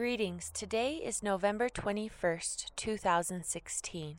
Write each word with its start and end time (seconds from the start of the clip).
Greetings. 0.00 0.50
Today 0.54 0.94
is 0.94 1.22
November 1.22 1.68
21st, 1.68 2.70
2016. 2.74 4.16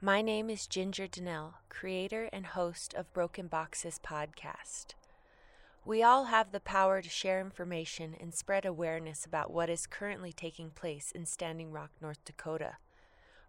My 0.00 0.22
name 0.22 0.48
is 0.48 0.68
Ginger 0.68 1.08
Dunnill, 1.08 1.54
creator 1.68 2.28
and 2.32 2.46
host 2.46 2.94
of 2.94 3.12
Broken 3.12 3.48
Boxes 3.48 3.98
podcast. 4.00 4.94
We 5.84 6.04
all 6.04 6.26
have 6.26 6.52
the 6.52 6.60
power 6.60 7.02
to 7.02 7.08
share 7.08 7.40
information 7.40 8.14
and 8.20 8.32
spread 8.32 8.64
awareness 8.64 9.24
about 9.24 9.50
what 9.50 9.68
is 9.68 9.88
currently 9.88 10.32
taking 10.32 10.70
place 10.70 11.10
in 11.10 11.26
Standing 11.26 11.72
Rock, 11.72 11.90
North 12.00 12.24
Dakota. 12.24 12.76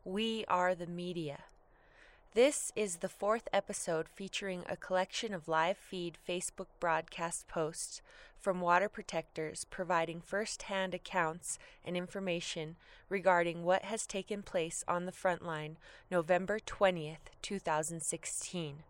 We 0.03 0.45
are 0.47 0.73
the 0.73 0.87
media. 0.87 1.43
This 2.35 2.71
is 2.75 2.97
the 2.97 3.09
fourth 3.09 3.47
episode 3.51 4.07
featuring 4.07 4.63
a 4.69 4.77
collection 4.77 5.33
of 5.33 5.47
live 5.47 5.79
feed 5.79 6.19
Facebook 6.27 6.67
broadcast 6.79 7.47
posts 7.47 8.03
from 8.39 8.61
water 8.61 8.87
protectors 8.87 9.65
providing 9.71 10.21
first 10.21 10.63
hand 10.63 10.93
accounts 10.93 11.57
and 11.83 11.97
information 11.97 12.75
regarding 13.09 13.63
what 13.63 13.83
has 13.85 14.05
taken 14.05 14.43
place 14.43 14.83
on 14.87 15.07
the 15.07 15.11
front 15.11 15.43
line 15.43 15.77
November 16.11 16.59
20th, 16.59 17.33
2016. 17.41 18.83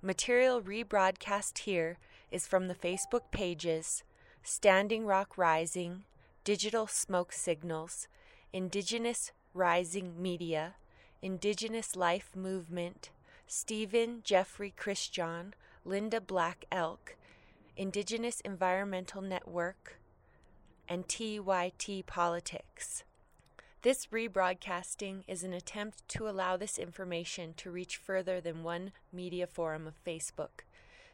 Material 0.00 0.62
rebroadcast 0.62 1.58
here 1.58 1.98
is 2.30 2.46
from 2.46 2.68
the 2.68 2.74
Facebook 2.74 3.30
pages 3.30 4.02
Standing 4.42 5.04
Rock 5.04 5.36
Rising, 5.36 6.04
Digital 6.42 6.86
Smoke 6.86 7.34
Signals, 7.34 8.08
Indigenous 8.50 9.32
Rising 9.52 10.14
Media, 10.22 10.76
Indigenous 11.22 11.96
Life 11.96 12.30
Movement, 12.36 13.10
Stephen 13.46 14.20
Jeffrey 14.22 14.72
Christian, 14.76 15.54
Linda 15.84 16.20
Black 16.20 16.66
Elk, 16.70 17.16
Indigenous 17.74 18.40
Environmental 18.40 19.22
Network, 19.22 19.98
and 20.86 21.08
TYT 21.08 22.04
Politics. 22.06 23.04
This 23.80 24.06
rebroadcasting 24.06 25.22
is 25.26 25.42
an 25.42 25.54
attempt 25.54 26.06
to 26.08 26.28
allow 26.28 26.56
this 26.56 26.78
information 26.78 27.54
to 27.56 27.70
reach 27.70 27.96
further 27.96 28.40
than 28.40 28.62
one 28.62 28.92
media 29.10 29.46
forum 29.46 29.86
of 29.86 30.04
Facebook. 30.04 30.64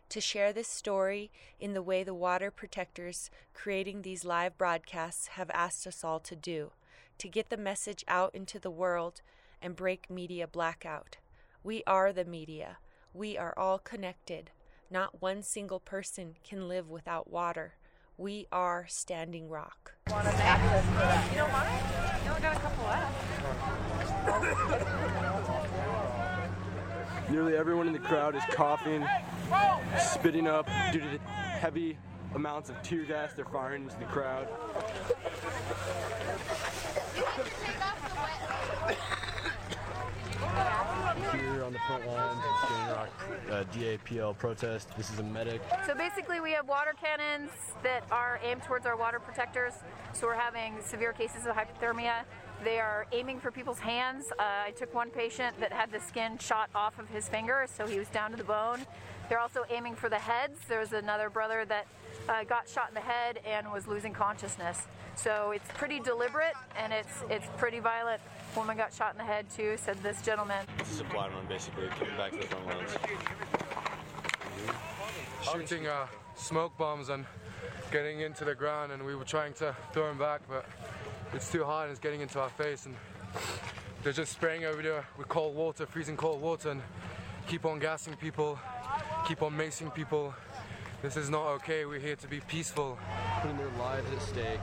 To 0.08 0.20
share 0.20 0.52
this 0.52 0.68
story 0.68 1.30
in 1.60 1.74
the 1.74 1.82
way 1.82 2.02
the 2.02 2.12
water 2.12 2.50
protectors 2.50 3.30
creating 3.54 4.02
these 4.02 4.24
live 4.24 4.58
broadcasts 4.58 5.28
have 5.28 5.50
asked 5.54 5.86
us 5.86 6.02
all 6.02 6.18
to 6.20 6.34
do, 6.34 6.72
to 7.18 7.28
get 7.28 7.50
the 7.50 7.56
message 7.56 8.04
out 8.08 8.34
into 8.34 8.58
the 8.58 8.70
world 8.70 9.22
and 9.62 9.76
break 9.76 10.10
media 10.10 10.46
blackout. 10.46 11.16
We 11.62 11.82
are 11.86 12.12
the 12.12 12.24
media. 12.24 12.78
We 13.14 13.38
are 13.38 13.54
all 13.56 13.78
connected. 13.78 14.50
Not 14.90 15.22
one 15.22 15.42
single 15.42 15.80
person 15.80 16.34
can 16.44 16.68
live 16.68 16.90
without 16.90 17.30
water. 17.30 17.76
We 18.18 18.46
are 18.52 18.86
Standing 18.88 19.48
Rock. 19.48 19.94
You 20.08 20.14
don't 20.14 20.24
mind? 20.26 21.82
You 22.24 22.30
only 22.30 22.42
got 22.42 22.56
a 22.56 22.60
couple 22.60 22.84
left. 22.84 23.30
Nearly 27.30 27.56
everyone 27.56 27.86
in 27.86 27.92
the 27.92 27.98
crowd 27.98 28.36
is 28.36 28.42
coughing, 28.50 29.06
spitting 29.98 30.46
up 30.46 30.68
due 30.92 31.00
to 31.00 31.08
the 31.08 31.18
heavy 31.18 31.96
amounts 32.34 32.68
of 32.70 32.82
tear 32.82 33.04
gas 33.04 33.32
they're 33.34 33.44
firing 33.44 33.84
into 33.84 33.98
the 33.98 34.04
crowd. 34.06 34.48
Here 41.32 41.64
on 41.64 41.72
the 41.72 41.78
front 42.00 42.38
Standing 42.64 42.94
Rock 42.94 43.10
uh, 43.50 43.64
DAPL 43.74 44.38
protest. 44.38 44.88
This 44.96 45.10
is 45.10 45.18
a 45.18 45.22
medic. 45.22 45.60
So 45.86 45.94
basically, 45.94 46.40
we 46.40 46.52
have 46.52 46.68
water 46.68 46.94
cannons 46.98 47.50
that 47.82 48.04
are 48.10 48.40
aimed 48.42 48.62
towards 48.62 48.86
our 48.86 48.96
water 48.96 49.18
protectors. 49.18 49.74
So 50.12 50.26
we're 50.26 50.34
having 50.34 50.80
severe 50.82 51.12
cases 51.12 51.46
of 51.46 51.56
hypothermia. 51.56 52.22
They 52.64 52.78
are 52.78 53.06
aiming 53.12 53.40
for 53.40 53.50
people's 53.50 53.80
hands. 53.80 54.26
Uh, 54.38 54.42
I 54.66 54.70
took 54.76 54.94
one 54.94 55.10
patient 55.10 55.58
that 55.60 55.72
had 55.72 55.90
the 55.90 56.00
skin 56.00 56.38
shot 56.38 56.70
off 56.74 56.98
of 56.98 57.08
his 57.08 57.28
finger, 57.28 57.66
so 57.76 57.86
he 57.86 57.98
was 57.98 58.08
down 58.08 58.30
to 58.30 58.36
the 58.36 58.44
bone. 58.44 58.86
They're 59.28 59.40
also 59.40 59.64
aiming 59.70 59.96
for 59.96 60.08
the 60.08 60.18
heads. 60.18 60.60
There's 60.68 60.92
another 60.92 61.28
brother 61.28 61.64
that 61.66 61.86
uh, 62.28 62.44
got 62.44 62.68
shot 62.68 62.88
in 62.88 62.94
the 62.94 63.00
head 63.00 63.40
and 63.46 63.70
was 63.72 63.86
losing 63.86 64.12
consciousness. 64.12 64.86
So 65.14 65.52
it's 65.52 65.68
pretty 65.74 66.00
deliberate 66.00 66.54
and 66.76 66.92
it's 66.92 67.22
it's 67.28 67.46
pretty 67.58 67.80
violent. 67.80 68.20
Woman 68.56 68.76
got 68.76 68.92
shot 68.92 69.12
in 69.12 69.18
the 69.18 69.24
head 69.24 69.46
too, 69.54 69.76
said 69.76 70.02
this 70.02 70.20
gentleman. 70.22 70.66
This 70.78 70.92
is 70.92 71.00
a 71.00 71.04
blind 71.04 71.34
run, 71.34 71.46
basically, 71.46 71.86
coming 71.88 72.16
back 72.16 72.32
to 72.32 72.38
the 72.38 72.46
front 72.46 72.66
lines. 72.66 72.96
shooting 75.52 75.86
uh, 75.86 76.06
smoke 76.34 76.76
bombs 76.78 77.08
and 77.08 77.24
getting 77.90 78.20
into 78.20 78.44
the 78.44 78.54
ground, 78.54 78.92
and 78.92 79.04
we 79.04 79.14
were 79.14 79.24
trying 79.24 79.52
to 79.54 79.74
throw 79.92 80.08
them 80.08 80.18
back, 80.18 80.40
but 80.48 80.66
it's 81.34 81.50
too 81.50 81.64
hot 81.64 81.84
and 81.84 81.90
it's 81.90 82.00
getting 82.00 82.20
into 82.20 82.40
our 82.40 82.48
face, 82.50 82.86
and 82.86 82.94
they're 84.02 84.12
just 84.12 84.32
spraying 84.32 84.64
over 84.64 84.82
there 84.82 85.06
with 85.18 85.28
cold 85.28 85.54
water, 85.54 85.86
freezing 85.86 86.16
cold 86.16 86.40
water, 86.40 86.70
and 86.70 86.82
keep 87.46 87.64
on 87.64 87.78
gassing 87.78 88.16
people, 88.16 88.58
keep 89.26 89.42
on 89.42 89.52
macing 89.52 89.94
people. 89.94 90.34
This 91.02 91.16
is 91.16 91.28
not 91.28 91.48
okay. 91.56 91.84
We're 91.84 91.98
here 91.98 92.14
to 92.14 92.28
be 92.28 92.38
peaceful. 92.38 92.96
Putting 93.40 93.56
their 93.56 93.66
lives 93.76 94.06
at 94.12 94.22
stake 94.22 94.60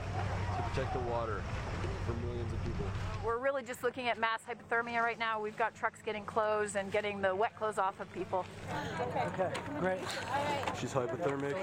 to 0.56 0.62
protect 0.70 0.94
the 0.94 1.00
water 1.00 1.42
for 2.06 2.14
millions 2.26 2.50
of 2.50 2.64
people. 2.64 2.86
We're 3.22 3.36
really 3.36 3.62
just 3.62 3.82
looking 3.82 4.08
at 4.08 4.18
mass 4.18 4.40
hypothermia 4.48 5.02
right 5.02 5.18
now. 5.18 5.38
We've 5.38 5.58
got 5.58 5.74
trucks 5.74 6.00
getting 6.02 6.24
clothes 6.24 6.76
and 6.76 6.90
getting 6.90 7.20
the 7.20 7.34
wet 7.34 7.54
clothes 7.58 7.76
off 7.76 8.00
of 8.00 8.10
people. 8.14 8.46
Okay, 9.34 9.50
great. 9.80 10.00
She's 10.80 10.94
hypothermic. 10.94 11.54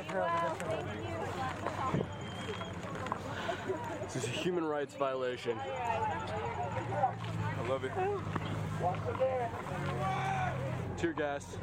This 4.04 4.18
is 4.18 4.26
a 4.26 4.30
human 4.30 4.64
rights 4.64 4.94
violation. 4.94 5.58
I 5.58 7.68
love 7.68 7.84
it. 7.84 7.92
Tear 10.98 11.14
gas. 11.14 11.58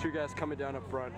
Tear 0.00 0.10
gas 0.10 0.34
coming 0.34 0.58
down 0.58 0.74
up 0.74 0.90
front. 0.90 1.14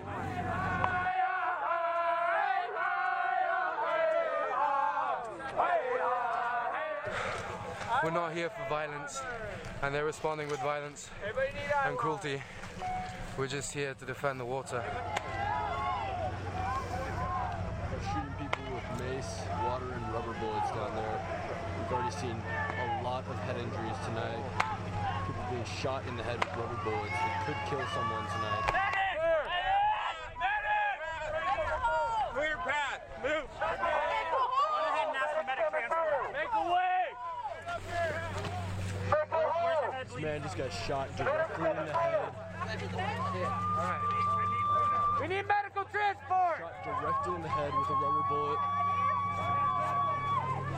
We're 8.03 8.11
not 8.11 8.33
here 8.33 8.49
for 8.49 8.69
violence, 8.69 9.21
and 9.81 9.93
they're 9.93 10.05
responding 10.05 10.47
with 10.49 10.61
violence 10.61 11.09
and 11.85 11.97
cruelty. 11.97 12.41
We're 13.37 13.47
just 13.47 13.73
here 13.73 13.93
to 13.93 14.05
defend 14.05 14.39
the 14.39 14.45
water. 14.45 14.83
They're 17.89 18.05
shooting 18.11 18.33
people 18.39 18.63
with 18.73 18.87
mace, 19.03 19.41
water, 19.63 19.91
and 19.91 20.13
rubber 20.13 20.33
bullets 20.39 20.71
down 20.71 20.95
there. 20.95 21.19
We've 21.79 21.91
already 21.91 22.15
seen 22.15 22.35
a 22.39 23.03
lot 23.03 23.25
of 23.29 23.35
head 23.39 23.57
injuries 23.57 23.97
tonight. 24.05 24.43
People 25.27 25.43
being 25.51 25.65
shot 25.65 26.03
in 26.07 26.15
the 26.15 26.23
head 26.23 26.39
with 26.39 26.55
rubber 26.55 26.79
bullets 26.83 27.11
It 27.11 27.45
could 27.45 27.61
kill 27.69 27.83
someone 27.93 28.25
tonight. 28.27 28.65
Clear 32.33 32.57
path. 32.63 33.01
Move. 33.23 33.47
Go 33.59 33.65
ahead 33.65 35.07
and 35.07 35.17
ask 35.17 35.31
for 35.35 35.43
medic 35.43 35.67
transport. 35.69 36.31
Make 36.31 36.53
a 36.55 36.63
way. 36.71 36.89
This 40.07 40.21
man 40.21 40.41
just 40.43 40.57
got 40.57 40.68
shot 40.85 41.15
directly 41.17 41.69
in 41.69 41.75
the 41.75 41.93
head. 41.93 42.31
We 45.19 45.27
need 45.27 45.47
medical 45.47 45.83
transport. 45.91 46.59
Shot 46.59 47.01
directly 47.01 47.35
in 47.35 47.41
the 47.41 47.49
head 47.49 47.71
with 47.73 47.89
a 47.89 47.93
rubber 47.93 48.23
bullet. 48.29 48.59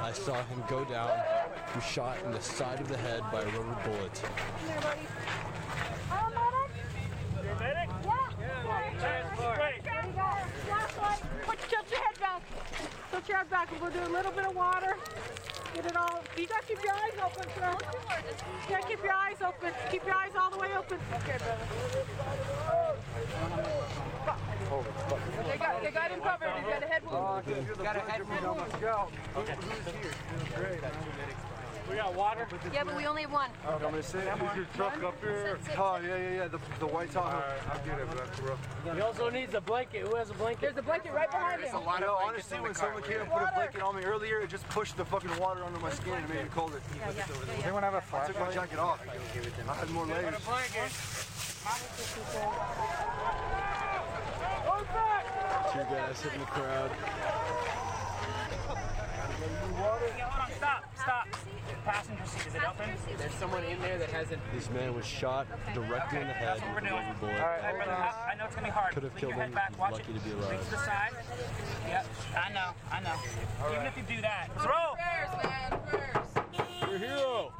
I 0.02 0.12
saw 0.14 0.34
him 0.34 0.64
go 0.68 0.84
down. 0.86 1.12
He 1.72 1.76
was 1.76 1.86
shot 1.86 2.18
in 2.26 2.32
the 2.32 2.42
side 2.42 2.82
of 2.82 2.88
the 2.88 2.98
head 2.98 3.22
by 3.32 3.42
a 3.42 3.46
rubber 3.46 3.78
bullet. 3.86 4.22
You're 7.44 7.52
a 7.52 7.60
medic? 7.60 7.90
Transport. 9.00 9.60
Wait. 9.60 9.82
Put 11.46 11.60
tilt 11.70 11.90
your 11.90 12.00
head 12.00 12.20
back. 12.20 12.42
Tilt 13.12 13.28
your 13.28 13.38
head 13.38 13.50
back. 13.50 13.82
We'll 13.82 13.92
do 13.92 14.04
a 14.04 14.14
little 14.14 14.32
bit 14.32 14.46
of 14.46 14.56
water. 14.56 14.96
Get 15.74 15.86
it 15.86 15.96
all. 15.96 16.22
You 16.38 16.48
gotta 16.48 16.66
keep 16.66 16.84
your 16.84 16.94
eyes 16.94 17.18
open, 17.24 17.48
sir. 17.56 17.78
You 18.70 18.76
all 20.52 20.58
the 20.58 20.64
way 20.64 20.76
open. 20.78 21.00
Okay, 21.14 21.38
brother. 21.38 22.11
Got 32.12 32.20
water. 32.20 32.48
Yeah, 32.74 32.84
but 32.84 32.96
we 32.96 33.06
only 33.06 33.24
have 33.24 33.32
one. 33.32 33.50
I'm 33.68 33.80
gonna 33.82 34.04
say, 34.04 34.20
is 34.20 34.56
your 34.56 34.66
truck 34.76 35.04
up 35.04 35.20
here? 35.22 35.58
Oh, 35.78 36.00
yeah, 36.04 36.18
yeah, 36.18 36.36
yeah, 36.36 36.48
the, 36.48 36.60
the 36.80 36.88
white 36.88 37.12
Tahoe. 37.12 37.28
All 37.28 37.34
right, 37.34 37.44
I'll 37.70 37.86
get 37.86 38.00
it, 38.00 38.08
but 38.08 38.18
that's 38.18 38.40
rough. 38.40 38.96
He 38.96 39.02
also 39.02 39.30
needs 39.30 39.54
a 39.54 39.62
blanket. 39.62 40.08
Who 40.08 40.16
has 40.16 40.30
a 40.30 40.34
blanket? 40.34 40.62
There's 40.62 40.78
a 40.78 40.82
blanket 40.82 41.14
right 41.14 41.30
behind 41.30 41.62
him. 41.62 41.74
You 41.74 42.00
know, 42.02 42.18
honestly, 42.22 42.60
when 42.60 42.74
someone 42.74 43.04
came 43.04 43.22
and 43.22 43.30
put 43.30 43.44
a 43.44 43.52
blanket 43.56 43.82
on 43.82 43.96
me 43.96 44.04
earlier, 44.04 44.40
it 44.40 44.50
just 44.50 44.68
pushed 44.70 44.98
the 44.98 45.06
fucking 45.06 45.38
water 45.40 45.64
under 45.64 45.80
my 45.80 45.92
skin 45.92 46.14
and 46.14 46.30
made 46.30 46.44
me 46.44 46.50
colder. 46.54 46.82
Anyone 47.64 47.84
have 47.84 47.94
a 47.94 48.04
I 48.16 48.28
took 48.28 48.40
my 48.40 48.52
jacket 48.52 48.80
off. 48.80 49.00
I 49.70 49.74
had 49.74 49.90
more 49.92 50.06
layers. 50.06 50.36
Tear 55.72 55.88
gas 55.90 56.22
hitting 56.22 56.40
the 56.40 56.46
crowd. 56.46 56.92
Someone 63.40 63.64
in 63.64 63.80
there 63.82 63.98
that 63.98 64.12
hasn't. 64.12 64.40
This 64.54 64.70
man 64.70 64.94
was 64.94 65.04
shot 65.06 65.48
directly 65.74 66.20
in 66.22 66.28
the 66.28 66.34
head 66.34 66.60
That's 66.60 66.62
what 66.62 66.76
we're 66.76 66.90
doing. 66.90 66.94
rubber 66.94 67.20
bullet. 67.20 67.34
Hey, 67.34 67.72
brother, 67.76 67.92
I, 67.92 68.32
I 68.32 68.36
know 68.38 68.46
it's 68.46 68.56
gonna 68.56 68.68
be 68.68 68.72
hard. 68.72 68.94
Could 68.94 69.04
have 69.04 69.16
killed 69.16 69.34
him. 69.34 69.52
back. 69.52 69.70
He's 69.70 69.80
Watch 69.80 69.92
lucky 69.94 70.12
it. 70.12 70.20
to 70.20 70.24
be 70.24 70.30
Lean 70.32 70.44
alive. 70.44 70.66
to 70.66 70.72
the 70.72 70.78
side. 70.78 71.12
Yep. 71.88 72.06
I 72.38 72.54
know. 72.54 72.70
I 72.92 73.00
know. 73.02 73.72
Even 73.74 73.86
if 73.88 73.98
you 73.98 74.04
do 74.16 74.22
that, 74.22 74.50
let's 74.56 74.68
roll. 74.68 74.96
You're 76.88 76.96
a 76.96 77.00
hero. 77.00 77.54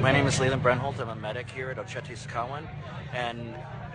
My 0.00 0.10
name 0.10 0.26
is 0.26 0.40
Leland 0.40 0.62
Brenholt. 0.62 0.98
I'm 0.98 1.08
a 1.08 1.14
medic 1.14 1.48
here 1.50 1.70
at 1.70 1.76
Oceti 1.76 2.16
Sakowin, 2.18 2.66
and 3.12 3.54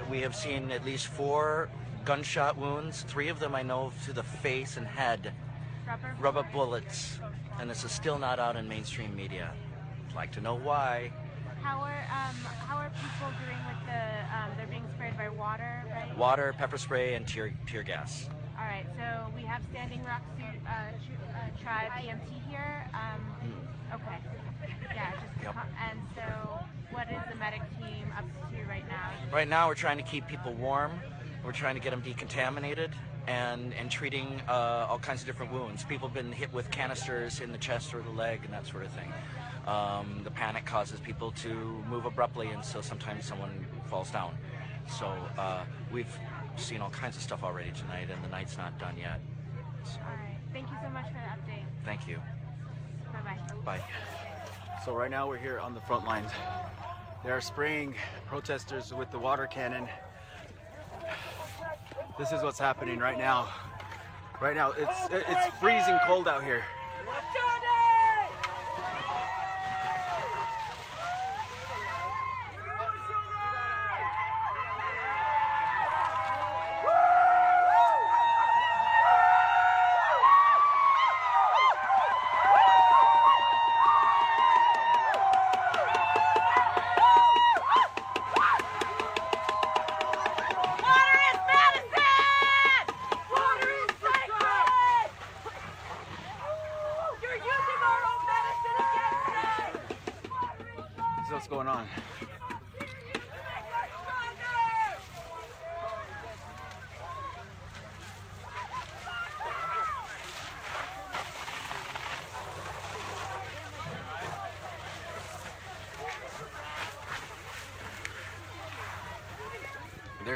we 0.10 0.22
have 0.22 0.36
seen 0.36 0.72
at 0.72 0.86
least 0.86 1.08
four 1.08 1.70
gunshot 2.06 2.58
wounds. 2.58 3.04
Three 3.08 3.28
of 3.30 3.40
them 3.40 3.56
I 3.56 3.64
know 3.64 3.92
to 4.06 4.14
the 4.14 4.24
face 4.24 4.78
and 4.78 4.88
head, 4.88 5.34
Rubber? 5.88 6.16
rubber 6.20 6.48
bullets, 6.54 7.20
and 7.60 7.70
this 7.70 7.84
is 7.84 7.92
still 7.92 8.18
not 8.18 8.40
out 8.40 8.56
in 8.56 8.68
mainstream 8.68 9.16
media. 9.16 9.52
I'd 10.10 10.16
like 10.16 10.32
to 10.34 10.42
know 10.42 10.56
why. 10.56 11.12
How 11.62 11.80
are 11.82 12.06
um 12.12 12.36
how 12.68 12.78
are 12.78 12.90
people 12.90 13.28
doing 13.46 13.60
with 13.68 13.86
the 13.88 14.38
um 14.38 14.52
they're 14.58 14.68
being 14.68 14.86
sprayed 14.96 15.18
by 15.18 15.30
water, 15.30 15.84
right? 15.94 16.18
Water, 16.18 16.54
pepper 16.58 16.78
spray, 16.78 17.16
and 17.16 17.28
tear 17.28 17.52
tear 17.66 17.84
gas. 17.84 18.30
All 18.58 18.64
right, 18.66 18.86
so 18.98 19.32
we 19.36 19.44
have 19.44 19.62
Standing 19.72 20.04
Rock 20.06 20.22
uh, 20.40 20.70
uh, 20.70 21.62
Tribe 21.62 21.92
EMT 21.92 22.50
here. 22.50 22.90
Um, 22.94 23.54
okay, 23.94 24.18
yeah, 24.96 25.12
just 25.12 25.44
Yep. 25.44 25.56
and 25.90 26.00
so 26.16 26.60
what 26.98 27.08
is 27.12 27.22
the 27.30 27.36
medic 27.36 27.62
team 27.78 28.12
up 28.18 28.26
to 28.50 28.64
right 28.68 28.88
now? 28.90 29.12
Right 29.32 29.48
now, 29.48 29.68
we're 29.68 29.76
trying 29.76 29.98
to 29.98 30.04
keep 30.04 30.28
people 30.28 30.54
warm. 30.54 30.92
We're 31.46 31.52
trying 31.52 31.76
to 31.76 31.82
get 31.82 31.92
them 31.92 32.02
decontaminated 32.02 32.90
and, 33.28 33.72
and 33.76 33.92
treating 33.92 34.42
uh, 34.48 34.88
all 34.90 34.98
kinds 34.98 35.22
of 35.22 35.28
different 35.28 35.52
wounds. 35.52 35.84
People 35.84 36.08
have 36.08 36.16
been 36.16 36.32
hit 36.32 36.52
with 36.52 36.72
canisters 36.72 37.40
in 37.40 37.52
the 37.52 37.58
chest 37.60 37.94
or 37.94 38.02
the 38.02 38.10
leg 38.10 38.42
and 38.44 38.52
that 38.52 38.66
sort 38.66 38.84
of 38.84 38.92
thing. 38.94 39.14
Um, 39.68 40.22
the 40.24 40.32
panic 40.32 40.66
causes 40.66 41.00
people 41.00 41.32
to 41.34 41.54
move 41.88 42.06
abruptly, 42.06 42.48
and 42.48 42.66
so 42.66 42.82
sometimes 42.82 43.26
someone 43.26 43.68
falls 43.86 44.10
down. 44.10 44.36
So 44.90 45.06
uh, 45.38 45.66
we've 45.92 46.18
seen 46.56 46.82
all 46.82 46.90
kinds 46.90 47.16
of 47.16 47.22
stuff 47.22 47.44
already 47.44 47.72
tonight, 47.72 48.08
and 48.12 48.24
the 48.24 48.30
night's 48.30 48.58
not 48.58 48.80
done 48.80 48.98
yet. 48.98 49.20
All 50.02 50.16
right, 50.16 50.38
thank 50.52 50.68
you 50.68 50.78
so 50.82 50.90
much 50.90 51.06
for 51.08 51.14
the 51.14 51.52
update. 51.52 51.66
Thank 51.86 52.08
you. 52.08 52.18
Bye 53.14 53.38
bye 53.64 53.78
bye. 53.78 54.24
So 54.88 54.94
right 54.94 55.12
now 55.12 55.28
we're 55.28 55.38
here 55.38 55.60
on 55.60 55.74
the 55.74 55.82
front 55.82 56.06
lines. 56.06 56.32
They 57.22 57.30
are 57.30 57.42
spraying 57.42 57.94
protesters 58.26 58.94
with 58.94 59.12
the 59.12 59.20
water 59.20 59.46
cannon. 59.46 59.86
This 62.18 62.32
is 62.32 62.42
what's 62.42 62.58
happening 62.58 62.98
right 62.98 63.18
now. 63.18 63.50
Right 64.42 64.56
now, 64.56 64.72
it's 64.72 64.98
it's 65.12 65.48
freezing 65.60 66.00
cold 66.08 66.30
out 66.30 66.42
here. 66.42 66.64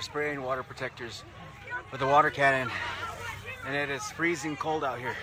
Spraying 0.01 0.41
water 0.41 0.63
protectors 0.63 1.23
with 1.91 2.01
a 2.01 2.07
water 2.07 2.29
cannon, 2.31 2.69
and 3.65 3.75
it 3.75 3.89
is 3.89 4.03
freezing 4.11 4.57
cold 4.57 4.83
out 4.83 4.99
here. 4.99 5.15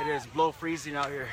It 0.00 0.06
is 0.06 0.26
below 0.26 0.52
freezing 0.52 0.94
out 0.94 1.08
here. 1.08 1.26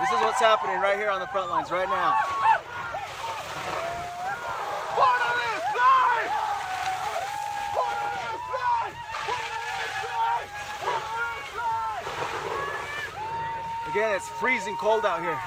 This 0.00 0.10
is 0.10 0.20
what's 0.24 0.40
happening 0.40 0.80
right 0.80 0.96
here 0.96 1.10
on 1.10 1.20
the 1.20 1.26
front 1.26 1.50
lines 1.50 1.70
right 1.70 1.88
now. 1.88 2.16
Again, 13.90 14.14
it's 14.14 14.28
freezing 14.28 14.69
cold 14.80 15.04
out 15.04 15.20
here. 15.20 15.38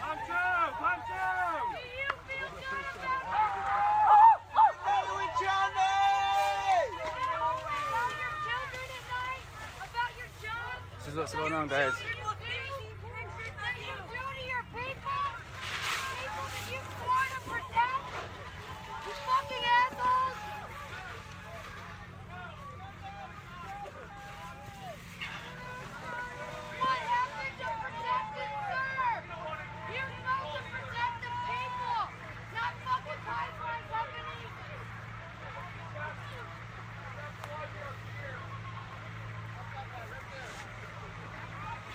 Punch 0.00 0.26
him! 0.26 0.72
Punch 0.80 1.08
him! 1.08 1.64
This 10.96 11.12
is 11.12 11.18
what's 11.18 11.34
going 11.34 11.52
on, 11.52 11.68
guys. 11.68 11.92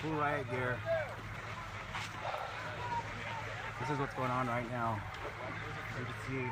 Full 0.01 0.11
riot 0.11 0.49
gear. 0.49 0.77
This 3.81 3.89
is 3.89 3.99
what's 3.99 4.13
going 4.13 4.31
on 4.31 4.47
right 4.47 4.69
now. 4.71 4.97
As 5.95 5.99
you 5.99 6.05
can 6.05 6.15
see. 6.27 6.51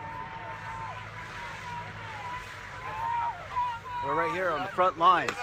We're 4.06 4.16
right 4.16 4.32
here 4.34 4.50
on 4.50 4.62
the 4.62 4.68
front 4.70 4.98
lines. 4.98 5.32
It 5.32 5.36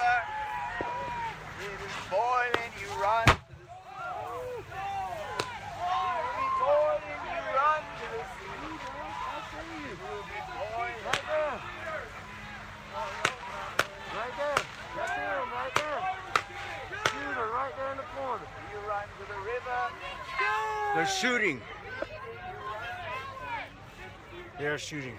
is 1.64 1.94
boiling, 2.10 2.72
you 2.80 2.88
run 3.00 3.24
to 3.24 3.32
the 3.32 3.34
It 3.34 4.64
is 6.40 6.54
boiling, 6.60 7.20
you 7.24 7.40
run 7.56 7.82
to 7.84 8.06
the 8.12 8.24
sea. 8.36 8.60
It 9.84 9.96
will 10.00 10.24
be 10.28 10.40
boiling. 10.52 11.00
Right 11.04 11.24
there. 11.28 11.56
Right 14.16 14.34
there. 14.36 14.60
That's 14.96 15.12
him, 15.12 15.48
right 15.52 15.74
there. 15.74 16.00
Shooter, 17.12 17.48
You 18.16 18.20
run 18.88 19.02
to 19.18 19.26
the 19.28 19.40
river. 19.40 19.90
They're 20.94 21.06
shooting. 21.06 21.60
They're 24.56 24.78
shooting. 24.78 25.16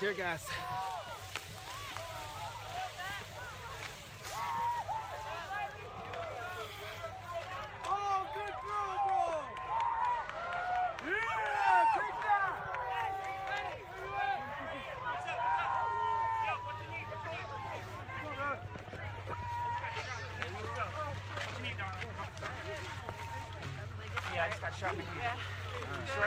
Tear 0.00 0.14
gas. 0.14 0.48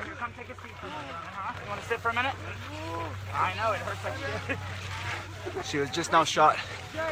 Here, 0.04 0.16
come 0.16 0.32
take 0.36 0.50
a 0.50 0.56
seat 0.62 0.76
for 0.80 0.88
a 0.88 0.90
minute. 0.90 1.16
Uh-huh. 1.16 1.60
You 1.64 1.70
want 1.70 1.82
to 1.82 1.88
sit 1.88 2.00
for 2.00 2.10
a 2.10 2.14
minute? 2.14 2.36
I 3.34 3.54
know, 3.56 3.72
it 3.72 3.80
hurts 3.80 4.04
like 4.04 4.18
shit. 4.48 4.58
She 5.66 5.78
was 5.78 5.90
just 5.90 6.12
now 6.12 6.24
shot. 6.24 6.56
Hold 6.56 7.04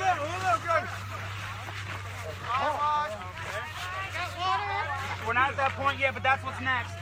up, 0.00 0.18
hold 0.18 0.42
up, 0.42 0.64
guys. 0.66 0.88
We're 5.26 5.32
not 5.32 5.50
at 5.50 5.56
that 5.56 5.72
point 5.72 5.98
yet, 5.98 6.12
but 6.12 6.22
that's 6.22 6.44
what's 6.44 6.60
next. 6.60 6.92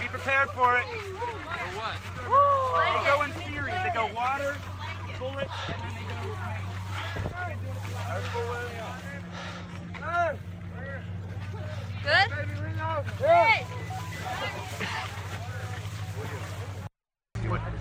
Be 0.00 0.08
prepared 0.08 0.50
for 0.50 0.78
it. 0.78 0.84
For 0.86 1.76
what? 1.76 1.96
They 2.96 3.04
go 3.04 3.22
in 3.22 3.32
series. 3.44 3.74
They 3.82 3.90
go 3.94 4.06
water, 4.14 4.56
bullet, 5.18 5.48
and 5.68 5.82
then 5.82 5.92
they 5.94 6.06
go. 6.08 6.16
Good? 12.06 12.30
Hey! 13.18 13.66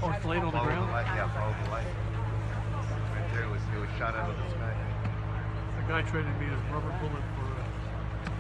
Oh, 0.02 0.10
it's 0.10 0.26
laying 0.26 0.42
on 0.42 0.52
the 0.52 0.60
ground? 0.60 0.90
Yeah, 0.90 1.30
follow 1.32 1.54
the 1.64 1.70
light. 1.70 1.86
Right 1.86 3.34
there, 3.34 3.44
it 3.44 3.52
was, 3.52 3.62
it 3.76 3.80
was 3.80 3.90
shot 4.00 4.16
out 4.16 4.32
of 4.32 4.36
the 4.36 4.50
sky. 4.50 4.74
A 5.78 5.88
guy 5.88 6.02
traded 6.10 6.34
me 6.40 6.48
his 6.48 6.60
rubber 6.74 6.90
bullet 7.00 7.22
for 7.38 7.46
a, 7.54 7.62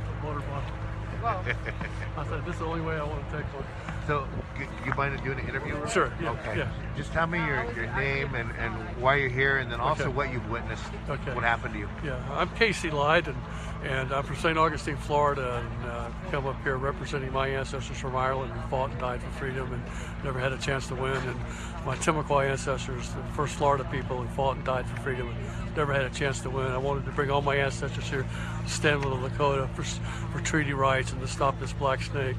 a 0.10 0.26
water 0.26 0.44
bottle. 0.50 0.86
I 2.18 2.28
said, 2.30 2.46
this 2.46 2.56
is 2.56 2.60
the 2.60 2.66
only 2.66 2.82
way 2.82 2.96
I 2.96 3.04
want 3.04 3.24
to 3.30 3.38
take 3.38 3.46
one. 3.54 3.66
So, 4.08 4.28
you, 4.58 4.68
you 4.86 4.94
mind 4.96 5.24
doing 5.24 5.40
an 5.40 5.48
interview? 5.48 5.76
Sure, 5.88 6.12
yeah, 6.20 6.32
Okay. 6.32 6.58
yeah. 6.58 6.72
Just 6.98 7.12
tell 7.14 7.28
me 7.28 7.38
your, 7.40 7.64
your 7.74 7.88
name 7.96 8.34
and, 8.34 8.52
and 8.58 8.74
why 9.00 9.16
you're 9.18 9.30
here, 9.30 9.58
and 9.58 9.72
then 9.72 9.80
also 9.80 10.06
Okay. 10.06 10.14
what 10.14 10.34
you've 10.34 10.50
witnessed. 10.50 10.84
Okay. 11.10 11.34
What 11.36 11.44
happened 11.44 11.74
to 11.74 11.80
you? 11.80 11.90
Yeah, 12.04 12.20
I'm 12.32 12.50
Casey 12.56 12.90
Lyde, 12.90 13.28
and, 13.28 13.38
and 13.86 14.12
I'm 14.12 14.24
from 14.24 14.36
St. 14.38 14.58
Augustine, 14.58 14.98
Florida, 14.98 15.64
and 15.64 15.90
uh, 15.90 16.10
come 16.32 16.48
up 16.48 16.62
here 16.64 16.78
representing 16.78 17.32
my 17.32 17.48
ancestors 17.48 17.98
from 17.98 18.16
Ireland 18.16 18.52
who 18.52 18.70
fought 18.70 18.90
and 18.90 19.00
died 19.00 19.22
for 19.22 19.30
freedom 19.32 19.72
and 19.72 19.84
never 20.24 20.40
had 20.40 20.54
a 20.54 20.58
chance 20.58 20.88
to 20.88 20.96
win. 20.96 21.16
And 21.16 21.40
my 21.86 21.96
Timucua 21.98 22.50
ancestors, 22.50 23.10
the 23.10 23.22
first 23.36 23.56
Florida 23.56 23.84
people 23.92 24.18
who 24.18 24.28
fought 24.30 24.56
and 24.56 24.66
died 24.66 24.88
for 24.88 24.98
freedom 25.02 25.30
and 25.30 25.76
never 25.76 25.94
had 25.94 26.04
a 26.04 26.10
chance 26.10 26.42
to 26.42 26.50
win. 26.50 26.66
I 26.66 26.78
wanted 26.78 27.06
to 27.06 27.12
bring 27.12 27.30
all 27.30 27.42
my 27.42 27.58
ancestors 27.58 28.10
here 28.10 28.26
stand 28.66 29.06
with 29.06 29.14
the 29.14 29.30
Lakota 29.30 29.70
for, 29.76 29.84
for 29.84 30.44
treaty 30.44 30.74
rights 30.74 31.12
and 31.12 31.22
to 31.22 31.28
stop 31.28 31.60
this 31.60 31.74
black 31.74 32.02
snake. 32.02 32.36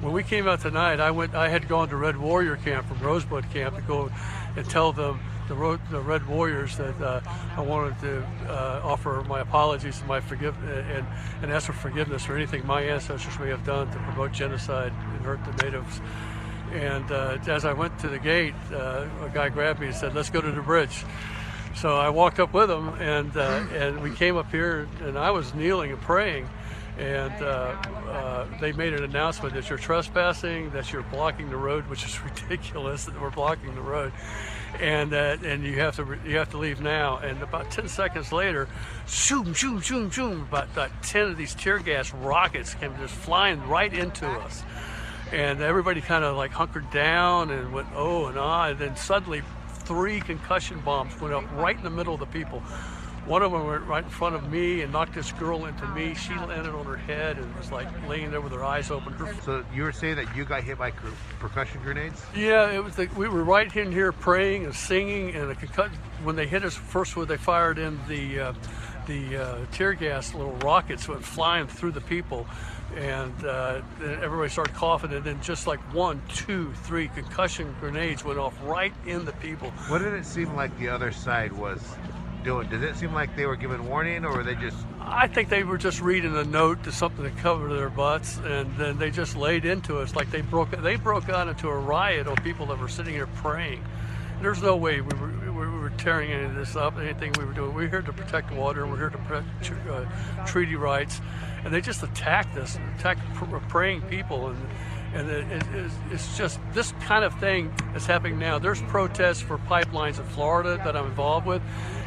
When 0.00 0.12
we 0.12 0.22
came 0.22 0.46
out 0.46 0.60
tonight, 0.60 1.00
I 1.00 1.10
went. 1.10 1.34
I 1.34 1.48
had 1.48 1.66
gone 1.66 1.88
to 1.88 1.96
Red 1.96 2.16
Warrior 2.16 2.54
Camp 2.54 2.86
from 2.86 3.00
Rosebud 3.00 3.50
Camp 3.50 3.74
to 3.74 3.82
go 3.82 4.12
and 4.56 4.70
tell 4.70 4.92
them 4.92 5.18
the, 5.48 5.80
the 5.90 6.00
Red 6.00 6.26
Warriors 6.28 6.76
that 6.76 7.00
uh, 7.00 7.20
I 7.56 7.60
wanted 7.60 7.98
to 8.00 8.26
uh, 8.48 8.80
offer 8.84 9.24
my 9.28 9.40
apologies 9.40 9.98
and 9.98 10.08
my 10.08 10.20
forgive 10.20 10.56
and, 10.68 11.06
and 11.42 11.52
ask 11.52 11.66
for 11.66 11.72
forgiveness 11.72 12.24
for 12.24 12.36
anything 12.36 12.66
my 12.66 12.82
ancestors 12.82 13.38
may 13.38 13.48
have 13.48 13.64
done 13.64 13.90
to 13.90 13.98
promote 13.98 14.32
genocide 14.32 14.92
and 14.92 15.20
hurt 15.22 15.40
the 15.44 15.64
natives. 15.64 16.00
And 16.72 17.10
uh, 17.10 17.38
as 17.46 17.64
I 17.64 17.72
went 17.72 17.98
to 18.00 18.08
the 18.08 18.18
gate, 18.18 18.54
uh, 18.72 19.06
a 19.22 19.30
guy 19.32 19.48
grabbed 19.48 19.80
me 19.80 19.86
and 19.86 19.96
said, 19.96 20.14
"Let's 20.14 20.28
go 20.28 20.42
to 20.42 20.52
the 20.52 20.60
bridge." 20.60 21.04
So 21.74 21.96
I 21.96 22.10
walked 22.10 22.40
up 22.40 22.52
with 22.52 22.70
him, 22.70 22.88
and 23.00 23.34
uh, 23.34 23.64
and 23.72 24.02
we 24.02 24.14
came 24.14 24.36
up 24.36 24.50
here, 24.50 24.86
and 25.00 25.18
I 25.18 25.30
was 25.30 25.54
kneeling 25.54 25.92
and 25.92 26.00
praying, 26.00 26.46
and 26.98 27.42
uh, 27.42 27.76
uh, 28.08 28.46
they 28.60 28.72
made 28.72 28.92
an 28.92 29.04
announcement 29.04 29.54
that 29.54 29.68
you're 29.68 29.78
trespassing, 29.78 30.70
that 30.70 30.92
you're 30.92 31.04
blocking 31.04 31.48
the 31.48 31.56
road, 31.56 31.88
which 31.88 32.04
is 32.04 32.20
ridiculous 32.24 33.04
that 33.04 33.20
we're 33.20 33.30
blocking 33.30 33.74
the 33.74 33.80
road, 33.80 34.12
and 34.80 35.14
uh, 35.14 35.36
and 35.44 35.62
you 35.62 35.78
have 35.78 35.94
to 35.96 36.18
you 36.26 36.36
have 36.36 36.50
to 36.50 36.58
leave 36.58 36.80
now. 36.80 37.18
And 37.18 37.40
about 37.40 37.70
10 37.70 37.88
seconds 37.88 38.32
later, 38.32 38.68
shoom 39.06 39.54
shoom 39.54 39.80
shoom 39.80 40.10
shoom, 40.10 40.42
about, 40.42 40.64
about 40.72 40.90
10 41.04 41.28
of 41.28 41.36
these 41.36 41.54
tear 41.54 41.78
gas 41.78 42.12
rockets 42.12 42.74
came 42.74 42.96
just 42.98 43.14
flying 43.14 43.66
right 43.68 43.92
into 43.92 44.26
us, 44.26 44.64
and 45.32 45.60
everybody 45.60 46.00
kind 46.00 46.24
of 46.24 46.36
like 46.36 46.50
hunkered 46.50 46.90
down 46.90 47.50
and 47.50 47.72
went 47.72 47.88
oh 47.94 48.26
and 48.26 48.36
ah, 48.36 48.68
and 48.68 48.78
then 48.78 48.96
suddenly 48.96 49.42
three 49.68 50.20
concussion 50.20 50.80
bombs 50.80 51.18
went 51.20 51.32
up 51.32 51.44
right 51.52 51.76
in 51.76 51.84
the 51.84 51.90
middle 51.90 52.14
of 52.14 52.20
the 52.20 52.26
people. 52.26 52.60
One 53.28 53.42
of 53.42 53.52
them 53.52 53.66
went 53.66 53.82
right 53.82 54.02
in 54.02 54.08
front 54.08 54.36
of 54.36 54.50
me 54.50 54.80
and 54.80 54.90
knocked 54.90 55.14
this 55.14 55.32
girl 55.32 55.66
into 55.66 55.86
me. 55.88 56.14
She 56.14 56.32
landed 56.32 56.74
on 56.74 56.86
her 56.86 56.96
head 56.96 57.36
and 57.36 57.54
was 57.56 57.70
like 57.70 57.86
laying 58.08 58.30
there 58.30 58.40
with 58.40 58.52
her 58.52 58.64
eyes 58.64 58.90
open. 58.90 59.12
Her 59.12 59.34
So 59.42 59.62
you 59.74 59.82
were 59.82 59.92
saying 59.92 60.16
that 60.16 60.34
you 60.34 60.46
got 60.46 60.62
hit 60.64 60.78
by 60.78 60.92
percussion 61.38 61.82
grenades? 61.82 62.24
yeah, 62.34 62.70
it 62.70 62.82
was. 62.82 62.96
The, 62.96 63.06
we 63.18 63.28
were 63.28 63.44
right 63.44 63.74
in 63.76 63.92
here 63.92 64.12
praying 64.12 64.64
and 64.64 64.74
singing, 64.74 65.34
and 65.34 65.54
when 66.24 66.36
they 66.36 66.46
hit 66.46 66.64
us 66.64 66.74
first, 66.74 67.16
when 67.16 67.28
they 67.28 67.36
fired 67.36 67.78
in 67.78 68.00
the 68.08 68.40
uh, 68.40 68.52
the 69.06 69.36
uh, 69.36 69.58
tear 69.72 69.92
gas, 69.92 70.32
little 70.32 70.56
rockets 70.64 71.06
went 71.06 71.22
flying 71.22 71.66
through 71.66 71.92
the 71.92 72.00
people, 72.00 72.46
and 72.96 73.44
uh, 73.44 73.82
then 74.00 74.22
everybody 74.22 74.48
started 74.48 74.74
coughing, 74.74 75.12
and 75.12 75.22
then 75.22 75.38
just 75.42 75.66
like 75.66 75.80
one, 75.92 76.22
two, 76.32 76.72
three 76.84 77.08
concussion 77.08 77.76
grenades 77.78 78.24
went 78.24 78.38
off 78.38 78.54
right 78.62 78.94
in 79.06 79.26
the 79.26 79.32
people. 79.32 79.68
What 79.88 79.98
did 79.98 80.14
it 80.14 80.24
seem 80.24 80.54
like 80.56 80.76
the 80.78 80.88
other 80.88 81.12
side 81.12 81.52
was 81.52 81.82
doing? 82.48 82.68
Did 82.70 82.82
it 82.82 82.96
seem 82.96 83.12
like 83.12 83.36
they 83.36 83.44
were 83.44 83.56
giving 83.56 83.86
warning, 83.88 84.24
or 84.24 84.32
were 84.38 84.42
they 84.42 84.54
just? 84.54 84.76
I 85.00 85.26
think 85.28 85.50
they 85.50 85.64
were 85.64 85.76
just 85.76 86.00
reading 86.00 86.34
a 86.36 86.44
note 86.44 86.82
to 86.84 86.92
something 86.92 87.22
to 87.24 87.30
cover 87.42 87.72
their 87.74 87.90
butts, 87.90 88.38
and 88.38 88.74
then 88.78 88.98
they 88.98 89.10
just 89.10 89.36
laid 89.36 89.66
into 89.66 89.98
us 89.98 90.16
like 90.16 90.30
they 90.30 90.40
broke. 90.40 90.70
They 90.70 90.96
broke 90.96 91.28
out 91.28 91.46
into 91.48 91.68
a 91.68 91.76
riot 91.78 92.26
of 92.26 92.36
people 92.42 92.64
that 92.66 92.78
were 92.78 92.88
sitting 92.88 93.12
here 93.12 93.26
praying. 93.26 93.84
There's 94.40 94.62
no 94.62 94.76
way 94.76 95.00
we 95.02 95.18
were, 95.18 95.52
we 95.52 95.78
were 95.78 95.90
tearing 95.98 96.30
any 96.30 96.44
of 96.44 96.54
this 96.54 96.74
up. 96.74 96.96
Anything 96.96 97.32
we 97.38 97.44
were 97.44 97.52
doing, 97.52 97.74
we're 97.74 97.88
here 97.88 98.02
to 98.02 98.12
protect 98.12 98.50
water. 98.52 98.86
We're 98.86 98.96
here 98.96 99.10
to 99.10 99.18
protect 99.18 99.72
uh, 99.90 100.44
treaty 100.46 100.76
rights, 100.76 101.20
and 101.64 101.74
they 101.74 101.82
just 101.82 102.02
attacked 102.02 102.56
us, 102.56 102.78
attacked 102.96 103.20
pr- 103.34 103.56
praying 103.68 104.02
people, 104.02 104.48
and 104.48 104.56
and 105.14 105.28
it, 105.30 105.44
it, 105.50 105.62
it's- 105.74 105.90
it's 106.12 106.36
just 106.38 106.60
this 106.74 106.92
kind 107.00 107.24
of 107.24 107.32
thing 107.40 107.72
is 107.96 108.06
happening 108.06 108.38
now. 108.38 108.58
There's 108.58 108.80
protests 108.82 109.40
for 109.40 109.56
pipelines 109.58 110.18
in 110.18 110.24
Florida 110.26 110.78
that 110.84 110.94
I'm 110.96 111.06
involved 111.06 111.46
with, 111.46 111.62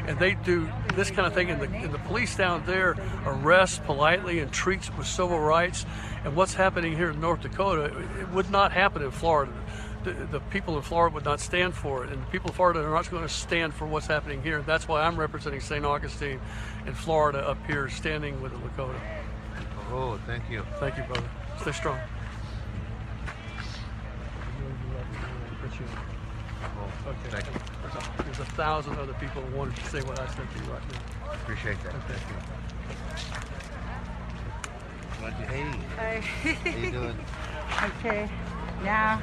and 0.07 0.19
they 0.19 0.35
do 0.35 0.69
this 0.95 1.11
kind 1.11 1.27
of 1.27 1.33
thing. 1.33 1.49
And 1.49 1.61
the, 1.61 1.67
and 1.67 1.93
the 1.93 1.99
police 1.99 2.35
down 2.35 2.65
there 2.65 2.95
arrest 3.25 3.83
politely 3.85 4.39
and 4.39 4.51
treats 4.51 4.95
with 4.95 5.07
civil 5.07 5.39
rights. 5.39 5.85
And 6.23 6.35
what's 6.35 6.53
happening 6.53 6.95
here 6.95 7.11
in 7.11 7.19
North 7.19 7.41
Dakota, 7.41 7.85
it, 7.85 8.21
it 8.21 8.29
would 8.29 8.49
not 8.49 8.71
happen 8.71 9.01
in 9.01 9.11
Florida. 9.11 9.53
The, 10.03 10.13
the 10.13 10.39
people 10.39 10.77
in 10.77 10.81
Florida 10.81 11.13
would 11.13 11.25
not 11.25 11.39
stand 11.39 11.75
for 11.75 12.03
it, 12.03 12.11
and 12.11 12.21
the 12.21 12.27
people 12.27 12.49
in 12.49 12.55
Florida 12.55 12.83
are 12.83 12.89
not 12.89 13.09
going 13.11 13.21
to 13.21 13.29
stand 13.29 13.73
for 13.73 13.85
what's 13.85 14.07
happening 14.07 14.41
here. 14.41 14.63
That's 14.63 14.87
why 14.87 15.03
I'm 15.03 15.15
representing 15.15 15.59
St. 15.59 15.85
Augustine 15.85 16.39
in 16.87 16.93
Florida 16.95 17.47
up 17.47 17.63
here, 17.67 17.87
standing 17.87 18.41
with 18.41 18.51
the 18.51 18.57
Lakota. 18.57 18.99
Oh, 19.91 20.19
thank 20.25 20.49
you. 20.49 20.65
Thank 20.79 20.97
you, 20.97 21.03
brother. 21.03 21.29
Stay 21.59 21.71
strong. 21.71 21.99
Okay. 27.07 27.29
Thank 27.29 27.45
you. 27.45 27.61
There's 27.81 27.95
a, 27.95 28.23
there's 28.23 28.39
a 28.39 28.45
thousand 28.53 28.97
other 28.97 29.13
people 29.13 29.41
who 29.41 29.57
wanted 29.57 29.75
to 29.75 29.85
say 29.85 30.01
what 30.01 30.19
I 30.19 30.27
said 30.27 30.47
to 30.51 30.63
you 30.63 30.71
right 30.71 30.81
now. 30.91 31.31
Appreciate 31.33 31.81
that. 31.83 31.95
Okay. 31.95 32.13
Thank 32.13 32.29
you. 32.29 32.35
Hey. 35.45 35.63
Hi. 35.97 36.19
How 36.19 36.77
you 36.77 36.91
doing? 36.91 37.17
okay. 37.99 38.29
Now, 38.83 39.21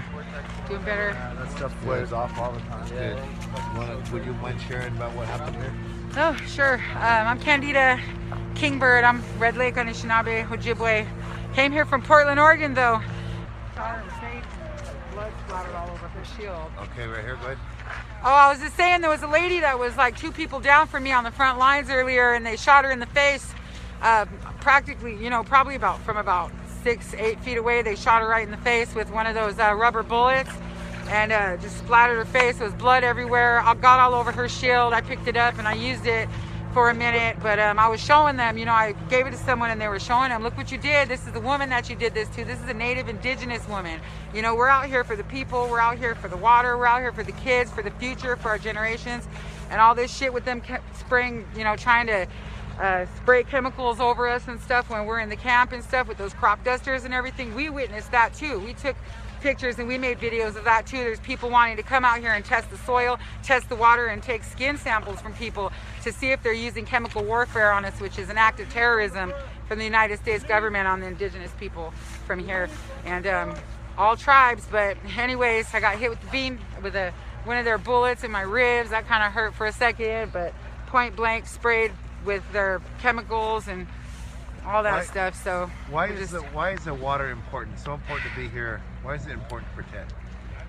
doing 0.68 0.82
better. 0.82 1.12
that 1.12 1.50
stuff 1.50 1.74
flares 1.82 2.12
off 2.12 2.38
all 2.38 2.52
the 2.52 2.60
time. 2.60 2.88
Good. 2.88 4.12
Would 4.12 4.24
you 4.24 4.32
mind 4.34 4.60
sharing 4.68 4.96
about 4.96 5.12
what 5.14 5.26
happened 5.26 5.56
here? 5.56 5.74
Oh, 6.16 6.36
sure. 6.46 6.74
Um, 6.94 7.26
I'm 7.26 7.40
Candida 7.40 8.00
Kingbird. 8.54 9.02
I'm 9.04 9.22
Red 9.38 9.56
Lake 9.56 9.74
Anishinaabe 9.74 10.46
Ojibwe. 10.46 11.06
Came 11.54 11.72
here 11.72 11.84
from 11.84 12.02
Portland, 12.02 12.38
Oregon, 12.38 12.74
though. 12.74 13.00
Blood 13.74 15.32
splattered 15.46 15.74
all 15.74 15.90
over 15.90 16.07
her 16.18 16.40
shield. 16.40 16.70
Okay, 16.78 17.06
right 17.06 17.24
here, 17.24 17.38
good. 17.42 17.58
Oh, 18.24 18.30
I 18.30 18.50
was 18.50 18.60
just 18.60 18.76
saying 18.76 19.00
there 19.00 19.10
was 19.10 19.22
a 19.22 19.28
lady 19.28 19.60
that 19.60 19.78
was 19.78 19.96
like 19.96 20.18
two 20.18 20.32
people 20.32 20.60
down 20.60 20.86
from 20.86 21.04
me 21.04 21.12
on 21.12 21.24
the 21.24 21.30
front 21.30 21.58
lines 21.58 21.90
earlier, 21.90 22.32
and 22.34 22.44
they 22.44 22.56
shot 22.56 22.84
her 22.84 22.90
in 22.90 22.98
the 22.98 23.06
face. 23.06 23.52
Uh, 24.02 24.26
practically, 24.60 25.16
you 25.16 25.30
know, 25.30 25.42
probably 25.42 25.74
about 25.74 26.00
from 26.02 26.16
about 26.16 26.52
six, 26.82 27.14
eight 27.14 27.40
feet 27.40 27.58
away. 27.58 27.82
They 27.82 27.96
shot 27.96 28.22
her 28.22 28.28
right 28.28 28.44
in 28.44 28.50
the 28.50 28.58
face 28.58 28.94
with 28.94 29.10
one 29.10 29.26
of 29.26 29.34
those 29.34 29.58
uh, 29.58 29.74
rubber 29.74 30.02
bullets, 30.02 30.50
and 31.08 31.32
uh, 31.32 31.56
just 31.56 31.78
splattered 31.78 32.18
her 32.18 32.24
face. 32.24 32.58
There 32.58 32.66
was 32.66 32.74
blood 32.74 33.04
everywhere. 33.04 33.60
I 33.60 33.74
got 33.74 34.00
all 34.00 34.14
over 34.14 34.32
her 34.32 34.48
shield. 34.48 34.92
I 34.92 35.00
picked 35.00 35.26
it 35.26 35.36
up 35.36 35.58
and 35.58 35.66
I 35.66 35.74
used 35.74 36.06
it 36.06 36.28
for 36.78 36.90
a 36.90 36.94
minute, 36.94 37.36
but 37.42 37.58
um, 37.58 37.76
I 37.76 37.88
was 37.88 38.00
showing 38.00 38.36
them. 38.36 38.56
You 38.56 38.64
know, 38.64 38.72
I 38.72 38.92
gave 39.10 39.26
it 39.26 39.32
to 39.32 39.36
someone, 39.36 39.70
and 39.70 39.80
they 39.80 39.88
were 39.88 39.98
showing 39.98 40.28
them, 40.28 40.44
"Look 40.44 40.56
what 40.56 40.70
you 40.70 40.78
did. 40.78 41.08
This 41.08 41.26
is 41.26 41.32
the 41.32 41.40
woman 41.40 41.68
that 41.70 41.90
you 41.90 41.96
did 41.96 42.14
this 42.14 42.28
to. 42.36 42.44
This 42.44 42.60
is 42.60 42.68
a 42.68 42.72
Native 42.72 43.08
Indigenous 43.08 43.66
woman. 43.68 44.00
You 44.32 44.42
know, 44.42 44.54
we're 44.54 44.68
out 44.68 44.86
here 44.86 45.02
for 45.02 45.16
the 45.16 45.24
people. 45.24 45.66
We're 45.68 45.80
out 45.80 45.98
here 45.98 46.14
for 46.14 46.28
the 46.28 46.36
water. 46.36 46.78
We're 46.78 46.86
out 46.86 47.00
here 47.00 47.10
for 47.10 47.24
the 47.24 47.32
kids, 47.32 47.72
for 47.72 47.82
the 47.82 47.90
future, 47.90 48.36
for 48.36 48.50
our 48.50 48.58
generations, 48.58 49.26
and 49.70 49.80
all 49.80 49.96
this 49.96 50.16
shit 50.16 50.32
with 50.32 50.44
them 50.44 50.62
spraying. 50.96 51.48
You 51.56 51.64
know, 51.64 51.74
trying 51.74 52.06
to." 52.06 52.28
Uh, 52.78 53.06
spray 53.16 53.42
chemicals 53.42 53.98
over 53.98 54.28
us 54.28 54.46
and 54.46 54.60
stuff 54.60 54.88
when 54.88 55.04
we're 55.04 55.18
in 55.18 55.28
the 55.28 55.34
camp 55.34 55.72
and 55.72 55.82
stuff 55.82 56.06
with 56.06 56.16
those 56.16 56.32
crop 56.32 56.62
dusters 56.62 57.04
and 57.04 57.12
everything. 57.12 57.52
We 57.56 57.70
witnessed 57.70 58.12
that 58.12 58.32
too. 58.34 58.60
We 58.60 58.72
took 58.72 58.94
pictures 59.40 59.78
and 59.78 59.88
we 59.88 59.98
made 59.98 60.18
videos 60.18 60.56
of 60.56 60.64
that 60.64 60.86
too. 60.86 60.98
There's 60.98 61.20
people 61.20 61.50
wanting 61.50 61.76
to 61.76 61.82
come 61.82 62.04
out 62.04 62.18
here 62.18 62.32
and 62.32 62.44
test 62.44 62.70
the 62.70 62.78
soil, 62.78 63.18
test 63.42 63.68
the 63.68 63.76
water, 63.76 64.06
and 64.06 64.22
take 64.22 64.44
skin 64.44 64.76
samples 64.76 65.20
from 65.20 65.34
people 65.34 65.72
to 66.02 66.12
see 66.12 66.30
if 66.30 66.42
they're 66.42 66.52
using 66.52 66.84
chemical 66.84 67.24
warfare 67.24 67.72
on 67.72 67.84
us, 67.84 68.00
which 68.00 68.18
is 68.18 68.28
an 68.28 68.38
act 68.38 68.60
of 68.60 68.68
terrorism 68.70 69.32
from 69.66 69.78
the 69.78 69.84
United 69.84 70.18
States 70.18 70.44
government 70.44 70.86
on 70.88 71.00
the 71.00 71.06
indigenous 71.06 71.52
people 71.58 71.92
from 72.26 72.38
here, 72.38 72.68
and 73.04 73.26
um, 73.26 73.54
all 73.96 74.16
tribes. 74.16 74.66
But 74.70 74.96
anyways, 75.16 75.74
I 75.74 75.80
got 75.80 75.98
hit 75.98 76.10
with 76.10 76.20
the 76.20 76.28
beam 76.28 76.58
with 76.82 76.96
a 76.96 77.12
one 77.44 77.56
of 77.56 77.64
their 77.64 77.78
bullets 77.78 78.24
in 78.24 78.30
my 78.30 78.42
ribs. 78.42 78.90
That 78.90 79.06
kind 79.06 79.22
of 79.22 79.32
hurt 79.32 79.54
for 79.54 79.66
a 79.66 79.72
second, 79.72 80.32
but 80.32 80.52
point 80.86 81.16
blank 81.16 81.46
sprayed 81.46 81.92
with 82.24 82.42
their 82.52 82.80
chemicals 83.00 83.68
and 83.68 83.86
all 84.68 84.82
that 84.82 84.92
Why- 84.92 85.02
stuff. 85.04 85.42
So 85.42 85.70
Why 85.90 86.06
is 86.08 86.18
just- 86.20 86.32
the 86.32 86.40
why 86.52 86.70
is 86.70 86.84
the 86.84 86.94
water 86.94 87.30
important? 87.30 87.78
So 87.78 87.94
important 87.94 88.30
to 88.30 88.36
be 88.40 88.48
here. 88.48 88.80
Why 89.02 89.14
is 89.14 89.26
it 89.26 89.32
important 89.32 89.70
to 89.76 89.82
protect? 89.82 90.12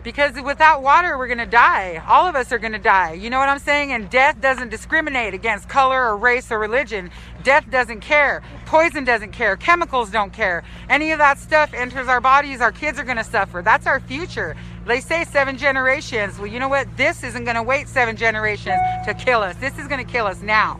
because 0.01 0.39
without 0.41 0.81
water 0.81 1.17
we're 1.17 1.27
going 1.27 1.39
to 1.39 1.45
die. 1.45 2.01
All 2.07 2.25
of 2.25 2.33
us 2.33 2.53
are 2.53 2.57
going 2.57 2.71
to 2.71 2.79
die. 2.79 3.11
You 3.11 3.29
know 3.29 3.37
what 3.37 3.49
i'm 3.49 3.59
saying? 3.59 3.91
And 3.91 4.09
death 4.09 4.39
doesn't 4.39 4.69
discriminate 4.69 5.33
against 5.33 5.67
color 5.67 6.07
or 6.07 6.15
race 6.15 6.53
or 6.53 6.57
religion. 6.57 7.11
Death 7.43 7.69
doesn't 7.69 7.99
care. 7.99 8.41
Poison 8.65 9.03
doesn't 9.03 9.33
care. 9.33 9.57
Chemicals 9.57 10.09
don't 10.09 10.31
care. 10.31 10.63
Any 10.89 11.11
of 11.11 11.19
that 11.19 11.37
stuff 11.37 11.73
enters 11.73 12.07
our 12.07 12.21
bodies. 12.21 12.61
Our 12.61 12.71
kids 12.71 12.97
are 12.97 13.03
going 13.03 13.17
to 13.17 13.25
suffer. 13.25 13.61
That's 13.61 13.85
our 13.87 13.99
future. 13.99 14.55
They 14.85 15.01
say 15.01 15.25
seven 15.25 15.57
generations. 15.57 16.37
Well 16.37 16.47
you 16.47 16.59
know 16.59 16.69
what? 16.69 16.87
This 16.95 17.21
isn't 17.25 17.43
going 17.43 17.57
to 17.57 17.63
wait 17.63 17.89
seven 17.89 18.15
generations 18.15 18.79
to 19.05 19.13
kill 19.13 19.41
us. 19.41 19.57
This 19.57 19.77
is 19.77 19.87
going 19.89 20.03
to 20.03 20.09
kill 20.09 20.27
us 20.27 20.41
now 20.41 20.79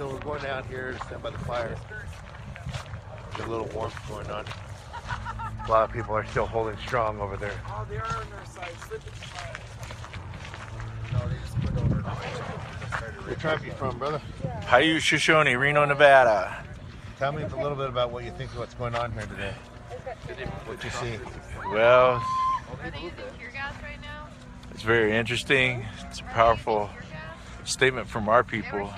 So 0.00 0.08
we're 0.08 0.18
going 0.20 0.46
out 0.46 0.64
here 0.64 0.92
to 0.92 1.04
stand 1.04 1.22
by 1.22 1.28
the 1.28 1.36
fire. 1.40 1.76
There's 3.36 3.46
a 3.46 3.50
little 3.50 3.66
warmth 3.66 3.94
going 4.08 4.30
on. 4.30 4.46
A 4.46 5.70
lot 5.70 5.90
of 5.90 5.92
people 5.92 6.14
are 6.14 6.24
still 6.24 6.46
holding 6.46 6.78
strong 6.78 7.20
over 7.20 7.36
there. 7.36 7.52
Oh, 7.66 7.86
they 7.86 7.98
are 7.98 8.06
on 8.06 8.30
their 8.30 8.46
side. 8.46 8.72
Slip 8.88 9.06
it. 9.06 9.12
Where 13.26 13.34
tribe 13.36 13.62
you 13.62 13.72
from, 13.72 13.98
brother? 13.98 14.22
Hayu 14.62 15.00
Shoshone, 15.00 15.54
Reno, 15.54 15.84
Nevada. 15.84 16.64
Tell 17.18 17.32
me 17.32 17.42
a 17.42 17.56
little 17.56 17.76
bit 17.76 17.90
about 17.90 18.10
what 18.10 18.24
you 18.24 18.30
think 18.30 18.52
of 18.52 18.60
what's 18.60 18.72
going 18.72 18.94
on 18.94 19.12
here 19.12 19.26
today. 19.26 19.52
What 20.64 20.82
you 20.82 20.88
see? 20.88 21.18
Well, 21.74 22.24
it's 24.70 24.82
very 24.82 25.14
interesting. 25.14 25.84
It's 26.08 26.20
a 26.20 26.24
powerful 26.24 26.88
statement 27.64 28.08
from 28.08 28.30
our 28.30 28.42
people 28.42 28.90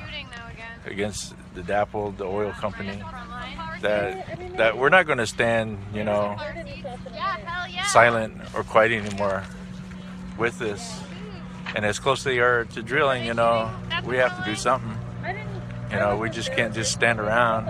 against 0.86 1.34
the 1.54 1.62
DAPL, 1.62 2.16
the 2.16 2.24
oil 2.24 2.52
company, 2.52 3.02
that 3.80 4.56
that 4.56 4.78
we're 4.78 4.88
not 4.88 5.06
going 5.06 5.18
to 5.18 5.26
stand, 5.26 5.78
you 5.94 6.04
know, 6.04 6.36
silent 7.86 8.34
or 8.54 8.62
quiet 8.64 8.92
anymore 8.92 9.44
with 10.38 10.58
this. 10.58 11.00
And 11.74 11.84
as 11.84 11.98
close 11.98 12.22
they 12.22 12.38
are 12.38 12.64
to 12.64 12.82
drilling, 12.82 13.24
you 13.24 13.34
know, 13.34 13.70
we 14.04 14.16
have 14.16 14.36
to 14.38 14.44
do 14.50 14.56
something. 14.56 14.98
You 15.90 15.98
know, 15.98 16.16
we 16.16 16.30
just 16.30 16.52
can't 16.52 16.74
just 16.74 16.92
stand 16.92 17.20
around. 17.20 17.66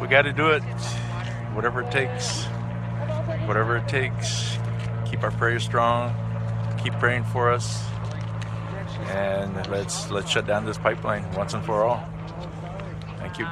We 0.00 0.08
got 0.08 0.22
to 0.22 0.32
do 0.32 0.48
it, 0.48 0.62
whatever 1.54 1.82
it 1.82 1.90
takes. 1.90 2.44
Whatever 3.46 3.76
it 3.76 3.88
takes. 3.88 4.56
Keep 5.10 5.22
our 5.22 5.30
prayers 5.30 5.64
strong. 5.64 6.14
Keep 6.82 6.94
praying 6.94 7.24
for 7.24 7.50
us, 7.50 7.82
and 9.10 9.54
let's 9.68 10.10
let's 10.10 10.30
shut 10.30 10.46
down 10.46 10.64
this 10.64 10.78
pipeline 10.78 11.30
once 11.34 11.54
and 11.54 11.64
for 11.64 11.84
all. 11.84 12.06
Thank 13.18 13.38
you. 13.38 13.46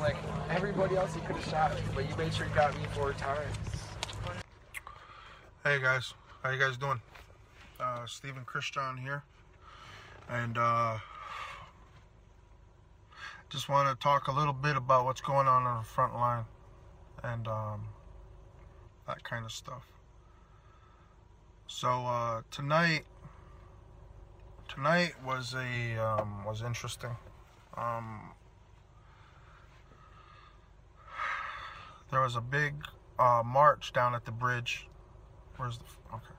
Like 0.00 0.16
everybody 0.50 0.96
else, 0.96 1.14
you 1.14 1.22
could 1.22 1.36
have 1.36 1.48
shot 1.48 1.74
me, 1.74 1.80
but 1.94 2.08
you 2.08 2.16
made 2.16 2.34
sure 2.34 2.46
you 2.46 2.54
got 2.54 2.76
me 2.76 2.84
four 2.92 3.12
times. 3.12 3.56
Hey 5.64 5.80
guys, 5.80 6.14
how 6.42 6.50
you 6.50 6.58
guys 6.58 6.76
doing? 6.76 7.00
Uh, 7.78 8.06
Stephen 8.06 8.44
Christian 8.44 8.96
here, 8.96 9.22
and 10.28 10.58
uh, 10.58 10.98
just 13.48 13.68
want 13.68 13.88
to 13.88 14.02
talk 14.02 14.28
a 14.28 14.32
little 14.32 14.52
bit 14.52 14.76
about 14.76 15.04
what's 15.04 15.20
going 15.20 15.46
on 15.46 15.64
on 15.64 15.78
the 15.78 15.84
front 15.84 16.14
line, 16.14 16.44
and 17.22 17.46
um, 17.46 17.82
that 19.06 19.22
kind 19.24 19.44
of 19.44 19.52
stuff. 19.52 19.86
So 21.66 21.88
uh, 21.88 22.42
tonight, 22.50 23.04
tonight 24.74 25.14
was 25.24 25.54
a 25.54 26.02
um, 26.02 26.44
was 26.44 26.62
interesting. 26.62 27.10
Um, 27.76 28.30
there 32.10 32.20
was 32.20 32.36
a 32.36 32.40
big 32.40 32.74
uh, 33.18 33.42
march 33.44 33.92
down 33.92 34.14
at 34.14 34.24
the 34.24 34.32
bridge. 34.32 34.86
Where's 35.56 35.78
the 35.78 35.84
okay? 36.14 36.34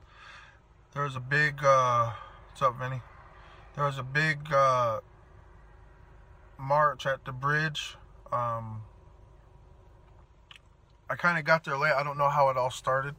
There 0.92 1.04
was 1.04 1.16
a 1.16 1.20
big. 1.20 1.64
Uh, 1.64 2.10
what's 2.50 2.62
up, 2.62 2.78
Vinny? 2.78 3.00
There 3.76 3.84
was 3.84 3.98
a 3.98 4.02
big 4.02 4.52
uh, 4.52 5.00
march 6.58 7.06
at 7.06 7.24
the 7.24 7.32
bridge. 7.32 7.96
Um, 8.32 8.82
I 11.08 11.16
kind 11.16 11.38
of 11.38 11.44
got 11.44 11.64
there 11.64 11.76
late. 11.76 11.92
I 11.92 12.02
don't 12.02 12.18
know 12.18 12.28
how 12.28 12.48
it 12.50 12.56
all 12.56 12.70
started. 12.70 13.14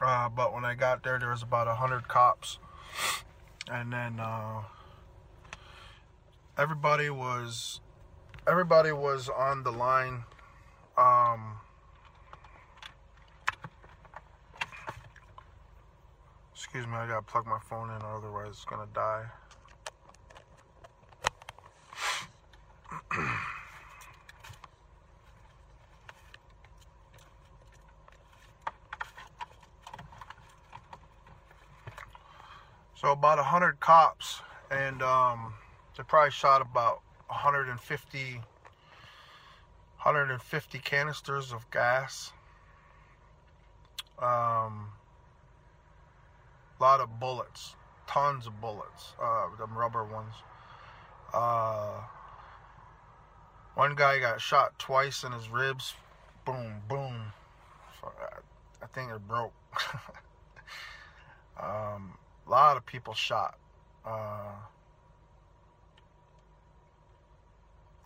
Uh, 0.00 0.28
but 0.28 0.52
when 0.52 0.64
I 0.64 0.74
got 0.74 1.02
there, 1.02 1.18
there 1.18 1.30
was 1.30 1.42
about 1.42 1.66
a 1.66 1.74
hundred 1.74 2.06
cops, 2.06 2.58
and 3.70 3.92
then 3.92 4.18
uh, 4.20 4.62
everybody 6.56 7.10
was 7.10 7.80
everybody 8.46 8.92
was 8.92 9.28
on 9.28 9.62
the 9.62 9.72
line. 9.72 10.24
Um, 10.96 11.60
excuse 16.54 16.86
me, 16.86 16.94
I 16.94 17.06
gotta 17.06 17.22
plug 17.22 17.46
my 17.46 17.58
phone 17.68 17.90
in, 17.90 18.02
otherwise 18.02 18.48
it's 18.50 18.64
gonna 18.64 18.88
die. 18.92 19.26
So 33.00 33.12
about 33.12 33.38
a 33.38 33.44
hundred 33.44 33.78
cops, 33.78 34.40
and 34.72 35.00
um, 35.02 35.54
they 35.96 36.02
probably 36.02 36.32
shot 36.32 36.60
about 36.60 37.00
150, 37.28 38.34
150 38.34 40.78
canisters 40.80 41.52
of 41.52 41.70
gas. 41.70 42.32
Um, 44.18 44.88
a 46.80 46.82
lot 46.82 46.98
of 46.98 47.20
bullets, 47.20 47.76
tons 48.08 48.48
of 48.48 48.60
bullets, 48.60 49.12
uh, 49.22 49.46
them 49.56 49.78
rubber 49.78 50.02
ones. 50.02 50.34
Uh, 51.32 52.00
one 53.76 53.94
guy 53.94 54.18
got 54.18 54.40
shot 54.40 54.76
twice 54.76 55.22
in 55.22 55.30
his 55.30 55.48
ribs. 55.48 55.94
Boom, 56.44 56.82
boom. 56.88 57.32
I 58.02 58.86
think 58.92 59.12
it 59.12 59.28
broke. 59.28 59.52
a 62.48 62.50
lot 62.50 62.76
of 62.76 62.86
people 62.86 63.14
shot. 63.14 63.58
Uh, 64.04 64.54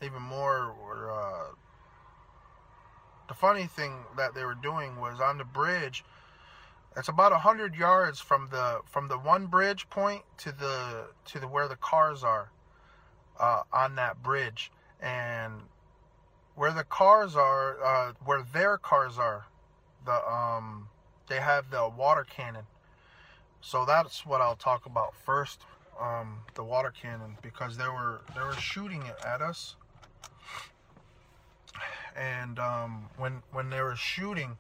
even 0.03 0.23
more 0.23 0.75
were. 0.85 1.11
Uh, 1.11 1.55
the 3.29 3.35
funny 3.35 3.67
thing 3.67 3.95
that 4.17 4.35
they 4.35 4.45
were 4.45 4.57
doing 4.57 5.01
was 5.01 5.21
on 5.21 5.39
the 5.39 5.45
bridge. 5.45 6.05
It's 6.97 7.09
about 7.09 7.33
a 7.33 7.39
hundred 7.39 7.75
yards 7.75 8.21
from 8.21 8.49
the 8.51 8.81
from 8.85 9.09
the 9.09 9.17
one 9.17 9.47
bridge 9.47 9.89
point 9.89 10.23
to 10.39 10.53
the 10.53 11.07
to 11.27 11.39
the 11.39 11.49
where 11.49 11.69
the 11.69 11.77
cars 11.77 12.23
are 12.25 12.51
uh, 13.39 13.63
on 13.73 13.95
that 13.95 14.23
bridge, 14.23 14.71
and 15.01 15.63
where 16.55 16.73
the 16.73 16.85
cars 16.85 17.37
are, 17.37 17.83
uh, 17.83 18.13
where 18.25 18.43
their 18.53 18.77
cars 18.77 19.19
are, 19.19 19.47
the 20.05 20.31
um, 20.31 20.89
they 21.29 21.41
have 21.41 21.71
the 21.71 21.89
water 21.89 22.27
cannon. 22.29 22.65
So 23.65 23.85
that's 23.87 24.27
what 24.27 24.41
I'll 24.41 24.57
talk 24.57 24.87
about 24.87 25.15
first, 25.15 25.61
um, 25.99 26.41
the 26.55 26.65
water 26.65 26.91
cannon, 26.91 27.39
because 27.43 27.77
they 27.77 27.87
were 27.87 28.21
they 28.35 28.41
were 28.41 28.55
shooting 28.55 29.03
it 29.03 29.15
at 29.25 29.41
us, 29.41 29.77
and 32.17 32.59
um, 32.59 33.09
when 33.17 33.43
when 33.53 33.71
they 33.71 33.81
were 33.81 33.95
shooting 33.95 34.59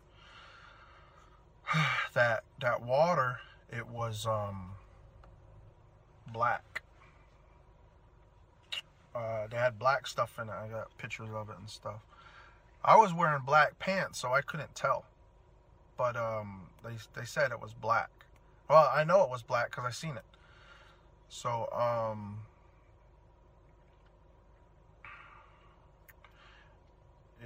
that 2.14 2.44
that 2.60 2.80
water, 2.80 3.40
it 3.70 3.88
was 3.88 4.24
um, 4.24 4.70
black. 6.32 6.82
Uh, 9.16 9.48
they 9.50 9.56
had 9.56 9.80
black 9.80 10.06
stuff 10.06 10.38
in 10.40 10.48
it. 10.48 10.54
I 10.54 10.68
got 10.68 10.96
pictures 10.96 11.28
of 11.34 11.50
it 11.50 11.56
and 11.58 11.68
stuff. 11.68 12.00
I 12.84 12.96
was 12.96 13.12
wearing 13.12 13.42
black 13.44 13.80
pants, 13.80 14.20
so 14.20 14.32
I 14.32 14.42
couldn't 14.42 14.76
tell. 14.76 15.06
But 15.98 16.16
um, 16.16 16.68
they 16.84 16.94
they 17.20 17.26
said 17.26 17.50
it 17.50 17.60
was 17.60 17.74
black. 17.74 18.21
Well, 18.72 18.90
I 18.90 19.04
know 19.04 19.22
it 19.22 19.28
was 19.28 19.42
black 19.42 19.70
because 19.70 19.84
I 19.84 19.90
seen 19.90 20.16
it. 20.16 20.24
So 21.28 21.68
um, 21.72 22.38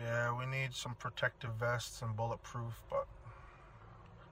yeah, 0.00 0.36
we 0.38 0.46
need 0.46 0.74
some 0.74 0.94
protective 0.94 1.50
vests 1.58 2.00
and 2.02 2.16
bulletproof, 2.16 2.74
but 2.88 3.06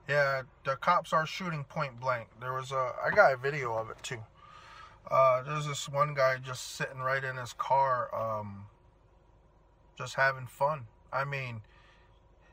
Yeah, 0.09 0.43
the 0.65 0.77
cops 0.77 1.13
are 1.13 1.27
shooting 1.27 1.65
point 1.65 1.99
blank. 1.99 2.29
There 2.41 2.53
was 2.53 2.73
a, 2.73 2.93
I 3.03 3.11
got 3.15 3.33
a 3.33 3.37
video 3.37 3.75
of 3.77 3.91
it 3.91 3.97
too. 4.03 4.23
Uh, 5.11 5.43
there's 5.43 5.67
this 5.67 5.89
one 5.89 6.15
guy 6.15 6.39
just 6.39 6.77
sitting 6.77 6.99
right 6.99 7.25
in 7.25 7.37
his 7.37 7.53
car, 7.55 8.09
um, 8.15 8.67
just 9.97 10.15
having 10.15 10.47
fun. 10.47 10.87
I 11.13 11.25
mean, 11.25 11.63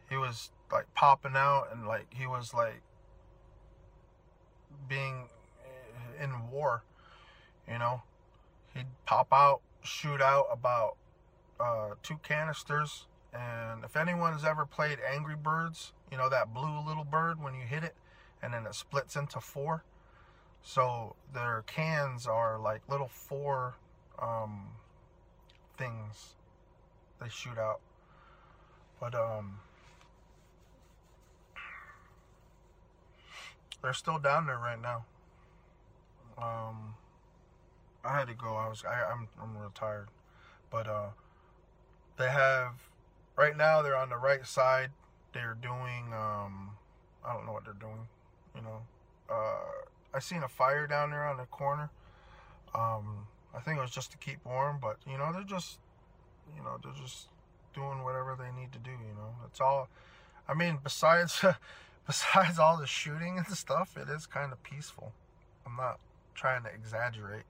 he 0.09 0.17
was 0.17 0.51
like 0.71 0.93
popping 0.93 1.35
out 1.35 1.67
and 1.71 1.87
like 1.87 2.07
he 2.13 2.25
was 2.27 2.53
like 2.53 2.81
being 4.87 5.29
in 6.21 6.49
war, 6.49 6.83
you 7.67 7.79
know. 7.79 8.03
He'd 8.73 8.87
pop 9.05 9.27
out, 9.31 9.61
shoot 9.83 10.21
out 10.21 10.47
about 10.51 10.95
uh, 11.59 11.95
two 12.03 12.19
canisters. 12.23 13.05
And 13.33 13.83
if 13.83 13.95
anyone's 13.95 14.43
ever 14.43 14.65
played 14.65 14.99
Angry 14.99 15.35
Birds, 15.35 15.93
you 16.11 16.17
know 16.17 16.29
that 16.29 16.53
blue 16.53 16.79
little 16.85 17.05
bird 17.05 17.41
when 17.41 17.53
you 17.53 17.61
hit 17.61 17.83
it 17.83 17.95
and 18.41 18.53
then 18.53 18.65
it 18.65 18.75
splits 18.75 19.15
into 19.15 19.39
four. 19.39 19.83
So 20.63 21.15
their 21.33 21.63
cans 21.67 22.27
are 22.27 22.59
like 22.59 22.81
little 22.87 23.07
four 23.07 23.75
um, 24.19 24.67
things 25.77 26.35
they 27.21 27.29
shoot 27.29 27.57
out. 27.57 27.79
But 28.99 29.15
um, 29.15 29.59
they're 33.81 33.93
still 33.93 34.19
down 34.19 34.45
there 34.47 34.57
right 34.57 34.81
now. 34.81 35.05
Um, 36.37 36.95
I 38.03 38.17
had 38.17 38.27
to 38.27 38.33
go. 38.33 38.55
I 38.55 38.67
was 38.67 38.83
I, 38.87 39.11
I'm 39.11 39.27
I'm 39.41 39.57
real 39.57 39.71
tired, 39.73 40.07
but 40.71 40.87
uh, 40.87 41.09
they 42.17 42.29
have 42.29 42.73
right 43.35 43.55
now 43.55 43.81
they're 43.81 43.95
on 43.95 44.09
the 44.09 44.17
right 44.17 44.45
side. 44.45 44.91
They're 45.33 45.57
doing 45.61 46.13
um, 46.13 46.71
I 47.25 47.33
don't 47.33 47.45
know 47.45 47.53
what 47.53 47.65
they're 47.65 47.73
doing. 47.73 48.07
You 48.55 48.61
know, 48.61 48.81
uh, 49.29 49.85
I 50.13 50.19
seen 50.19 50.43
a 50.43 50.47
fire 50.47 50.87
down 50.87 51.11
there 51.11 51.25
on 51.25 51.37
the 51.37 51.45
corner. 51.45 51.89
Um, 52.73 53.27
I 53.55 53.59
think 53.59 53.77
it 53.77 53.81
was 53.81 53.91
just 53.91 54.11
to 54.11 54.17
keep 54.17 54.43
warm, 54.45 54.79
but 54.81 54.97
you 55.09 55.17
know 55.17 55.31
they're 55.31 55.43
just 55.43 55.79
you 56.55 56.63
know 56.63 56.77
they're 56.83 56.93
just 57.01 57.27
doing 57.73 58.03
whatever 58.03 58.37
they 58.37 58.59
need 58.59 58.71
to 58.73 58.79
do. 58.79 58.91
You 58.91 59.15
know, 59.15 59.35
it's 59.45 59.61
all. 59.61 59.89
I 60.47 60.53
mean, 60.53 60.79
besides 60.83 61.45
besides 62.07 62.59
all 62.59 62.77
the 62.77 62.87
shooting 62.87 63.37
and 63.37 63.47
stuff, 63.57 63.95
it 63.97 64.09
is 64.09 64.25
kind 64.25 64.51
of 64.51 64.61
peaceful. 64.63 65.13
I'm 65.65 65.75
not 65.75 65.99
trying 66.35 66.63
to 66.63 66.69
exaggerate. 66.69 67.43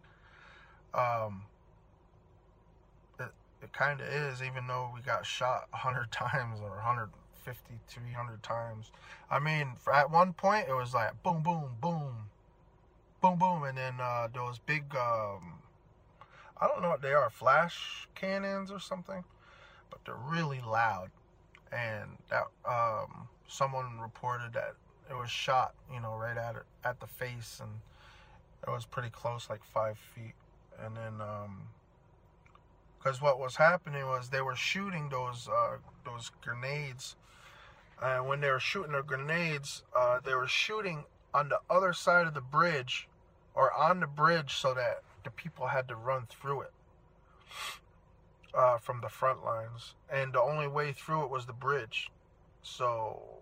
Um, 0.94 1.44
it 3.20 3.30
it 3.62 3.74
kind 3.74 4.02
of 4.02 4.08
is, 4.08 4.42
even 4.42 4.68
though 4.68 4.92
we 4.94 5.02
got 5.02 5.26
shot 5.26 5.68
a 5.74 5.78
hundred 5.78 6.12
times 6.12 6.60
or 6.62 6.70
150, 6.70 7.80
300 7.88 8.44
times. 8.44 8.92
I 9.30 9.40
mean, 9.40 9.74
at 9.92 10.12
one 10.12 10.34
point 10.34 10.68
it 10.68 10.74
was 10.74 10.94
like 10.94 11.22
boom, 11.24 11.42
boom, 11.42 11.72
boom, 11.82 12.30
boom, 13.22 13.38
boom, 13.38 13.64
and 13.64 13.78
then 13.78 13.96
uh, 14.02 14.28
those 14.34 14.60
big, 14.60 14.84
um, 14.96 15.60
I 16.60 16.68
don't 16.68 16.82
know 16.82 16.90
what 16.90 17.02
they 17.02 17.14
are, 17.14 17.30
flash 17.30 18.08
cannons 18.16 18.72
or 18.72 18.80
something, 18.80 19.24
but 19.90 20.00
they're 20.06 20.16
really 20.16 20.62
loud. 20.62 21.10
And 21.72 22.18
that 22.30 22.48
um, 22.68 23.30
someone 23.52 24.00
reported 24.00 24.54
that 24.54 24.76
it 25.10 25.18
was 25.18 25.30
shot, 25.30 25.74
you 25.94 26.00
know, 26.00 26.16
right 26.16 26.38
at 26.38 26.56
it 26.56 26.64
at 26.86 27.00
the 27.00 27.08
face, 27.08 27.60
and 27.62 27.70
it 28.66 28.72
was 28.72 28.86
pretty 28.86 29.10
close, 29.10 29.50
like 29.50 29.64
five 29.64 29.98
feet. 29.98 30.34
And 30.84 30.96
then, 30.96 31.14
because 32.98 33.18
um, 33.18 33.24
what 33.24 33.40
was 33.40 33.58
happening 33.58 34.06
was 34.06 34.30
they 34.30 34.42
were 34.42 34.56
shooting 34.56 35.10
those 35.10 35.50
uh, 35.50 35.78
those 36.06 36.32
grenades, 36.42 37.18
and 38.02 38.28
when 38.28 38.40
they 38.40 38.50
were 38.50 38.60
shooting 38.60 38.94
the 38.94 39.04
grenades, 39.04 39.84
uh, 39.96 40.20
they 40.24 40.34
were 40.34 40.48
shooting 40.48 41.04
on 41.34 41.50
the 41.50 41.60
other 41.70 41.94
side 41.94 42.28
of 42.28 42.34
the 42.34 42.42
bridge, 42.42 43.10
or 43.54 43.74
on 43.74 44.00
the 44.00 44.08
bridge, 44.08 44.56
so 44.56 44.74
that 44.74 45.02
the 45.24 45.32
people 45.32 45.68
had 45.68 45.88
to 45.90 45.96
run 45.96 46.26
through 46.30 46.62
it. 46.62 46.72
Uh, 48.54 48.78
from 48.78 49.00
the 49.02 49.08
front 49.08 49.46
lines, 49.46 49.96
and 50.12 50.34
the 50.34 50.42
only 50.42 50.68
way 50.68 50.92
through 50.92 51.24
it 51.24 51.30
was 51.30 51.46
the 51.46 51.54
bridge. 51.54 52.12
So, 52.62 53.41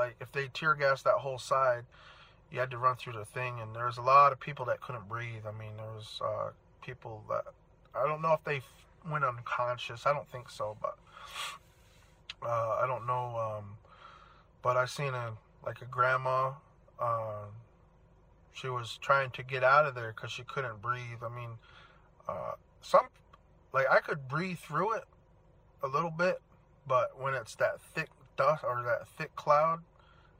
like, 0.00 0.16
if 0.20 0.32
they 0.32 0.48
tear 0.54 0.74
gas 0.74 1.02
that 1.02 1.14
whole 1.14 1.38
side, 1.38 1.84
you 2.50 2.58
had 2.58 2.70
to 2.70 2.78
run 2.78 2.96
through 2.96 3.12
the 3.12 3.24
thing, 3.24 3.60
and 3.60 3.74
there 3.74 3.86
was 3.86 3.98
a 3.98 4.02
lot 4.02 4.32
of 4.32 4.40
people 4.40 4.64
that 4.66 4.80
couldn't 4.80 5.08
breathe. 5.08 5.44
I 5.46 5.52
mean, 5.52 5.76
there 5.76 5.92
was 5.94 6.20
uh, 6.24 6.50
people 6.82 7.22
that 7.28 7.44
I 7.94 8.06
don't 8.06 8.22
know 8.22 8.32
if 8.32 8.44
they 8.44 8.60
went 9.10 9.24
unconscious. 9.24 10.06
I 10.06 10.12
don't 10.12 10.28
think 10.30 10.48
so, 10.50 10.76
but 10.80 10.96
uh, 12.42 12.78
I 12.82 12.86
don't 12.86 13.06
know. 13.06 13.58
Um, 13.58 13.76
but 14.62 14.76
I 14.76 14.86
seen 14.86 15.14
a 15.14 15.32
like 15.64 15.82
a 15.82 15.84
grandma. 15.84 16.52
Uh, 16.98 17.46
she 18.52 18.68
was 18.68 18.98
trying 19.00 19.30
to 19.30 19.42
get 19.42 19.62
out 19.62 19.86
of 19.86 19.94
there 19.94 20.12
because 20.14 20.32
she 20.32 20.42
couldn't 20.42 20.82
breathe. 20.82 21.22
I 21.22 21.28
mean, 21.28 21.50
uh, 22.28 22.52
some 22.80 23.06
like 23.72 23.86
I 23.90 24.00
could 24.00 24.28
breathe 24.28 24.58
through 24.58 24.94
it 24.94 25.04
a 25.82 25.88
little 25.88 26.10
bit, 26.10 26.40
but 26.86 27.20
when 27.20 27.34
it's 27.34 27.54
that 27.56 27.80
thick 27.94 28.08
dust 28.36 28.64
or 28.64 28.82
that 28.82 29.06
thick 29.06 29.34
cloud, 29.36 29.80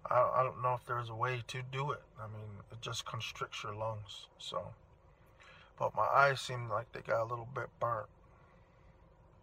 I 0.08 0.30
I 0.36 0.42
don't 0.42 0.62
know 0.62 0.74
if 0.74 0.86
there's 0.86 1.08
a 1.08 1.14
way 1.14 1.42
to 1.48 1.62
do 1.70 1.90
it. 1.92 2.02
I 2.18 2.26
mean, 2.26 2.50
it 2.70 2.80
just 2.80 3.04
constricts 3.04 3.62
your 3.62 3.74
lungs. 3.74 4.26
So, 4.38 4.68
but 5.78 5.94
my 5.94 6.06
eyes 6.06 6.40
seem 6.40 6.68
like 6.68 6.92
they 6.92 7.00
got 7.00 7.22
a 7.22 7.24
little 7.24 7.48
bit 7.54 7.68
burnt. 7.78 8.08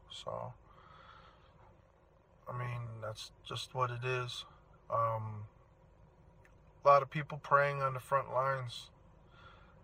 So, 0.10 0.54
I 2.50 2.58
mean, 2.58 2.82
that's 3.02 3.32
just 3.48 3.76
what 3.76 3.92
it 3.92 4.04
is. 4.04 4.46
Um, 4.90 5.46
a 6.84 6.88
lot 6.88 7.02
of 7.02 7.10
people 7.10 7.38
praying 7.38 7.82
on 7.82 7.94
the 7.94 8.00
front 8.00 8.32
lines. 8.34 8.90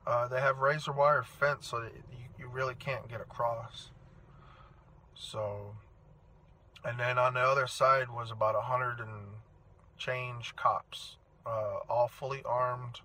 Uh, 0.08 0.28
they 0.28 0.40
have 0.40 0.60
razor 0.60 0.92
wire 0.92 1.24
fence, 1.24 1.68
so 1.68 1.82
you, 1.82 1.90
you 2.40 2.48
really 2.48 2.76
can't 2.76 3.08
get 3.08 3.22
across. 3.22 3.92
So, 5.16 5.76
and 6.84 7.00
then 7.00 7.18
on 7.18 7.36
the 7.36 7.40
other 7.40 7.68
side 7.68 8.10
was 8.10 8.32
about 8.32 8.56
a 8.56 8.62
hundred 8.62 9.00
and 9.00 9.43
change 10.04 10.56
cops, 10.56 11.18
uh, 11.46 11.80
all 11.90 12.08
fully 12.08 12.42
armed, 12.46 13.00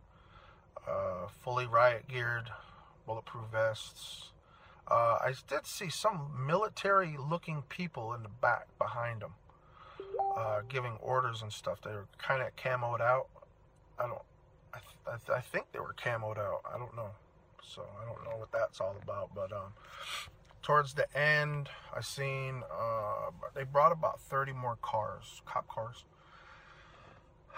uh, 0.86 1.28
fully 1.42 1.66
riot 1.66 2.04
geared, 2.08 2.50
bulletproof 3.06 3.44
vests. 3.52 4.30
Uh, 4.90 5.18
I 5.20 5.34
did 5.48 5.66
see 5.66 5.90
some 5.90 6.30
military 6.46 7.16
looking 7.18 7.62
people 7.68 8.14
in 8.14 8.22
the 8.22 8.28
back 8.28 8.66
behind 8.78 9.20
them, 9.20 9.34
uh, 10.36 10.62
giving 10.68 10.92
orders 11.00 11.42
and 11.42 11.52
stuff. 11.52 11.80
They 11.82 11.90
were 11.90 12.06
kind 12.18 12.42
of 12.42 12.56
camoed 12.56 13.00
out. 13.00 13.26
I 13.98 14.06
don't, 14.06 14.22
I, 14.72 14.78
th- 14.78 14.98
I, 15.06 15.16
th- 15.24 15.38
I 15.38 15.40
think 15.40 15.66
they 15.72 15.80
were 15.80 15.94
camoed 15.94 16.38
out. 16.38 16.62
I 16.72 16.78
don't 16.78 16.96
know. 16.96 17.10
So 17.62 17.82
I 18.00 18.06
don't 18.06 18.24
know 18.24 18.38
what 18.38 18.50
that's 18.50 18.80
all 18.80 18.96
about. 19.02 19.30
But 19.34 19.52
um, 19.52 19.72
towards 20.62 20.94
the 20.94 21.06
end, 21.16 21.68
I 21.94 22.00
seen 22.00 22.62
uh, 22.72 23.30
they 23.54 23.64
brought 23.64 23.92
about 23.92 24.20
30 24.22 24.52
more 24.52 24.78
cars, 24.80 25.42
cop 25.44 25.68
cars. 25.68 26.04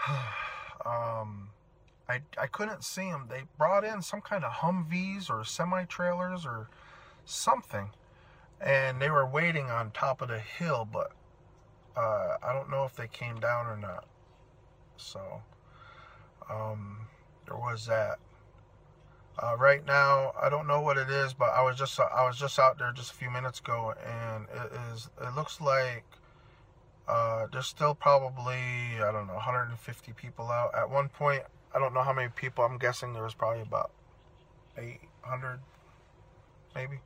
um, 0.85 1.49
I, 2.09 2.21
I 2.37 2.47
couldn't 2.47 2.83
see 2.83 3.09
them. 3.09 3.27
They 3.29 3.43
brought 3.57 3.83
in 3.83 4.01
some 4.01 4.21
kind 4.21 4.43
of 4.43 4.51
Humvees 4.51 5.29
or 5.29 5.43
semi 5.43 5.85
trailers 5.85 6.45
or 6.45 6.67
something, 7.25 7.89
and 8.59 9.01
they 9.01 9.09
were 9.09 9.25
waiting 9.25 9.69
on 9.69 9.91
top 9.91 10.21
of 10.21 10.27
the 10.27 10.39
hill, 10.39 10.87
but 10.91 11.11
uh, 11.95 12.37
I 12.43 12.53
don't 12.53 12.69
know 12.69 12.85
if 12.85 12.95
they 12.95 13.07
came 13.07 13.39
down 13.39 13.67
or 13.67 13.77
not. 13.77 14.05
So 14.97 15.41
um, 16.49 16.97
there 17.45 17.57
was 17.57 17.85
that. 17.87 18.19
Uh, 19.41 19.55
right 19.57 19.85
now, 19.85 20.33
I 20.39 20.49
don't 20.49 20.67
know 20.67 20.81
what 20.81 20.97
it 20.97 21.09
is, 21.09 21.33
but 21.33 21.49
I 21.51 21.63
was 21.63 21.77
just 21.77 21.99
I 21.99 22.25
was 22.25 22.37
just 22.37 22.59
out 22.59 22.77
there 22.77 22.91
just 22.91 23.11
a 23.11 23.15
few 23.15 23.31
minutes 23.31 23.59
ago, 23.59 23.93
and 24.05 24.45
it 24.53 24.71
is 24.93 25.09
it 25.21 25.35
looks 25.35 25.61
like 25.61 26.03
uh, 27.11 27.45
there's 27.51 27.67
still 27.67 27.93
probably 27.93 28.55
I 28.55 29.11
don't 29.11 29.27
know 29.27 29.33
150 29.33 30.13
people 30.13 30.45
out. 30.45 30.73
At 30.73 30.89
one 30.89 31.09
point, 31.09 31.43
I 31.75 31.79
don't 31.79 31.93
know 31.93 32.03
how 32.03 32.13
many 32.13 32.29
people. 32.29 32.63
I'm 32.63 32.77
guessing 32.77 33.11
there 33.11 33.23
was 33.23 33.33
probably 33.33 33.61
about 33.61 33.91
800, 34.77 35.59
maybe. 36.73 36.99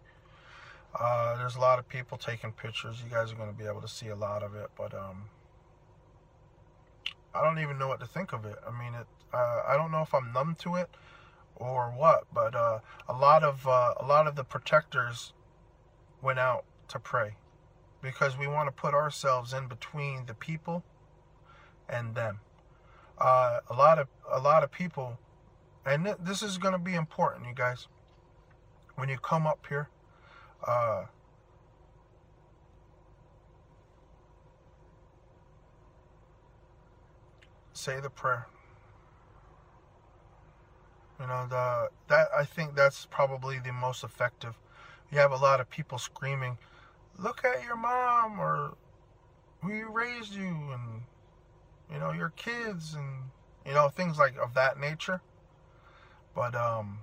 Uh, 0.98 1.38
there's 1.38 1.56
a 1.56 1.60
lot 1.60 1.80
of 1.80 1.90
people 1.90 2.20
taking 2.20 2.52
pictures. 2.52 3.02
You 3.04 3.10
guys 3.10 3.32
are 3.32 3.36
going 3.36 3.52
to 3.52 3.58
be 3.58 3.66
able 3.66 3.82
to 3.82 3.88
see 3.88 4.10
a 4.10 4.16
lot 4.16 4.44
of 4.44 4.56
it, 4.56 4.70
but 4.78 4.94
um, 4.94 5.24
I 7.34 7.44
don't 7.44 7.58
even 7.58 7.80
know 7.80 7.88
what 7.88 8.00
to 8.00 8.06
think 8.06 8.32
of 8.32 8.46
it. 8.46 8.58
I 8.66 8.72
mean, 8.72 8.94
it. 8.94 9.08
Uh, 9.34 9.64
I 9.68 9.76
don't 9.76 9.92
know 9.92 10.04
if 10.04 10.14
I'm 10.14 10.32
numb 10.32 10.56
to 10.60 10.76
it 10.76 10.90
or 11.56 11.88
what, 11.98 12.26
but 12.32 12.54
uh, 12.54 12.80
a 13.10 13.14
lot 13.14 13.44
of 13.44 13.68
uh, 13.68 13.96
a 14.00 14.06
lot 14.06 14.28
of 14.28 14.36
the 14.36 14.44
protectors 14.44 15.34
went 16.22 16.38
out 16.38 16.64
to 16.90 17.00
pray 17.00 17.38
because 18.06 18.38
we 18.38 18.48
want 18.48 18.68
to 18.68 18.72
put 18.72 18.94
ourselves 18.94 19.52
in 19.52 19.68
between 19.68 20.28
the 20.28 20.36
people 20.36 20.84
and 21.90 22.14
them. 22.14 22.40
Uh, 23.18 23.60
a 23.70 23.74
lot 23.74 23.98
of 23.98 24.08
a 24.32 24.40
lot 24.40 24.64
of 24.64 24.72
people, 24.72 25.18
and 25.86 26.06
th- 26.06 26.18
this 26.22 26.44
is 26.44 26.58
going 26.58 26.74
to 26.74 26.80
be 26.80 26.94
important, 26.94 27.48
you 27.48 27.54
guys. 27.54 27.88
When 28.96 29.10
you 29.10 29.18
come 29.18 29.48
up 29.48 29.66
here, 29.68 29.90
uh, 30.66 31.06
say 37.74 38.00
the 38.00 38.10
prayer. 38.10 38.48
You 41.20 41.28
know, 41.28 41.48
the 41.50 41.90
that 42.10 42.28
I 42.38 42.46
think 42.46 42.76
that's 42.76 43.08
probably 43.10 43.58
the 43.60 43.74
most 43.74 44.04
effective. 44.04 44.56
You 45.12 45.20
have 45.20 45.32
a 45.32 45.38
lot 45.38 45.60
of 45.60 45.70
people 45.70 45.98
screaming, 45.98 46.58
"Look 47.18 47.46
at 47.46 47.64
your 47.64 47.76
mom," 47.76 48.40
or 48.40 48.76
"Who 49.62 49.90
raised 49.90 50.34
you," 50.34 50.72
and 50.72 51.04
you 51.92 52.00
know 52.00 52.12
your 52.12 52.30
kids, 52.30 52.94
and 52.94 53.32
you 53.66 53.74
know 53.74 53.90
things 53.90 54.18
like 54.18 54.38
of 54.38 54.54
that 54.54 54.80
nature. 54.80 55.22
But 56.36 56.56
um, 56.56 57.00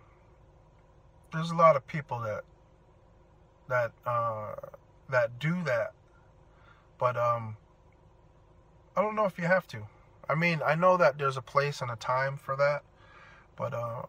there's 1.32 1.50
a 1.50 1.56
lot 1.56 1.76
of 1.76 1.86
people 1.86 2.20
that 2.20 2.44
that 3.68 3.92
uh, 4.06 4.54
that 5.08 5.38
do 5.38 5.62
that. 5.64 5.92
But 6.98 7.16
um, 7.16 7.56
I 8.96 9.02
don't 9.02 9.16
know 9.16 9.24
if 9.24 9.38
you 9.38 9.44
have 9.44 9.66
to. 9.68 9.86
I 10.28 10.34
mean, 10.34 10.60
I 10.64 10.74
know 10.74 10.96
that 10.96 11.18
there's 11.18 11.36
a 11.36 11.42
place 11.42 11.80
and 11.80 11.90
a 11.90 11.96
time 11.96 12.36
for 12.36 12.56
that, 12.56 12.82
but 13.56 13.74
uh, 13.74 14.02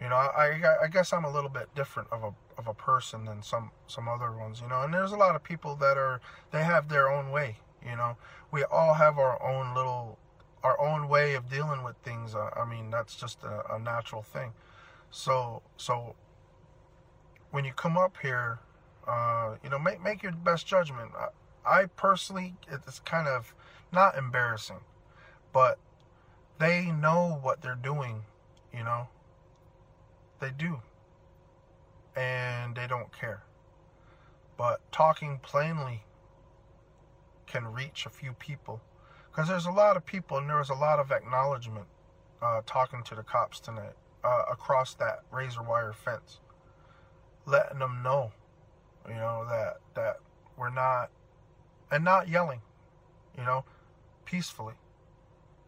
you 0.00 0.08
know, 0.08 0.16
I, 0.16 0.60
I 0.82 0.88
guess 0.88 1.12
I'm 1.12 1.24
a 1.24 1.30
little 1.30 1.50
bit 1.50 1.74
different 1.74 2.08
of 2.12 2.22
a 2.24 2.34
of 2.58 2.66
a 2.68 2.74
person 2.74 3.24
than 3.24 3.42
some 3.42 3.70
some 3.86 4.08
other 4.08 4.32
ones, 4.32 4.60
you 4.60 4.68
know. 4.68 4.82
And 4.82 4.92
there's 4.92 5.12
a 5.12 5.16
lot 5.16 5.34
of 5.34 5.42
people 5.42 5.74
that 5.76 5.96
are 5.96 6.20
they 6.50 6.62
have 6.62 6.88
their 6.88 7.10
own 7.10 7.30
way, 7.30 7.58
you 7.84 7.96
know. 7.96 8.16
We 8.50 8.64
all 8.64 8.94
have 8.94 9.18
our 9.18 9.42
own 9.42 9.74
little 9.74 10.18
our 10.62 10.80
own 10.80 11.08
way 11.08 11.34
of 11.34 11.50
dealing 11.50 11.82
with 11.82 11.96
things. 11.98 12.34
Uh, 12.34 12.50
I 12.56 12.64
mean, 12.64 12.90
that's 12.90 13.16
just 13.16 13.42
a, 13.44 13.74
a 13.74 13.78
natural 13.78 14.22
thing. 14.22 14.52
So 15.10 15.62
so 15.76 16.14
when 17.50 17.64
you 17.64 17.72
come 17.72 17.96
up 17.96 18.16
here, 18.20 18.58
uh, 19.06 19.56
you 19.62 19.70
know, 19.70 19.78
make 19.78 20.02
make 20.02 20.22
your 20.22 20.32
best 20.32 20.66
judgment. 20.66 21.12
I, 21.16 21.28
I 21.66 21.86
personally, 21.86 22.54
it's 22.70 22.98
kind 23.00 23.26
of 23.26 23.54
not 23.92 24.18
embarrassing, 24.18 24.80
but 25.52 25.78
they 26.58 26.86
know 26.86 27.38
what 27.42 27.62
they're 27.62 27.74
doing, 27.74 28.22
you 28.72 28.84
know. 28.84 29.08
They 30.40 30.50
do. 30.50 30.80
And 32.16 32.74
they 32.74 32.86
don't 32.86 33.12
care. 33.12 33.42
But 34.56 34.80
talking 34.92 35.40
plainly 35.42 36.04
can 37.46 37.66
reach 37.72 38.06
a 38.06 38.10
few 38.10 38.32
people. 38.34 38.80
Because 39.30 39.48
there's 39.48 39.66
a 39.66 39.72
lot 39.72 39.96
of 39.96 40.06
people, 40.06 40.38
and 40.38 40.48
there 40.48 40.58
was 40.58 40.70
a 40.70 40.74
lot 40.74 40.98
of 41.00 41.10
acknowledgement 41.10 41.86
uh, 42.40 42.60
talking 42.66 43.02
to 43.04 43.14
the 43.14 43.22
cops 43.22 43.58
tonight 43.58 43.94
uh, 44.22 44.42
across 44.50 44.94
that 44.94 45.22
razor 45.32 45.62
wire 45.62 45.92
fence, 45.92 46.40
letting 47.46 47.80
them 47.80 48.00
know, 48.02 48.32
you 49.08 49.14
know, 49.14 49.44
that 49.48 49.78
that 49.94 50.16
we're 50.56 50.70
not, 50.70 51.10
and 51.90 52.04
not 52.04 52.28
yelling, 52.28 52.60
you 53.36 53.44
know, 53.44 53.64
peacefully, 54.24 54.74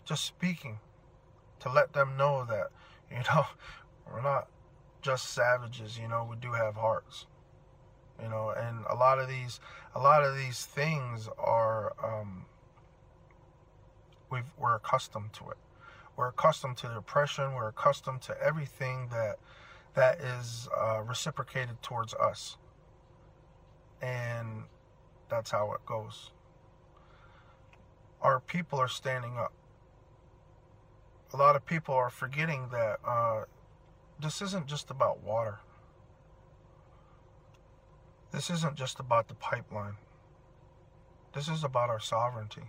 just 0.05 0.25
speaking 0.25 0.79
to 1.61 1.69
let 1.69 1.93
them 1.93 2.17
know 2.17 2.45
that, 2.49 2.69
you 3.11 3.19
know, 3.35 3.47
we're 4.13 4.23
not 4.23 4.49
just 5.07 5.35
savages, 5.35 5.97
you 5.97 6.09
know, 6.09 6.27
we 6.29 6.35
do 6.37 6.53
have 6.53 6.75
hearts. 6.75 7.27
You 8.21 8.29
know, 8.29 8.51
and 8.51 8.85
a 8.91 8.97
lot 8.97 9.21
of 9.21 9.29
these 9.29 9.61
a 9.95 10.01
lot 10.01 10.25
of 10.25 10.37
these 10.37 10.65
things 10.67 11.29
are 11.39 11.95
um 12.03 12.47
we've 14.31 14.51
we're 14.59 14.75
accustomed 14.75 15.33
to 15.35 15.51
it. 15.51 15.59
We're 16.17 16.29
accustomed 16.29 16.77
to 16.79 16.89
depression, 16.89 17.55
we're 17.55 17.69
accustomed 17.69 18.23
to 18.23 18.37
everything 18.43 19.09
that 19.13 19.37
that 19.95 20.19
is 20.21 20.69
uh, 20.77 21.03
reciprocated 21.03 21.81
towards 21.83 22.13
us. 22.15 22.57
And 24.03 24.65
that's 25.29 25.53
how 25.53 25.73
it 25.75 25.87
goes. 25.87 26.31
Our 28.23 28.41
people 28.41 28.81
are 28.81 28.89
standing 28.89 29.37
up. 29.37 29.53
A 31.33 31.37
lot 31.37 31.55
of 31.55 31.65
people 31.65 31.95
are 31.95 32.11
forgetting 32.11 32.69
that 32.73 32.99
uh, 33.07 33.45
this 34.21 34.41
isn't 34.41 34.67
just 34.67 34.91
about 34.91 35.23
water. 35.23 35.59
This 38.33 38.51
isn't 38.51 38.75
just 38.75 38.99
about 38.99 39.29
the 39.29 39.35
pipeline. 39.35 39.97
This 41.35 41.49
is 41.49 41.65
about 41.65 41.91
our 41.91 42.01
sovereignty. 42.01 42.63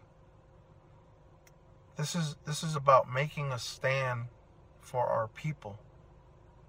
This 1.97 2.15
is 2.15 2.35
this 2.45 2.63
is 2.63 2.75
about 2.75 3.11
making 3.11 3.51
a 3.51 3.59
stand 3.59 4.25
for 4.81 5.05
our 5.07 5.27
people. 5.29 5.79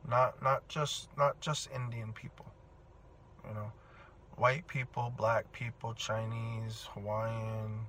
Not 0.08 0.42
not 0.42 0.66
just 0.68 1.08
not 1.18 1.40
just 1.40 1.68
Indian 1.74 2.12
people. 2.12 2.46
You 3.46 3.54
know, 3.54 3.72
white 4.36 4.66
people, 4.68 5.12
black 5.16 5.50
people, 5.52 5.94
Chinese, 5.94 6.86
Hawaiian, 6.94 7.86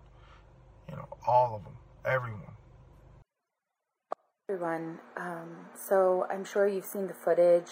you 0.90 0.96
know, 0.96 1.08
all 1.28 1.56
of 1.56 1.64
them, 1.64 1.78
everyone 2.06 2.49
everyone. 4.50 4.98
Um, 5.16 5.48
so 5.76 6.26
I'm 6.32 6.44
sure 6.44 6.68
you've 6.68 6.84
seen 6.84 7.06
the 7.06 7.14
footage 7.14 7.70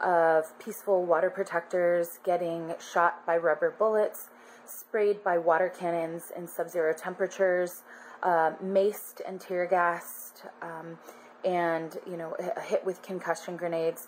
of 0.00 0.56
peaceful 0.60 1.04
water 1.04 1.28
protectors 1.28 2.20
getting 2.24 2.72
shot 2.78 3.26
by 3.26 3.36
rubber 3.36 3.74
bullets, 3.76 4.28
sprayed 4.64 5.24
by 5.24 5.38
water 5.38 5.72
cannons 5.76 6.30
in 6.36 6.46
sub 6.46 6.70
zero 6.70 6.94
temperatures, 6.96 7.82
uh, 8.22 8.52
maced 8.62 9.22
and 9.26 9.40
tear 9.40 9.66
gassed, 9.66 10.44
um, 10.62 10.98
and 11.44 11.98
you 12.08 12.16
know, 12.16 12.36
hit 12.62 12.86
with 12.86 13.02
concussion 13.02 13.56
grenades. 13.56 14.06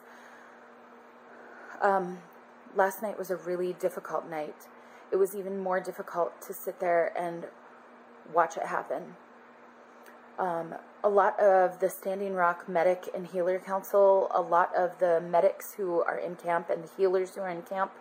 Um, 1.83 2.19
last 2.77 3.03
night 3.03 3.19
was 3.19 3.33
a 3.33 3.37
really 3.37 3.73
difficult 3.73 4.31
night. 4.31 4.69
It 5.11 5.16
was 5.16 5.35
even 5.35 5.59
more 5.59 5.81
difficult 5.81 6.40
to 6.42 6.55
sit 6.55 6.79
there 6.79 7.12
and 7.19 7.47
watch 8.33 8.57
it 8.57 8.66
happen. 8.66 9.16
A 11.07 11.09
lot 11.09 11.38
of 11.38 11.79
the 11.79 11.88
Standing 11.88 12.35
Rock 12.35 12.69
Medic 12.69 13.09
and 13.14 13.29
Healer 13.29 13.61
Council, 13.61 14.29
a 14.35 14.40
lot 14.40 14.75
of 14.75 14.99
the 14.99 15.21
medics 15.21 15.73
who 15.73 16.03
are 16.03 16.19
in 16.19 16.35
camp 16.35 16.69
and 16.69 16.83
the 16.83 16.88
healers 16.97 17.37
who 17.37 17.42
are 17.42 17.49
in 17.49 17.62
camp 17.62 17.92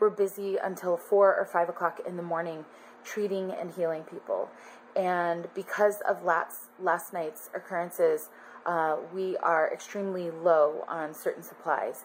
were 0.00 0.08
busy 0.08 0.56
until 0.56 0.96
four 0.96 1.36
or 1.36 1.44
five 1.44 1.68
o'clock 1.68 2.00
in 2.08 2.16
the 2.16 2.22
morning 2.22 2.64
treating 3.04 3.50
and 3.50 3.74
healing 3.74 4.02
people. 4.04 4.48
And 4.96 5.48
because 5.54 6.00
of 6.08 6.24
last, 6.24 6.70
last 6.80 7.12
night's 7.12 7.50
occurrences, 7.54 8.30
uh, 8.64 8.96
we 9.12 9.36
are 9.36 9.70
extremely 9.70 10.30
low 10.30 10.86
on 10.88 11.12
certain 11.12 11.42
supplies. 11.42 12.04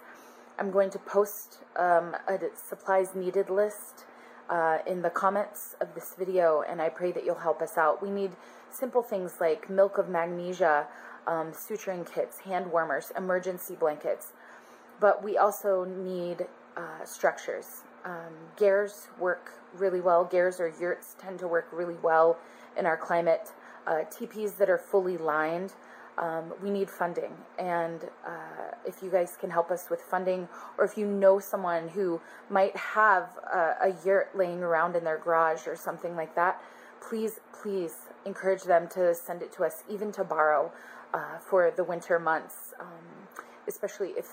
I'm 0.59 0.71
going 0.71 0.89
to 0.89 0.99
post 0.99 1.59
um, 1.77 2.17
a 2.27 2.37
supplies 2.53 3.15
needed 3.15 3.49
list 3.49 4.03
uh, 4.49 4.79
in 4.85 5.03
the 5.03 5.09
comments 5.09 5.77
of 5.79 5.95
this 5.95 6.15
video, 6.19 6.63
and 6.67 6.81
I 6.81 6.89
pray 6.89 7.13
that 7.13 7.23
you'll 7.23 7.35
help 7.35 7.61
us 7.61 7.77
out. 7.77 8.01
We 8.03 8.09
need 8.09 8.31
simple 8.71 9.01
things 9.01 9.35
like 9.39 9.69
milk 9.69 9.97
of 9.97 10.09
magnesia, 10.09 10.87
um, 11.27 11.51
suturing 11.51 12.11
kits, 12.11 12.39
hand 12.39 12.71
warmers, 12.71 13.11
emergency 13.17 13.75
blankets. 13.75 14.33
But 14.99 15.23
we 15.23 15.37
also 15.37 15.85
need 15.85 16.47
uh, 16.75 17.05
structures. 17.05 17.83
Um, 18.05 18.33
work 19.19 19.51
really 19.75 20.01
well. 20.01 20.25
Gers 20.25 20.59
or 20.59 20.73
yurts 20.79 21.15
tend 21.19 21.39
to 21.39 21.47
work 21.47 21.67
really 21.71 21.97
well 22.01 22.37
in 22.77 22.85
our 22.85 22.97
climate. 22.97 23.51
Uh, 23.85 24.03
teepees 24.03 24.53
that 24.53 24.69
are 24.69 24.77
fully 24.77 25.17
lined. 25.17 25.73
Um, 26.17 26.53
we 26.61 26.69
need 26.69 26.89
funding. 26.89 27.31
And 27.57 28.03
uh, 28.25 28.75
if 28.85 29.01
you 29.01 29.09
guys 29.09 29.37
can 29.39 29.49
help 29.49 29.71
us 29.71 29.89
with 29.89 30.01
funding, 30.01 30.49
or 30.77 30.85
if 30.85 30.97
you 30.97 31.05
know 31.05 31.39
someone 31.39 31.87
who 31.87 32.19
might 32.49 32.75
have 32.75 33.37
a, 33.51 33.75
a 33.81 33.95
yurt 34.05 34.35
laying 34.35 34.61
around 34.61 34.95
in 34.95 35.03
their 35.03 35.17
garage 35.17 35.65
or 35.65 35.75
something 35.75 36.15
like 36.15 36.35
that, 36.35 36.61
please, 37.01 37.39
please 37.53 37.95
encourage 38.25 38.63
them 38.63 38.87
to 38.89 39.13
send 39.15 39.41
it 39.41 39.51
to 39.53 39.63
us, 39.63 39.83
even 39.89 40.11
to 40.13 40.23
borrow 40.23 40.71
uh, 41.13 41.37
for 41.39 41.71
the 41.75 41.83
winter 41.83 42.19
months, 42.19 42.73
um, 42.79 42.87
especially 43.67 44.09
if 44.09 44.27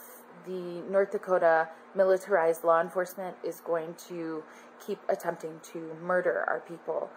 the 0.47 0.83
North 0.91 1.13
Dakota 1.13 1.69
militarized 1.95 2.65
law 2.65 2.81
enforcement 2.81 3.37
is 3.45 3.61
going 3.61 3.95
to 4.09 4.43
keep 4.85 4.99
attempting 5.09 5.61
to 5.73 5.97
murder 6.03 6.45
our 6.47 6.61
people 6.61 7.11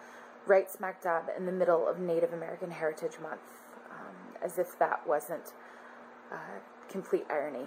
right 0.46 0.70
smack 0.70 1.02
dab 1.02 1.24
in 1.36 1.46
the 1.46 1.52
middle 1.52 1.86
of 1.86 1.98
Native 1.98 2.32
American 2.32 2.70
Heritage 2.70 3.18
Month, 3.22 3.40
um, 3.90 4.16
as 4.42 4.58
if 4.58 4.78
that 4.78 5.06
wasn't 5.06 5.52
uh, 6.32 6.36
complete 6.88 7.24
irony. 7.30 7.66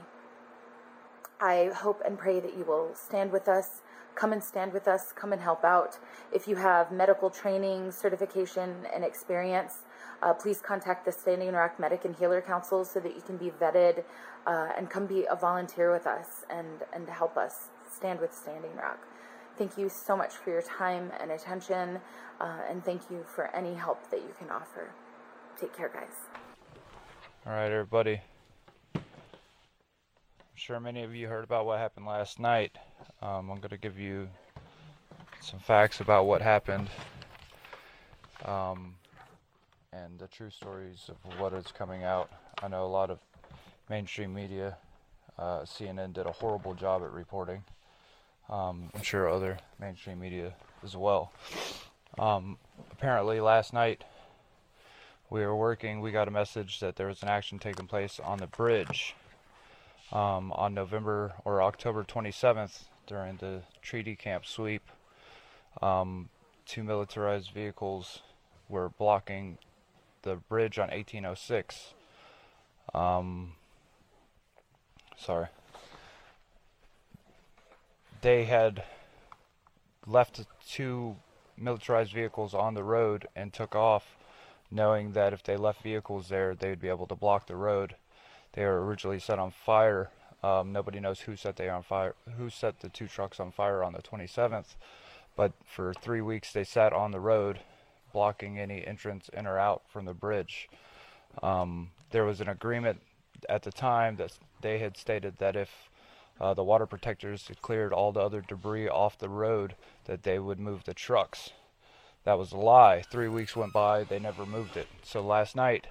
I 1.39 1.71
hope 1.75 2.01
and 2.05 2.17
pray 2.17 2.39
that 2.39 2.57
you 2.57 2.63
will 2.63 2.91
stand 2.95 3.31
with 3.31 3.47
us 3.47 3.81
come 4.15 4.33
and 4.33 4.43
stand 4.43 4.73
with 4.73 4.87
us, 4.87 5.11
come 5.15 5.33
and 5.33 5.41
help 5.41 5.63
out. 5.63 5.97
If 6.31 6.47
you 6.47 6.55
have 6.55 6.91
medical 6.91 7.29
training, 7.29 7.91
certification, 7.91 8.85
and 8.93 9.03
experience, 9.03 9.79
uh, 10.21 10.33
please 10.33 10.61
contact 10.61 11.05
the 11.05 11.11
Standing 11.11 11.51
Rock 11.51 11.79
Medic 11.79 12.05
and 12.05 12.15
Healer 12.15 12.41
Council 12.41 12.85
so 12.85 12.99
that 12.99 13.15
you 13.15 13.21
can 13.21 13.37
be 13.37 13.49
vetted 13.49 14.03
uh, 14.47 14.69
and 14.77 14.89
come 14.89 15.05
be 15.05 15.25
a 15.29 15.35
volunteer 15.35 15.91
with 15.91 16.07
us 16.07 16.45
and, 16.49 16.83
and 16.93 17.07
help 17.09 17.37
us 17.37 17.69
stand 17.91 18.19
with 18.19 18.33
Standing 18.33 18.75
Rock. 18.75 19.07
Thank 19.57 19.77
you 19.77 19.89
so 19.89 20.17
much 20.17 20.33
for 20.33 20.49
your 20.49 20.63
time 20.63 21.11
and 21.19 21.31
attention, 21.31 21.99
uh, 22.39 22.61
and 22.69 22.83
thank 22.83 23.01
you 23.11 23.23
for 23.35 23.55
any 23.55 23.73
help 23.75 24.09
that 24.09 24.21
you 24.21 24.33
can 24.39 24.49
offer. 24.49 24.91
Take 25.59 25.75
care, 25.75 25.89
guys. 25.89 26.15
All 27.45 27.53
right, 27.53 27.71
everybody. 27.71 28.21
I'm 30.53 30.57
sure 30.57 30.79
many 30.79 31.01
of 31.01 31.15
you 31.15 31.27
heard 31.27 31.43
about 31.43 31.65
what 31.65 31.79
happened 31.79 32.05
last 32.05 32.39
night. 32.39 32.77
Um, 33.23 33.49
I'm 33.49 33.57
going 33.57 33.71
to 33.71 33.77
give 33.77 33.97
you 33.97 34.29
some 35.41 35.59
facts 35.59 35.99
about 35.99 36.27
what 36.27 36.43
happened. 36.43 36.89
Um, 38.45 38.93
and 39.91 40.19
the 40.19 40.27
true 40.27 40.51
stories 40.51 41.09
of 41.09 41.39
what 41.39 41.53
is 41.53 41.65
coming 41.75 42.03
out. 42.03 42.29
I 42.61 42.67
know 42.67 42.85
a 42.85 42.85
lot 42.85 43.09
of 43.09 43.17
mainstream 43.89 44.31
media, 44.31 44.77
uh, 45.39 45.61
CNN 45.61 46.13
did 46.13 46.27
a 46.27 46.31
horrible 46.31 46.75
job 46.75 47.01
at 47.01 47.11
reporting. 47.11 47.63
Um, 48.47 48.91
I'm 48.93 49.01
sure 49.01 49.27
other 49.27 49.57
mainstream 49.79 50.19
media 50.19 50.53
as 50.83 50.95
well. 50.95 51.31
Um, 52.19 52.59
apparently, 52.91 53.41
last 53.41 53.73
night 53.73 54.03
we 55.31 55.39
were 55.39 55.55
working, 55.55 55.99
we 55.99 56.11
got 56.11 56.27
a 56.27 56.31
message 56.31 56.79
that 56.79 56.95
there 56.95 57.07
was 57.07 57.23
an 57.23 57.29
action 57.29 57.57
taking 57.57 57.87
place 57.87 58.19
on 58.23 58.37
the 58.37 58.45
bridge 58.45 59.15
um, 60.11 60.51
on 60.51 60.73
November 60.73 61.33
or 61.45 61.61
October 61.61 62.03
27th 62.03 62.83
during 63.07 63.37
the 63.37 63.61
treaty 63.81 64.15
camp 64.15 64.45
sweep. 64.45 64.83
Um, 65.81 66.29
two 66.65 66.83
militarized 66.83 67.51
vehicles 67.51 68.21
were 68.69 68.89
blocking 68.89 69.57
the 70.21 70.35
bridge 70.35 70.79
on 70.79 70.89
1806. 70.89 71.93
Um, 72.93 73.53
sorry. 75.17 75.47
They 78.21 78.45
had 78.45 78.83
left 80.07 80.45
two 80.67 81.17
militarized 81.57 82.13
vehicles 82.13 82.53
on 82.53 82.73
the 82.73 82.83
road 82.83 83.27
and 83.35 83.53
took 83.53 83.75
off, 83.75 84.15
knowing 84.71 85.11
that 85.11 85.33
if 85.33 85.43
they 85.43 85.57
left 85.57 85.81
vehicles 85.81 86.29
there, 86.29 86.55
they 86.55 86.69
would 86.69 86.81
be 86.81 86.89
able 86.89 87.07
to 87.07 87.15
block 87.15 87.47
the 87.47 87.55
road. 87.55 87.95
They 88.53 88.65
were 88.65 88.85
originally 88.85 89.19
set 89.19 89.39
on 89.39 89.51
fire. 89.51 90.09
Um, 90.43 90.71
nobody 90.71 90.99
knows 90.99 91.21
who 91.21 91.35
set 91.35 91.55
they 91.55 91.69
on 91.69 91.83
fire, 91.83 92.15
who 92.37 92.49
set 92.49 92.79
the 92.79 92.89
two 92.89 93.07
trucks 93.07 93.39
on 93.39 93.51
fire 93.51 93.83
on 93.83 93.93
the 93.93 94.01
27th. 94.01 94.75
But 95.35 95.53
for 95.65 95.93
three 95.93 96.21
weeks, 96.21 96.51
they 96.51 96.63
sat 96.63 96.93
on 96.93 97.11
the 97.11 97.19
road, 97.19 97.59
blocking 98.11 98.59
any 98.59 98.85
entrance 98.85 99.29
in 99.29 99.47
or 99.47 99.57
out 99.57 99.83
from 99.87 100.05
the 100.05 100.13
bridge. 100.13 100.69
Um, 101.41 101.91
there 102.11 102.25
was 102.25 102.41
an 102.41 102.49
agreement 102.49 103.01
at 103.49 103.63
the 103.63 103.71
time 103.71 104.17
that 104.17 104.37
they 104.61 104.77
had 104.77 104.97
stated 104.97 105.37
that 105.37 105.55
if 105.55 105.89
uh, 106.39 106.53
the 106.53 106.63
water 106.63 106.85
protectors 106.85 107.49
cleared 107.61 107.93
all 107.93 108.11
the 108.11 108.19
other 108.19 108.41
debris 108.41 108.87
off 108.87 109.17
the 109.17 109.29
road, 109.29 109.75
that 110.05 110.23
they 110.23 110.37
would 110.37 110.59
move 110.59 110.83
the 110.83 110.93
trucks. 110.93 111.51
That 112.23 112.37
was 112.37 112.51
a 112.51 112.57
lie. 112.57 113.01
Three 113.01 113.27
weeks 113.27 113.55
went 113.55 113.73
by, 113.73 114.03
they 114.03 114.19
never 114.19 114.45
moved 114.45 114.77
it. 114.77 114.87
So 115.03 115.21
last 115.21 115.55
night, 115.55 115.87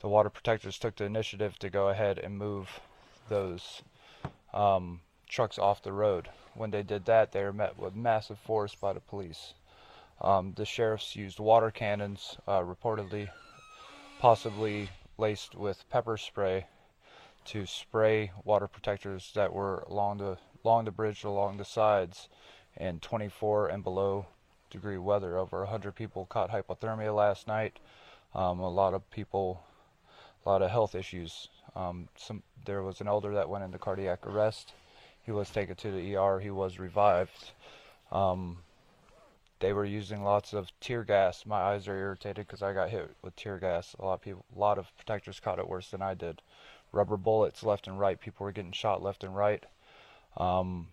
the 0.00 0.08
water 0.08 0.30
protectors 0.30 0.78
took 0.78 0.96
the 0.96 1.04
initiative 1.04 1.58
to 1.58 1.70
go 1.70 1.88
ahead 1.88 2.18
and 2.18 2.38
move 2.38 2.80
those 3.28 3.82
um, 4.52 5.00
trucks 5.28 5.58
off 5.58 5.82
the 5.82 5.92
road. 5.92 6.28
When 6.54 6.70
they 6.70 6.82
did 6.82 7.04
that, 7.04 7.32
they 7.32 7.42
were 7.42 7.52
met 7.52 7.78
with 7.78 7.94
massive 7.94 8.38
force 8.38 8.74
by 8.74 8.92
the 8.92 9.00
police. 9.00 9.54
Um, 10.20 10.52
the 10.56 10.66
sheriffs 10.66 11.16
used 11.16 11.38
water 11.38 11.70
cannons, 11.70 12.36
uh, 12.46 12.60
reportedly, 12.60 13.28
possibly 14.18 14.90
laced 15.16 15.54
with 15.54 15.88
pepper 15.88 16.16
spray, 16.16 16.66
to 17.46 17.64
spray 17.64 18.32
water 18.44 18.66
protectors 18.66 19.32
that 19.34 19.52
were 19.52 19.84
along 19.88 20.18
the 20.18 20.36
along 20.62 20.84
the 20.84 20.90
bridge, 20.90 21.24
along 21.24 21.56
the 21.56 21.64
sides, 21.64 22.28
in 22.76 23.00
24 23.00 23.68
and 23.68 23.82
below 23.82 24.26
degree 24.70 24.98
weather. 24.98 25.38
Over 25.38 25.60
100 25.60 25.94
people 25.94 26.26
caught 26.26 26.50
hypothermia 26.50 27.14
last 27.14 27.46
night. 27.46 27.78
Um, 28.34 28.60
a 28.60 28.68
lot 28.68 28.94
of 28.94 29.10
people, 29.10 29.64
a 30.44 30.48
lot 30.48 30.62
of 30.62 30.70
health 30.70 30.94
issues. 30.94 31.48
Um, 31.76 32.08
some 32.16 32.42
there 32.64 32.82
was 32.82 33.00
an 33.00 33.08
elder 33.08 33.34
that 33.34 33.48
went 33.48 33.64
into 33.64 33.78
cardiac 33.78 34.26
arrest. 34.26 34.72
He 35.22 35.32
was 35.32 35.50
taken 35.50 35.76
to 35.76 35.90
the 35.90 36.16
ER. 36.16 36.40
He 36.40 36.50
was 36.50 36.78
revived. 36.78 37.52
Um, 38.10 38.58
they 39.60 39.72
were 39.74 39.84
using 39.84 40.24
lots 40.24 40.54
of 40.54 40.72
tear 40.80 41.04
gas. 41.04 41.44
My 41.44 41.60
eyes 41.60 41.86
are 41.86 41.96
irritated 41.96 42.46
because 42.46 42.62
I 42.62 42.72
got 42.72 42.88
hit 42.88 43.14
with 43.22 43.36
tear 43.36 43.58
gas. 43.58 43.94
A 43.98 44.04
lot 44.04 44.14
of 44.14 44.22
people, 44.22 44.44
a 44.54 44.58
lot 44.58 44.78
of 44.78 44.96
protectors 44.96 45.38
caught 45.38 45.58
it 45.58 45.68
worse 45.68 45.90
than 45.90 46.02
I 46.02 46.14
did. 46.14 46.40
Rubber 46.92 47.18
bullets 47.18 47.62
left 47.62 47.86
and 47.86 48.00
right. 48.00 48.18
People 48.18 48.44
were 48.44 48.52
getting 48.52 48.72
shot 48.72 49.02
left 49.02 49.22
and 49.22 49.36
right. 49.36 49.64
Um, 50.36 50.88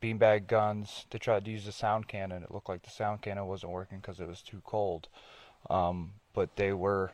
beanbag 0.00 0.46
guns. 0.46 1.04
They 1.10 1.18
tried 1.18 1.44
to 1.44 1.50
use 1.50 1.66
the 1.66 1.72
sound 1.72 2.06
cannon. 2.06 2.44
It 2.44 2.52
looked 2.52 2.68
like 2.68 2.82
the 2.82 2.90
sound 2.90 3.22
cannon 3.22 3.46
wasn't 3.46 3.72
working 3.72 3.98
because 3.98 4.20
it 4.20 4.28
was 4.28 4.40
too 4.40 4.62
cold. 4.64 5.08
Um, 5.68 6.12
but 6.32 6.56
they 6.56 6.72
were. 6.72 7.12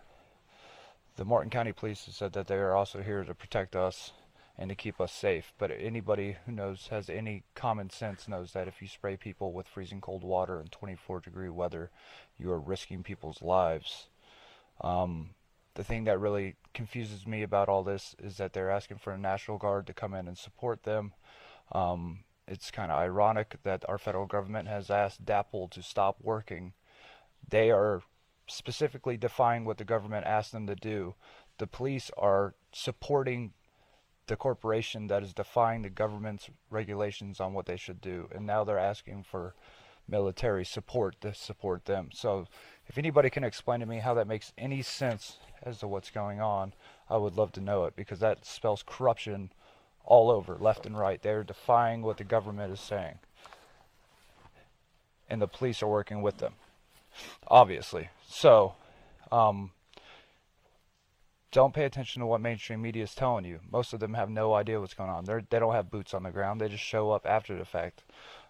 The 1.16 1.24
Morton 1.26 1.50
County 1.50 1.72
Police 1.72 2.08
said 2.10 2.32
that 2.32 2.46
they 2.46 2.56
are 2.56 2.74
also 2.74 3.02
here 3.02 3.22
to 3.22 3.34
protect 3.34 3.76
us 3.76 4.12
and 4.56 4.70
to 4.70 4.74
keep 4.74 5.00
us 5.00 5.12
safe. 5.12 5.52
But 5.58 5.70
anybody 5.70 6.36
who 6.46 6.52
knows 6.52 6.88
has 6.88 7.10
any 7.10 7.44
common 7.54 7.90
sense 7.90 8.26
knows 8.26 8.52
that 8.52 8.68
if 8.68 8.80
you 8.80 8.88
spray 8.88 9.16
people 9.16 9.52
with 9.52 9.68
freezing 9.68 10.00
cold 10.00 10.24
water 10.24 10.60
in 10.60 10.68
24 10.68 11.20
degree 11.20 11.50
weather, 11.50 11.90
you 12.38 12.50
are 12.50 12.58
risking 12.58 13.02
people's 13.02 13.42
lives. 13.42 14.08
Um, 14.80 15.30
the 15.74 15.84
thing 15.84 16.04
that 16.04 16.18
really 16.18 16.56
confuses 16.74 17.26
me 17.26 17.42
about 17.42 17.68
all 17.68 17.82
this 17.82 18.14
is 18.18 18.38
that 18.38 18.52
they're 18.52 18.70
asking 18.70 18.98
for 18.98 19.12
a 19.12 19.18
National 19.18 19.58
Guard 19.58 19.86
to 19.86 19.94
come 19.94 20.14
in 20.14 20.28
and 20.28 20.36
support 20.36 20.82
them. 20.82 21.12
Um, 21.72 22.24
it's 22.48 22.70
kind 22.70 22.90
of 22.90 22.98
ironic 22.98 23.56
that 23.62 23.84
our 23.88 23.98
federal 23.98 24.26
government 24.26 24.68
has 24.68 24.90
asked 24.90 25.24
DAPL 25.24 25.70
to 25.70 25.82
stop 25.82 26.16
working. 26.20 26.72
They 27.48 27.70
are 27.70 28.02
specifically 28.52 29.16
defying 29.16 29.64
what 29.64 29.78
the 29.78 29.84
government 29.84 30.26
asked 30.26 30.52
them 30.52 30.66
to 30.66 30.74
do. 30.74 31.14
The 31.58 31.66
police 31.66 32.10
are 32.16 32.54
supporting 32.72 33.52
the 34.26 34.36
corporation 34.36 35.08
that 35.08 35.22
is 35.22 35.34
defying 35.34 35.82
the 35.82 35.90
government's 35.90 36.48
regulations 36.70 37.40
on 37.40 37.54
what 37.54 37.66
they 37.66 37.76
should 37.76 38.00
do, 38.00 38.28
and 38.32 38.46
now 38.46 38.64
they're 38.64 38.78
asking 38.78 39.24
for 39.24 39.54
military 40.08 40.64
support 40.64 41.20
to 41.20 41.34
support 41.34 41.84
them. 41.84 42.10
So, 42.12 42.46
if 42.86 42.98
anybody 42.98 43.30
can 43.30 43.44
explain 43.44 43.80
to 43.80 43.86
me 43.86 43.98
how 43.98 44.14
that 44.14 44.26
makes 44.26 44.52
any 44.58 44.82
sense 44.82 45.38
as 45.62 45.78
to 45.78 45.88
what's 45.88 46.10
going 46.10 46.40
on, 46.40 46.72
I 47.08 47.16
would 47.16 47.36
love 47.36 47.52
to 47.52 47.60
know 47.60 47.84
it 47.84 47.96
because 47.96 48.20
that 48.20 48.44
spells 48.44 48.82
corruption 48.84 49.50
all 50.04 50.30
over, 50.30 50.56
left 50.58 50.86
and 50.86 50.98
right. 50.98 51.22
They're 51.22 51.44
defying 51.44 52.02
what 52.02 52.16
the 52.16 52.24
government 52.24 52.72
is 52.72 52.80
saying. 52.80 53.18
And 55.28 55.40
the 55.40 55.46
police 55.46 55.82
are 55.82 55.88
working 55.88 56.20
with 56.20 56.38
them, 56.38 56.54
obviously. 57.48 58.08
So, 58.28 58.74
um, 59.30 59.70
don't 61.52 61.74
pay 61.74 61.84
attention 61.84 62.20
to 62.20 62.26
what 62.26 62.40
mainstream 62.40 62.80
media 62.80 63.02
is 63.04 63.14
telling 63.14 63.44
you. 63.44 63.60
Most 63.70 63.92
of 63.92 64.00
them 64.00 64.14
have 64.14 64.30
no 64.30 64.54
idea 64.54 64.80
what's 64.80 64.94
going 64.94 65.10
on. 65.10 65.24
They're, 65.24 65.42
they 65.50 65.58
don't 65.58 65.74
have 65.74 65.90
boots 65.90 66.14
on 66.14 66.22
the 66.22 66.30
ground. 66.30 66.60
They 66.60 66.68
just 66.68 66.82
show 66.82 67.10
up 67.10 67.26
after 67.26 67.56
the 67.56 67.66
fact. 67.66 68.02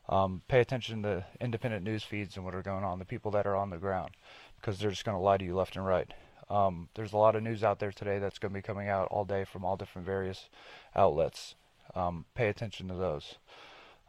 Um, 0.08 0.42
pay 0.48 0.60
attention 0.60 1.02
to 1.02 1.24
independent 1.40 1.84
news 1.84 2.04
feeds 2.04 2.36
and 2.36 2.44
what 2.44 2.54
are 2.54 2.62
going 2.62 2.84
on, 2.84 2.98
the 2.98 3.04
people 3.04 3.32
that 3.32 3.46
are 3.46 3.56
on 3.56 3.70
the 3.70 3.76
ground, 3.76 4.10
because 4.56 4.78
they're 4.78 4.90
just 4.90 5.04
going 5.04 5.16
to 5.16 5.22
lie 5.22 5.36
to 5.36 5.44
you 5.44 5.54
left 5.54 5.76
and 5.76 5.84
right. 5.84 6.12
Um, 6.48 6.88
there's 6.94 7.12
a 7.12 7.16
lot 7.18 7.34
of 7.34 7.42
news 7.42 7.64
out 7.64 7.78
there 7.78 7.92
today 7.92 8.18
that's 8.18 8.38
going 8.38 8.52
to 8.52 8.58
be 8.58 8.62
coming 8.62 8.88
out 8.88 9.08
all 9.10 9.24
day 9.24 9.44
from 9.44 9.64
all 9.64 9.76
different 9.76 10.06
various 10.06 10.48
outlets. 10.94 11.54
Um, 11.94 12.24
pay 12.34 12.48
attention 12.48 12.88
to 12.88 12.94
those. 12.94 13.36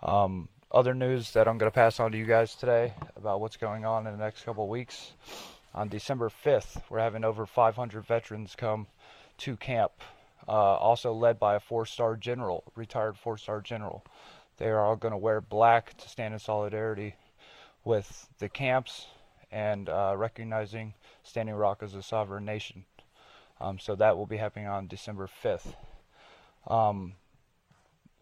Um, 0.02 0.50
other 0.74 0.96
news 0.96 1.32
that 1.34 1.48
I'm 1.48 1.60
going 1.60 1.72
to 1.72 1.76
pass 1.76 2.00
on 2.00 2.12
to 2.12 2.18
you 2.18 2.26
guys 2.26 2.56
today 2.56 2.94
about 3.16 3.40
what's 3.40 3.58
going 3.58 3.86
on 3.86 4.08
in 4.08 4.18
the 4.18 4.24
next 4.24 4.44
couple 4.44 4.68
weeks. 4.68 5.12
On 5.76 5.88
December 5.88 6.30
5th, 6.30 6.82
we're 6.90 7.00
having 7.00 7.24
over 7.24 7.46
500 7.46 8.04
veterans 8.04 8.56
come 8.58 8.88
to 9.38 9.56
camp, 9.56 9.92
uh, 10.48 10.52
also 10.52 11.14
led 11.14 11.40
by 11.40 11.56
a 11.56 11.60
four 11.60 11.86
star 11.86 12.16
general, 12.16 12.64
retired 12.76 13.18
four 13.18 13.38
star 13.38 13.62
general. 13.62 14.04
They 14.58 14.68
are 14.68 14.80
all 14.80 14.96
going 14.96 15.12
to 15.12 15.18
wear 15.18 15.42
black 15.42 15.96
to 15.98 16.10
stand 16.10 16.34
in 16.34 16.40
solidarity 16.40 17.16
with 17.86 18.28
the 18.40 18.50
camps 18.50 19.08
and 19.52 19.90
uh, 19.90 20.16
recognizing 20.18 20.96
Standing 21.24 21.56
Rock 21.56 21.84
as 21.84 21.94
a 21.94 22.02
sovereign 22.02 22.46
nation. 22.46 22.86
Um, 23.62 23.78
so 23.78 23.96
that 23.96 24.18
will 24.18 24.26
be 24.26 24.38
happening 24.38 24.68
on 24.68 24.88
December 24.88 25.30
5th. 25.44 25.76
Um, 26.68 27.14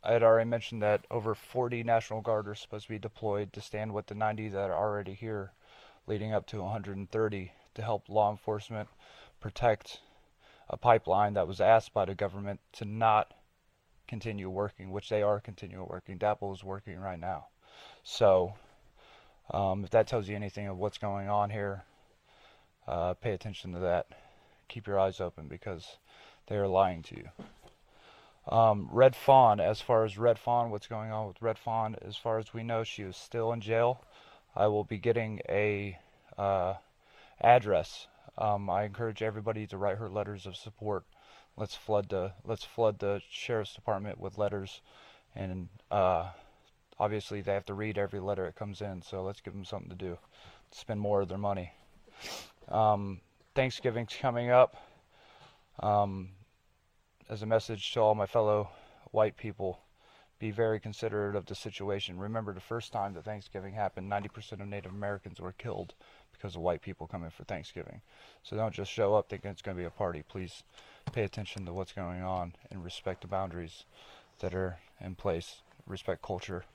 I 0.03 0.13
had 0.13 0.23
already 0.23 0.49
mentioned 0.49 0.81
that 0.81 1.05
over 1.11 1.35
40 1.35 1.83
National 1.83 2.21
Guard 2.21 2.47
are 2.47 2.55
supposed 2.55 2.87
to 2.87 2.93
be 2.93 2.99
deployed 2.99 3.53
to 3.53 3.61
stand 3.61 3.93
with 3.93 4.07
the 4.07 4.15
90 4.15 4.49
that 4.49 4.69
are 4.71 4.77
already 4.77 5.13
here, 5.13 5.51
leading 6.07 6.33
up 6.33 6.47
to 6.47 6.61
130 6.61 7.51
to 7.75 7.81
help 7.81 8.09
law 8.09 8.31
enforcement 8.31 8.89
protect 9.39 9.99
a 10.69 10.77
pipeline 10.77 11.33
that 11.33 11.47
was 11.47 11.61
asked 11.61 11.93
by 11.93 12.05
the 12.05 12.15
government 12.15 12.59
to 12.73 12.85
not 12.85 13.33
continue 14.07 14.49
working, 14.49 14.91
which 14.91 15.09
they 15.09 15.21
are 15.21 15.39
continuing 15.39 15.87
working. 15.87 16.17
DAPL 16.17 16.53
is 16.53 16.63
working 16.63 16.99
right 16.99 17.19
now. 17.19 17.47
So, 18.03 18.55
um, 19.51 19.83
if 19.83 19.91
that 19.91 20.07
tells 20.07 20.27
you 20.27 20.35
anything 20.35 20.67
of 20.67 20.77
what's 20.77 20.97
going 20.97 21.29
on 21.29 21.49
here, 21.49 21.83
uh, 22.87 23.13
pay 23.13 23.33
attention 23.33 23.73
to 23.73 23.79
that. 23.79 24.07
Keep 24.67 24.87
your 24.87 24.99
eyes 24.99 25.21
open 25.21 25.47
because 25.47 25.97
they 26.47 26.55
are 26.55 26.67
lying 26.67 27.03
to 27.03 27.15
you. 27.15 27.29
Um, 28.47 28.89
Red 28.91 29.15
Fawn, 29.15 29.59
as 29.59 29.81
far 29.81 30.03
as 30.03 30.17
Red 30.17 30.39
Fawn, 30.39 30.71
what's 30.71 30.87
going 30.87 31.11
on 31.11 31.27
with 31.27 31.41
Red 31.41 31.57
Fawn, 31.57 31.95
as 32.01 32.17
far 32.17 32.39
as 32.39 32.53
we 32.53 32.63
know, 32.63 32.83
she 32.83 33.03
is 33.03 33.15
still 33.15 33.53
in 33.53 33.61
jail. 33.61 34.03
I 34.55 34.67
will 34.67 34.83
be 34.83 34.97
getting 34.97 35.41
a 35.47 35.97
uh, 36.37 36.75
address. 37.39 38.07
Um, 38.37 38.69
I 38.69 38.83
encourage 38.83 39.21
everybody 39.21 39.67
to 39.67 39.77
write 39.77 39.97
her 39.97 40.09
letters 40.09 40.45
of 40.45 40.55
support. 40.55 41.03
Let's 41.55 41.75
flood 41.75 42.09
the 42.09 42.33
let's 42.45 42.63
flood 42.63 42.99
the 42.99 43.21
sheriff's 43.29 43.73
department 43.73 44.19
with 44.19 44.37
letters, 44.37 44.81
and 45.35 45.69
uh, 45.91 46.29
obviously 46.99 47.41
they 47.41 47.53
have 47.53 47.65
to 47.65 47.73
read 47.73 47.97
every 47.97 48.19
letter 48.19 48.45
that 48.45 48.55
comes 48.55 48.81
in. 48.81 49.01
So 49.01 49.21
let's 49.23 49.41
give 49.41 49.53
them 49.53 49.65
something 49.65 49.89
to 49.89 49.95
do, 49.95 50.17
spend 50.71 50.99
more 50.99 51.21
of 51.21 51.29
their 51.29 51.37
money. 51.37 51.73
Um, 52.69 53.21
Thanksgiving's 53.53 54.15
coming 54.19 54.49
up. 54.49 54.75
Um, 55.79 56.29
as 57.31 57.41
a 57.41 57.45
message 57.45 57.93
to 57.93 57.99
all 58.01 58.13
my 58.13 58.25
fellow 58.25 58.69
white 59.11 59.37
people, 59.37 59.79
be 60.37 60.51
very 60.51 60.81
considerate 60.81 61.33
of 61.33 61.45
the 61.45 61.55
situation. 61.55 62.17
Remember, 62.17 62.53
the 62.53 62.59
first 62.59 62.91
time 62.91 63.13
that 63.13 63.23
Thanksgiving 63.23 63.73
happened, 63.73 64.11
90% 64.11 64.59
of 64.59 64.67
Native 64.67 64.91
Americans 64.91 65.39
were 65.39 65.53
killed 65.53 65.93
because 66.33 66.57
of 66.57 66.61
white 66.61 66.81
people 66.81 67.07
coming 67.07 67.29
for 67.29 67.45
Thanksgiving. 67.45 68.01
So 68.43 68.57
don't 68.57 68.73
just 68.73 68.91
show 68.91 69.15
up 69.15 69.29
thinking 69.29 69.49
it's 69.49 69.61
going 69.61 69.77
to 69.77 69.81
be 69.81 69.87
a 69.87 69.91
party. 69.91 70.23
Please 70.27 70.63
pay 71.13 71.23
attention 71.23 71.65
to 71.65 71.73
what's 71.73 71.93
going 71.93 72.21
on 72.21 72.53
and 72.69 72.83
respect 72.83 73.21
the 73.21 73.27
boundaries 73.27 73.85
that 74.39 74.53
are 74.53 74.79
in 74.99 75.15
place. 75.15 75.61
Respect 75.87 76.21
culture. 76.21 76.65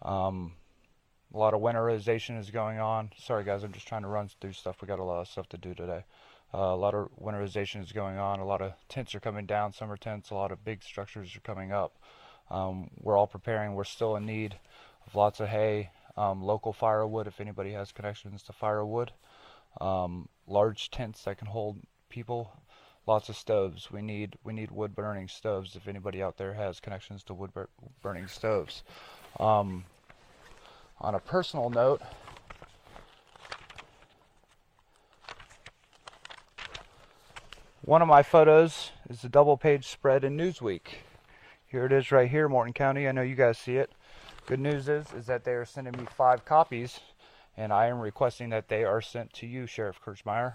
Um, 0.00 0.52
a 1.34 1.38
lot 1.38 1.52
of 1.52 1.60
winterization 1.60 2.38
is 2.38 2.50
going 2.50 2.78
on. 2.78 3.10
Sorry, 3.18 3.44
guys, 3.44 3.64
I'm 3.64 3.72
just 3.72 3.86
trying 3.86 4.02
to 4.02 4.08
run 4.08 4.30
through 4.40 4.54
stuff. 4.54 4.80
We 4.80 4.88
got 4.88 4.98
a 4.98 5.04
lot 5.04 5.20
of 5.20 5.28
stuff 5.28 5.48
to 5.50 5.58
do 5.58 5.74
today. 5.74 6.04
Uh, 6.54 6.58
a 6.58 6.76
lot 6.76 6.94
of 6.94 7.08
winterization 7.20 7.82
is 7.82 7.92
going 7.92 8.18
on. 8.18 8.38
A 8.38 8.44
lot 8.44 8.60
of 8.60 8.72
tents 8.88 9.14
are 9.14 9.20
coming 9.20 9.46
down, 9.46 9.72
summer 9.72 9.96
tents. 9.96 10.30
A 10.30 10.34
lot 10.34 10.52
of 10.52 10.64
big 10.64 10.82
structures 10.82 11.34
are 11.34 11.40
coming 11.40 11.72
up. 11.72 11.96
Um, 12.50 12.90
we're 13.00 13.16
all 13.16 13.26
preparing. 13.26 13.74
We're 13.74 13.84
still 13.84 14.16
in 14.16 14.26
need 14.26 14.56
of 15.06 15.14
lots 15.14 15.40
of 15.40 15.48
hay, 15.48 15.90
um, 16.16 16.42
local 16.42 16.72
firewood 16.72 17.26
if 17.26 17.40
anybody 17.40 17.72
has 17.72 17.92
connections 17.92 18.42
to 18.44 18.52
firewood, 18.52 19.12
um, 19.80 20.28
large 20.46 20.90
tents 20.90 21.24
that 21.24 21.38
can 21.38 21.48
hold 21.48 21.78
people, 22.10 22.52
lots 23.06 23.30
of 23.30 23.36
stoves. 23.36 23.90
We 23.90 24.02
need 24.02 24.36
we 24.44 24.52
need 24.52 24.70
wood 24.70 24.94
burning 24.94 25.28
stoves 25.28 25.74
if 25.74 25.88
anybody 25.88 26.22
out 26.22 26.36
there 26.36 26.52
has 26.52 26.80
connections 26.80 27.22
to 27.24 27.34
wood 27.34 27.54
bur- 27.54 27.70
burning 28.02 28.28
stoves. 28.28 28.82
Um, 29.40 29.84
on 31.00 31.14
a 31.14 31.20
personal 31.20 31.70
note, 31.70 32.02
one 37.84 38.00
of 38.00 38.06
my 38.06 38.22
photos 38.22 38.92
is 39.10 39.24
a 39.24 39.28
double 39.28 39.56
page 39.56 39.88
spread 39.88 40.22
in 40.22 40.36
Newsweek. 40.36 40.82
Here 41.66 41.84
it 41.84 41.90
is 41.90 42.12
right 42.12 42.30
here, 42.30 42.48
Morton 42.48 42.72
County. 42.72 43.08
I 43.08 43.12
know 43.12 43.22
you 43.22 43.34
guys 43.34 43.58
see 43.58 43.76
it. 43.76 43.90
Good 44.46 44.60
news 44.60 44.88
is 44.88 45.12
is 45.12 45.26
that 45.26 45.42
they 45.42 45.52
are 45.52 45.64
sending 45.64 45.94
me 45.98 46.06
five 46.16 46.44
copies, 46.44 47.00
and 47.56 47.72
I 47.72 47.86
am 47.86 47.98
requesting 47.98 48.50
that 48.50 48.68
they 48.68 48.84
are 48.84 49.00
sent 49.00 49.32
to 49.34 49.46
you, 49.48 49.66
Sheriff 49.66 50.00
Kirchmeier, 50.00 50.54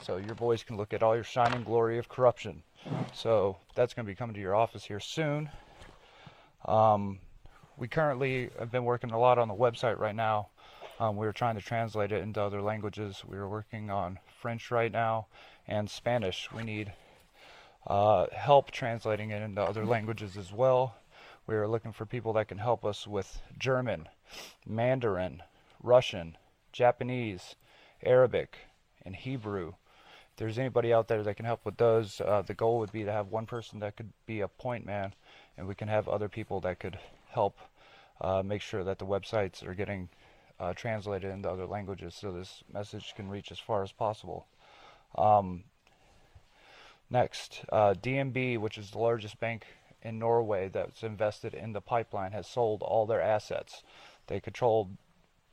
so 0.00 0.16
your 0.16 0.34
boys 0.34 0.64
can 0.64 0.76
look 0.76 0.92
at 0.92 1.02
all 1.02 1.14
your 1.14 1.22
shining 1.22 1.62
glory 1.62 1.96
of 1.98 2.08
corruption. 2.08 2.64
So 3.12 3.56
that's 3.76 3.94
going 3.94 4.04
to 4.04 4.10
be 4.10 4.16
coming 4.16 4.34
to 4.34 4.40
your 4.40 4.56
office 4.56 4.84
here 4.84 5.00
soon. 5.00 5.50
Um, 6.64 7.20
we 7.76 7.86
currently 7.86 8.50
have 8.58 8.72
been 8.72 8.84
working 8.84 9.12
a 9.12 9.18
lot 9.18 9.38
on 9.38 9.46
the 9.46 9.54
website 9.54 9.98
right 10.00 10.14
now. 10.14 10.48
Um, 10.98 11.16
we 11.16 11.26
are 11.26 11.32
trying 11.32 11.56
to 11.56 11.60
translate 11.60 12.12
it 12.12 12.22
into 12.22 12.40
other 12.40 12.62
languages. 12.62 13.22
We 13.26 13.36
are 13.36 13.48
working 13.48 13.90
on 13.90 14.18
French 14.40 14.70
right 14.70 14.92
now 14.92 15.26
and 15.66 15.88
Spanish. 15.88 16.50
We 16.52 16.62
need 16.62 16.92
uh, 17.86 18.26
help 18.32 18.70
translating 18.70 19.30
it 19.30 19.42
into 19.42 19.62
other 19.62 19.84
languages 19.84 20.36
as 20.36 20.52
well. 20.52 20.96
We 21.46 21.54
are 21.54 21.68
looking 21.68 21.92
for 21.92 22.06
people 22.06 22.32
that 22.34 22.48
can 22.48 22.58
help 22.58 22.84
us 22.84 23.06
with 23.06 23.40
German, 23.58 24.08
Mandarin, 24.66 25.42
Russian, 25.82 26.36
Japanese, 26.72 27.54
Arabic, 28.02 28.56
and 29.04 29.14
Hebrew. 29.14 29.74
If 30.30 30.36
there's 30.36 30.58
anybody 30.58 30.92
out 30.92 31.08
there 31.08 31.22
that 31.22 31.36
can 31.36 31.44
help 31.44 31.64
with 31.64 31.76
those, 31.76 32.20
uh, 32.20 32.42
the 32.42 32.54
goal 32.54 32.78
would 32.78 32.92
be 32.92 33.04
to 33.04 33.12
have 33.12 33.28
one 33.28 33.46
person 33.46 33.80
that 33.80 33.96
could 33.96 34.12
be 34.26 34.40
a 34.40 34.48
point 34.48 34.86
man, 34.86 35.14
and 35.56 35.68
we 35.68 35.74
can 35.74 35.88
have 35.88 36.08
other 36.08 36.28
people 36.28 36.60
that 36.62 36.80
could 36.80 36.98
help 37.30 37.58
uh, 38.20 38.42
make 38.42 38.62
sure 38.62 38.82
that 38.84 38.98
the 38.98 39.06
websites 39.06 39.66
are 39.66 39.74
getting 39.74 40.08
uh, 40.58 40.72
translated 40.72 41.30
into 41.30 41.50
other 41.50 41.66
languages 41.66 42.14
so 42.14 42.32
this 42.32 42.64
message 42.72 43.12
can 43.14 43.28
reach 43.28 43.52
as 43.52 43.58
far 43.58 43.82
as 43.82 43.92
possible. 43.92 44.46
Um, 45.16 45.64
next, 47.10 47.64
uh, 47.70 47.94
DNB, 47.94 48.58
which 48.58 48.78
is 48.78 48.90
the 48.90 48.98
largest 48.98 49.38
bank 49.40 49.66
in 50.02 50.18
Norway 50.18 50.68
that's 50.68 51.02
invested 51.02 51.54
in 51.54 51.72
the 51.72 51.80
pipeline, 51.80 52.32
has 52.32 52.46
sold 52.46 52.82
all 52.82 53.06
their 53.06 53.22
assets. 53.22 53.82
They 54.26 54.40
control 54.40 54.90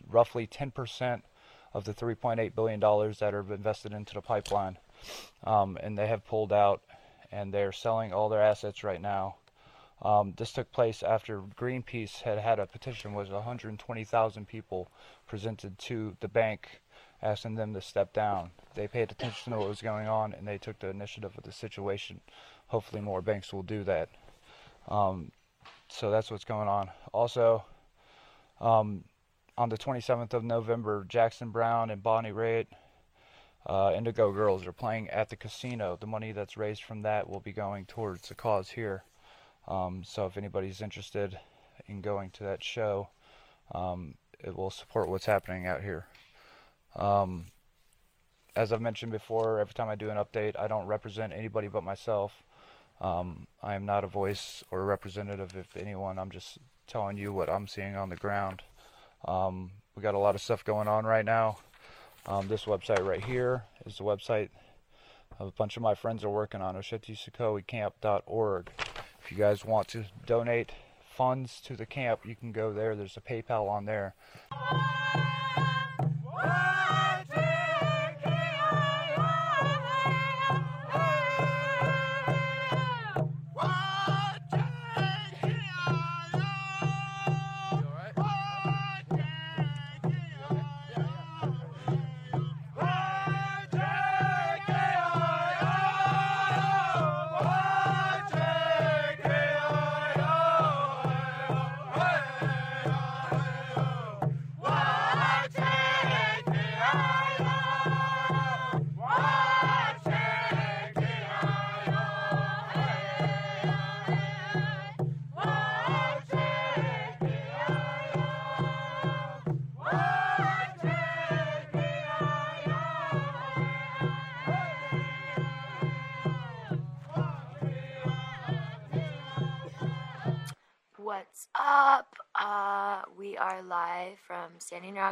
roughly 0.07 0.47
10% 0.47 1.22
of 1.74 1.86
the 1.86 1.93
$3.8 1.93 2.53
billion 2.55 2.80
that 2.80 3.34
are 3.34 3.53
invested 3.53 3.93
into 3.93 4.14
the 4.14 4.22
pipeline. 4.22 4.78
Um, 5.43 5.78
and 5.82 5.97
they 5.97 6.07
have 6.07 6.26
pulled 6.26 6.53
out 6.53 6.82
and 7.32 7.53
they're 7.53 7.72
selling 7.72 8.14
all 8.14 8.30
their 8.30 8.41
assets 8.41 8.84
right 8.84 9.01
now. 9.01 9.36
Um, 10.01 10.34
this 10.36 10.51
took 10.51 10.72
place 10.72 11.03
after 11.03 11.41
Greenpeace 11.41 12.22
had 12.22 12.39
had 12.39 12.59
a 12.59 12.66
petition, 12.66 13.14
was 13.14 13.30
120,000 13.30 14.47
people 14.47 14.91
presented 15.28 15.78
to 15.80 16.18
the 16.20 16.28
bank 16.28 16.80
asking 17.22 17.55
them 17.55 17.74
to 17.74 17.82
step 17.82 18.13
down. 18.13 18.51
They 18.76 18.88
paid 18.88 19.11
attention 19.11 19.53
to 19.53 19.59
what 19.59 19.69
was 19.69 19.82
going 19.82 20.07
on 20.07 20.34
and 20.34 20.47
they 20.47 20.57
took 20.57 20.80
the 20.80 20.89
initiative 20.89 21.38
of 21.38 21.43
the 21.43 21.51
situation. 21.51 22.19
Hopefully, 22.67 23.01
more 23.01 23.22
banks 23.22 23.53
will 23.53 23.63
do 23.63 23.84
that. 23.84 24.09
Um, 24.88 25.32
so 25.88 26.09
that's 26.09 26.32
what's 26.32 26.45
going 26.45 26.67
on. 26.67 26.89
Also, 27.13 27.63
um, 28.59 29.03
on 29.57 29.69
the 29.69 29.78
27th 29.78 30.34
of 30.34 30.43
November, 30.43 31.05
Jackson 31.07 31.49
Browne 31.49 31.89
and 31.89 32.01
Bonnie 32.01 32.32
Raitt, 32.32 32.67
uh, 33.67 33.93
Indigo 33.95 34.32
Girls, 34.32 34.65
are 34.65 34.72
playing 34.72 35.09
at 35.09 35.30
the 35.30 35.36
casino. 35.36 35.97
The 35.99 36.07
money 36.07 36.32
that's 36.32 36.57
raised 36.57 36.84
from 36.84 37.01
that 37.03 37.30
will 37.30 37.41
be 37.41 37.51
going 37.51 37.86
towards 37.86 38.28
the 38.28 38.36
cause 38.36 38.69
here. 38.69 39.03
Um, 39.67 40.03
so 40.03 40.26
if 40.26 40.38
anybody's 40.38 40.82
interested 40.82 41.38
in 41.88 42.01
going 42.01 42.32
to 42.32 42.43
that 42.43 42.63
show, 42.63 43.09
um, 43.76 44.15
it 44.39 44.55
will 44.55 44.72
support 44.72 45.09
what's 45.09 45.26
happening 45.26 45.67
out 45.67 45.82
here. 45.82 46.07
Um, 46.95 47.45
as 48.55 48.73
I've 48.73 48.81
mentioned 48.81 49.11
before, 49.11 49.59
every 49.59 49.73
time 49.73 49.89
I 49.89 49.95
do 49.95 50.09
an 50.09 50.17
update, 50.17 50.59
I 50.59 50.67
don't 50.67 50.85
represent 50.85 51.33
anybody 51.33 51.67
but 51.67 51.83
myself. 51.83 52.43
Um, 52.99 53.47
I 53.63 53.75
am 53.75 53.85
not 53.85 54.03
a 54.03 54.07
voice 54.07 54.63
or 54.69 54.81
a 54.81 54.85
representative 54.85 55.55
of 55.55 55.67
anyone. 55.75 56.19
I'm 56.19 56.29
just 56.29 56.57
telling 56.87 57.17
you 57.17 57.33
what 57.33 57.49
I'm 57.49 57.67
seeing 57.67 57.95
on 57.95 58.09
the 58.09 58.15
ground. 58.15 58.61
Um, 59.25 59.71
we 59.95 60.03
got 60.03 60.13
a 60.13 60.19
lot 60.19 60.35
of 60.35 60.41
stuff 60.41 60.63
going 60.63 60.87
on 60.87 61.05
right 61.05 61.25
now. 61.25 61.57
Um, 62.27 62.47
this 62.47 62.65
website 62.65 63.03
right 63.05 63.23
here 63.23 63.63
is 63.85 63.97
the 63.97 64.03
website 64.03 64.49
of 65.39 65.47
a 65.47 65.51
bunch 65.51 65.77
of 65.77 65.83
my 65.83 65.95
friends 65.95 66.23
are 66.23 66.29
working 66.29 66.61
on, 66.61 66.75
OcetiSakowin.camp.org. 66.75 68.71
If 69.23 69.31
you 69.31 69.37
guys 69.37 69.65
want 69.65 69.87
to 69.89 70.05
donate 70.25 70.71
funds 71.15 71.61
to 71.61 71.75
the 71.75 71.85
camp, 71.85 72.21
you 72.25 72.35
can 72.35 72.51
go 72.51 72.71
there. 72.71 72.95
There's 72.95 73.17
a 73.17 73.21
PayPal 73.21 73.69
on 73.69 73.85
there. 73.85 74.13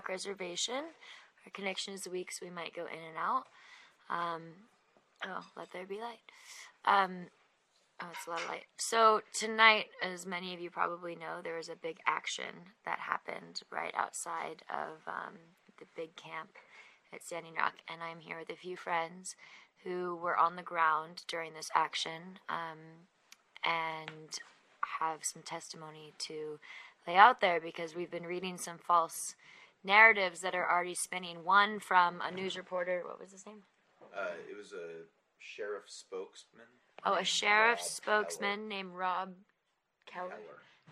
Reservation. 0.10 0.84
Our 1.46 1.52
connection 1.54 1.94
is 1.94 2.08
weak, 2.08 2.32
so 2.32 2.46
we 2.46 2.52
might 2.52 2.76
go 2.76 2.86
in 2.86 3.00
and 3.00 3.18
out. 3.18 3.46
Um, 4.10 4.42
oh, 5.26 5.46
let 5.56 5.72
there 5.72 5.86
be 5.86 6.00
light. 6.00 6.20
Um, 6.84 7.28
oh, 8.02 8.08
it's 8.12 8.28
a 8.28 8.32
lot 8.32 8.42
of 8.42 8.50
light. 8.50 8.66
So 8.78 9.22
tonight, 9.34 9.86
as 10.04 10.26
many 10.26 10.54
of 10.54 10.60
you 10.60 10.70
probably 10.70 11.16
know, 11.16 11.42
there 11.42 11.58
was 11.58 11.70
a 11.70 11.76
big 11.76 12.00
action 12.06 12.74
that 12.86 13.00
happened 13.00 13.62
right 13.72 13.94
outside 13.96 14.64
of 14.70 15.08
um, 15.08 15.36
the 15.78 15.86
big 15.96 16.16
camp 16.16 16.50
at 17.14 17.24
Standing 17.24 17.54
Rock, 17.56 17.76
and 17.88 18.02
I'm 18.04 18.20
here 18.20 18.38
with 18.38 18.50
a 18.50 18.60
few 18.60 18.76
friends 18.76 19.36
who 19.84 20.18
were 20.22 20.38
on 20.38 20.58
the 20.58 20.62
ground 20.62 21.24
during 21.28 21.54
this 21.54 21.70
action. 21.74 22.40
Um, 22.50 23.08
and 23.64 24.40
have 25.00 25.24
some 25.24 25.42
testimony 25.42 26.14
to 26.18 26.60
lay 27.08 27.16
out 27.16 27.42
there 27.42 27.60
because 27.60 27.96
we've 27.96 28.12
been 28.12 28.26
reading 28.26 28.58
some 28.58 28.78
false 28.78 29.36
narratives 29.84 30.42
that 30.42 30.56
are 30.56 30.70
already 30.70 30.96
spinning. 30.96 31.44
One 31.44 31.80
from 31.80 32.22
a 32.22 32.32
news 32.32 32.58
reporter, 32.58 33.04
what 33.06 33.20
was 33.20 33.32
his 33.32 33.46
name? 33.46 33.64
Uh, 34.16 34.32
it 34.50 34.58
was 34.58 34.74
a 34.74 35.06
sheriff 35.40 35.84
spokesman. 35.88 36.66
Oh, 37.06 37.16
a 37.16 37.24
sheriff 37.24 37.80
Rob 37.80 37.88
spokesman 37.88 38.68
named 38.68 38.94
Rob 38.94 39.34
Keller, 40.06 40.34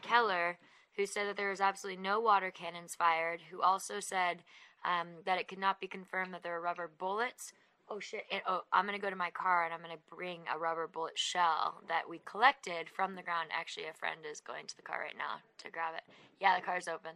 Keller, 0.02 0.58
who 0.96 1.06
said 1.06 1.28
that 1.28 1.36
there 1.36 1.50
was 1.50 1.60
absolutely 1.60 2.02
no 2.02 2.20
water 2.20 2.52
cannons 2.52 2.96
fired. 2.96 3.42
Who 3.52 3.62
also 3.62 4.00
said 4.00 4.44
um, 4.86 5.08
that 5.26 5.40
it 5.40 5.48
could 5.48 5.60
not 5.60 5.82
be 5.82 5.88
confirmed 5.88 6.34
that 6.34 6.44
there 6.44 6.54
were 6.54 6.62
rubber 6.62 6.90
bullets. 6.98 7.52
Oh 7.90 8.00
shit! 8.00 8.26
And, 8.32 8.42
oh, 8.48 8.64
I'm 8.72 8.86
gonna 8.86 9.00
go 9.00 9.10
to 9.10 9.16
my 9.16 9.32
car 9.32 9.66
and 9.66 9.74
I'm 9.74 9.82
gonna 9.82 9.96
bring 10.14 10.42
a 10.54 10.58
rubber 10.58 10.88
bullet 10.88 11.18
shell 11.18 11.82
that 11.88 12.10
we 12.10 12.22
collected 12.26 12.90
from 12.90 13.16
the 13.16 13.22
ground. 13.22 13.50
Actually, 13.52 13.88
a 13.88 13.94
friend 13.94 14.20
is 14.30 14.42
going 14.42 14.66
to 14.68 14.76
the 14.76 14.84
car 14.84 15.00
right 15.00 15.18
now 15.18 15.42
to 15.64 15.72
grab 15.72 15.94
it. 15.96 16.04
Yeah, 16.40 16.58
the 16.60 16.66
car's 16.66 16.88
open. 16.88 17.12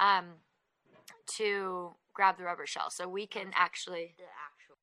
Um, 0.00 0.24
to 1.36 1.94
grab 2.14 2.38
the 2.38 2.44
rubber 2.44 2.66
shell, 2.66 2.90
so 2.90 3.08
we 3.08 3.26
can 3.26 3.50
actually. 3.54 4.14
The 4.16 4.24
actual. 4.24 4.76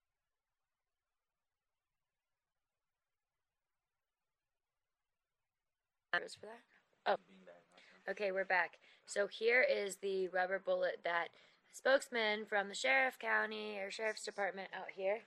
for 6.40 6.46
that? 6.46 6.62
Oh. 7.12 8.12
Okay, 8.12 8.32
we're 8.32 8.46
back. 8.46 8.78
So 9.06 9.28
here 9.28 9.66
is 9.70 9.98
the 9.98 10.28
rubber 10.30 10.60
bullet 10.64 11.00
that 11.04 11.28
spokesman 11.74 12.46
from 12.46 12.70
the 12.70 12.76
sheriff 12.76 13.20
county 13.20 13.78
or 13.78 13.92
sheriff's 13.92 14.24
department 14.24 14.70
out 14.74 14.92
here 14.96 15.22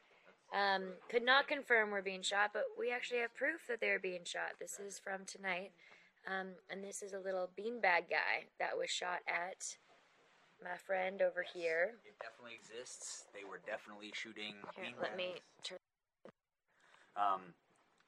um, 0.52 0.94
could 1.10 1.22
not 1.22 1.46
confirm 1.46 1.90
were 1.90 2.02
being 2.02 2.22
shot, 2.22 2.50
but 2.52 2.64
we 2.78 2.90
actually 2.90 3.20
have 3.20 3.34
proof 3.34 3.66
that 3.68 3.80
they 3.80 3.90
were 3.90 3.98
being 3.98 4.24
shot. 4.24 4.56
This 4.58 4.78
is 4.78 4.98
from 4.98 5.24
tonight. 5.26 5.72
Um, 6.26 6.48
and 6.70 6.82
this 6.82 7.02
is 7.02 7.12
a 7.12 7.18
little 7.18 7.50
beanbag 7.58 8.10
guy 8.10 8.48
that 8.58 8.76
was 8.76 8.90
shot 8.90 9.20
at 9.26 9.76
my 10.62 10.76
friend 10.86 11.22
over 11.22 11.42
here. 11.42 11.94
It 12.04 12.16
definitely 12.20 12.58
exists. 12.58 13.24
They 13.34 13.44
were 13.48 13.60
definitely 13.66 14.12
shooting. 14.14 14.54
Here, 14.74 14.94
let 15.00 15.16
me 15.16 15.34
turn. 15.62 15.78
Um, 17.16 17.54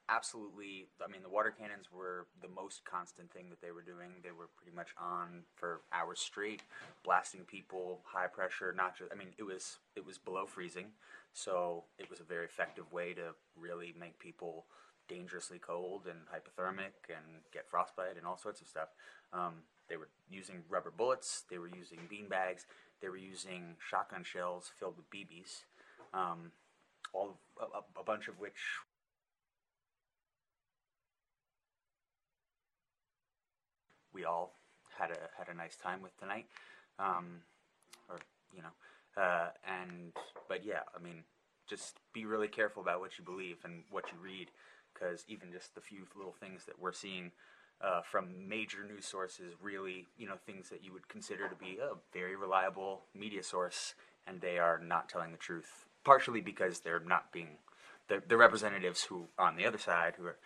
absolutely. 0.08 0.86
I 1.04 1.10
mean, 1.10 1.22
the 1.22 1.28
water 1.28 1.54
cannons 1.56 1.86
were 1.92 2.26
the 2.42 2.48
most 2.48 2.84
constant 2.84 3.32
thing 3.32 3.50
that 3.50 3.60
they 3.60 3.70
were 3.70 3.82
doing. 3.82 4.22
They 4.22 4.30
were 4.30 4.48
pretty 4.56 4.74
much 4.74 4.90
on 4.98 5.44
for 5.54 5.80
hours 5.92 6.20
straight, 6.20 6.62
blasting 7.04 7.44
people, 7.44 8.00
high 8.04 8.26
pressure. 8.26 8.74
Not 8.76 8.96
just. 8.96 9.12
I 9.12 9.16
mean, 9.16 9.34
it 9.38 9.44
was 9.44 9.78
it 9.96 10.04
was 10.04 10.18
below 10.18 10.46
freezing, 10.46 10.94
so 11.32 11.84
it 11.98 12.10
was 12.10 12.20
a 12.20 12.24
very 12.24 12.44
effective 12.44 12.92
way 12.92 13.14
to 13.14 13.34
really 13.56 13.94
make 13.98 14.18
people 14.18 14.66
dangerously 15.08 15.58
cold 15.58 16.06
and 16.06 16.20
hypothermic 16.30 17.10
and 17.10 17.42
get 17.52 17.68
frostbite 17.68 18.16
and 18.16 18.26
all 18.26 18.38
sorts 18.38 18.60
of 18.60 18.68
stuff. 18.68 18.88
Um, 19.32 19.54
they 19.90 19.98
were 19.98 20.08
using 20.30 20.64
rubber 20.70 20.92
bullets. 20.96 21.44
They 21.50 21.58
were 21.58 21.68
using 21.68 22.00
bean 22.10 22.28
bags. 22.28 22.66
They 23.02 23.10
were 23.10 23.18
using 23.18 23.76
shotgun 23.90 24.24
shells 24.24 24.70
filled 24.80 24.96
with 24.98 25.10
BBs. 25.10 25.64
Um, 26.14 26.52
all 27.12 27.38
a, 27.60 27.64
a- 27.64 28.00
a 28.00 28.04
bunch 28.04 28.28
of 28.28 28.40
which 28.40 28.58
we 34.12 34.24
all 34.24 34.54
had 34.98 35.10
a 35.10 35.18
had 35.38 35.48
a 35.52 35.56
nice 35.56 35.76
time 35.76 36.02
with 36.02 36.16
tonight, 36.18 36.46
um, 36.98 37.40
or 38.08 38.18
you 38.54 38.62
know, 38.62 39.22
uh, 39.22 39.48
and 39.66 40.12
but 40.48 40.64
yeah, 40.64 40.80
I 40.98 41.02
mean, 41.02 41.24
just 41.68 41.98
be 42.12 42.24
really 42.26 42.48
careful 42.48 42.82
about 42.82 43.00
what 43.00 43.18
you 43.18 43.24
believe 43.24 43.58
and 43.64 43.84
what 43.90 44.04
you 44.12 44.18
read, 44.22 44.50
because 44.94 45.24
even 45.28 45.52
just 45.52 45.74
the 45.74 45.80
few 45.80 46.06
little 46.16 46.34
things 46.40 46.64
that 46.66 46.78
we're 46.80 46.92
seeing 46.92 47.32
uh, 47.82 48.02
from 48.02 48.48
major 48.48 48.84
news 48.84 49.06
sources, 49.06 49.54
really, 49.62 50.06
you 50.18 50.28
know, 50.28 50.36
things 50.46 50.68
that 50.68 50.84
you 50.84 50.92
would 50.92 51.08
consider 51.08 51.48
to 51.48 51.54
be 51.54 51.78
a 51.80 51.94
very 52.12 52.36
reliable 52.36 53.02
media 53.14 53.42
source, 53.42 53.94
and 54.26 54.40
they 54.40 54.58
are 54.58 54.78
not 54.78 55.08
telling 55.08 55.32
the 55.32 55.38
truth. 55.38 55.86
Partially 56.04 56.40
because 56.40 56.80
they're 56.80 57.00
not 57.00 57.32
being 57.32 57.58
the, 58.08 58.22
the 58.26 58.36
representatives 58.36 59.04
who 59.04 59.26
on 59.38 59.56
the 59.56 59.66
other 59.66 59.78
side 59.78 60.14
who 60.18 60.26
are, 60.26 60.36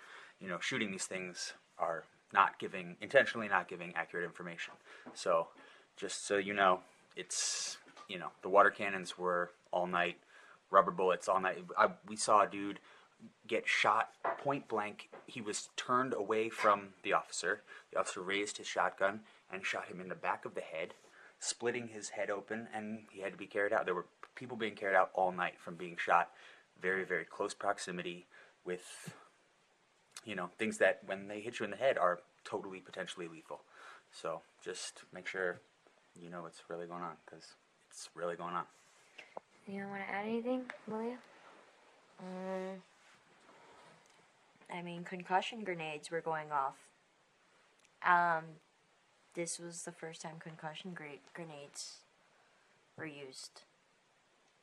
you 0.40 0.48
know, 0.48 0.58
shooting 0.60 0.90
these 0.90 1.06
things 1.06 1.54
are 1.78 2.04
not 2.32 2.58
giving 2.58 2.96
intentionally 3.00 3.48
not 3.48 3.68
giving 3.68 3.94
accurate 3.94 4.24
information. 4.24 4.74
So, 5.14 5.48
just 5.96 6.26
so 6.26 6.36
you 6.36 6.52
know, 6.52 6.80
it's 7.16 7.78
you 8.08 8.18
know 8.18 8.28
the 8.42 8.48
water 8.48 8.70
cannons 8.70 9.16
were 9.16 9.50
all 9.72 9.86
night, 9.86 10.18
rubber 10.70 10.90
bullets 10.90 11.28
all 11.28 11.40
night. 11.40 11.64
I, 11.78 11.88
we 12.06 12.16
saw 12.16 12.42
a 12.42 12.48
dude 12.48 12.80
get 13.46 13.66
shot 13.66 14.10
point 14.38 14.68
blank. 14.68 15.08
He 15.26 15.40
was 15.40 15.68
turned 15.76 16.14
away 16.14 16.48
from 16.48 16.88
the 17.02 17.12
officer. 17.12 17.62
The 17.92 18.00
officer 18.00 18.20
raised 18.20 18.58
his 18.58 18.66
shotgun 18.66 19.20
and 19.52 19.64
shot 19.64 19.86
him 19.86 20.00
in 20.00 20.08
the 20.08 20.14
back 20.14 20.44
of 20.44 20.54
the 20.54 20.60
head, 20.60 20.94
splitting 21.38 21.88
his 21.88 22.10
head 22.10 22.30
open, 22.30 22.68
and 22.74 23.04
he 23.10 23.20
had 23.20 23.32
to 23.32 23.38
be 23.38 23.46
carried 23.46 23.72
out. 23.72 23.84
There 23.84 23.94
were 23.94 24.06
people 24.34 24.56
being 24.56 24.74
carried 24.74 24.96
out 24.96 25.10
all 25.14 25.32
night 25.32 25.54
from 25.58 25.76
being 25.76 25.96
shot, 25.96 26.30
very 26.80 27.04
very 27.04 27.24
close 27.24 27.54
proximity 27.54 28.26
with 28.64 29.14
you 30.24 30.34
know 30.34 30.50
things 30.58 30.78
that 30.78 31.00
when 31.06 31.28
they 31.28 31.40
hit 31.40 31.58
you 31.60 31.64
in 31.64 31.70
the 31.70 31.76
head 31.76 31.98
are 31.98 32.20
totally 32.44 32.80
potentially 32.80 33.28
lethal. 33.28 33.62
So 34.12 34.42
just 34.62 35.02
make 35.12 35.26
sure 35.26 35.60
you 36.20 36.30
know 36.30 36.42
what's 36.42 36.62
really 36.68 36.86
going 36.86 37.02
on 37.02 37.16
because 37.24 37.44
it's 37.90 38.08
really 38.14 38.36
going 38.36 38.54
on. 38.54 38.64
You 39.66 39.80
don't 39.80 39.90
want 39.90 40.02
to 40.06 40.14
add 40.14 40.26
anything, 40.26 40.64
Malia? 40.86 41.16
Mm, 42.22 42.76
I 44.72 44.82
mean, 44.82 45.04
concussion 45.04 45.64
grenades 45.64 46.10
were 46.10 46.20
going 46.20 46.48
off. 46.52 46.76
Um, 48.04 48.44
this 49.34 49.58
was 49.58 49.82
the 49.82 49.92
first 49.92 50.22
time 50.22 50.34
concussion 50.38 50.94
grenades 50.94 51.98
were 52.96 53.06
used. 53.06 53.62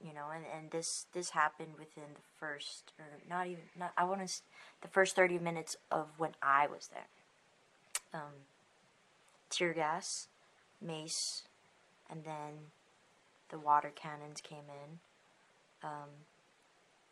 You 0.04 0.14
know, 0.14 0.28
and, 0.34 0.44
and 0.56 0.72
this 0.72 1.06
this 1.14 1.30
happened 1.32 1.74
within 1.78 2.16
the 2.16 2.22
first, 2.40 2.92
or 2.98 3.06
not 3.30 3.46
even, 3.46 3.64
not 3.78 3.94
I 3.96 4.04
want 4.04 4.28
to, 4.28 4.34
the 4.82 4.88
first 4.88 5.16
thirty 5.16 5.38
minutes 5.38 5.76
of 5.92 6.08
when 6.18 6.32
I 6.42 6.66
was 6.66 6.90
there. 6.92 7.08
Um, 8.14 8.48
tear 9.52 9.74
gas, 9.74 10.28
mace, 10.82 11.44
and 12.10 12.24
then 12.24 12.72
the 13.50 13.60
water 13.60 13.92
cannons 13.94 14.42
came 14.42 14.66
in. 14.70 15.00
Um, 15.84 16.10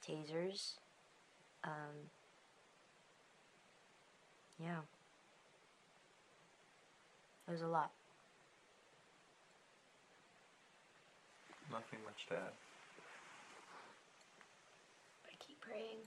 tasers. 0.07 0.73
Um, 1.63 2.09
yeah. 4.61 4.81
It 7.47 7.51
was 7.51 7.61
a 7.61 7.67
lot. 7.67 7.91
Nothing 11.71 11.99
much 12.05 12.25
to 12.29 12.35
add. 12.35 12.53
But 15.23 15.39
keep 15.39 15.61
praying 15.61 16.05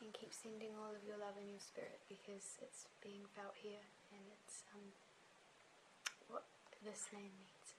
and 0.00 0.12
keep 0.12 0.32
sending 0.32 0.70
all 0.76 0.90
of 0.92 1.04
your 1.06 1.16
love 1.18 1.36
and 1.40 1.48
your 1.48 1.60
spirit 1.60 2.00
because 2.08 2.58
it's 2.62 2.86
being 3.02 3.24
felt 3.36 3.54
here 3.56 3.84
and 4.12 4.22
it's 4.32 4.64
um 4.74 4.92
what 6.28 6.44
this 6.84 7.08
land 7.12 7.32
needs. 7.38 7.74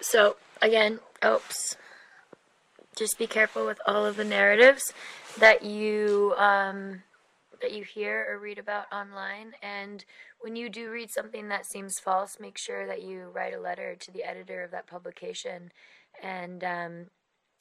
So, 0.00 0.36
again, 0.60 1.00
oops. 1.24 1.76
Just 2.96 3.18
be 3.18 3.26
careful 3.26 3.66
with 3.66 3.80
all 3.86 4.06
of 4.06 4.16
the 4.16 4.24
narratives 4.24 4.92
that 5.38 5.64
you 5.64 6.34
um, 6.36 7.02
that 7.60 7.72
you 7.72 7.82
hear 7.82 8.26
or 8.28 8.38
read 8.38 8.58
about 8.58 8.86
online. 8.92 9.52
And 9.62 10.04
when 10.40 10.56
you 10.56 10.68
do 10.68 10.90
read 10.90 11.10
something 11.10 11.48
that 11.48 11.66
seems 11.66 11.98
false, 11.98 12.38
make 12.38 12.58
sure 12.58 12.86
that 12.86 13.02
you 13.02 13.30
write 13.32 13.54
a 13.54 13.60
letter 13.60 13.96
to 13.98 14.10
the 14.10 14.22
editor 14.22 14.62
of 14.62 14.70
that 14.70 14.86
publication 14.86 15.72
and 16.22 16.62
um, 16.62 17.06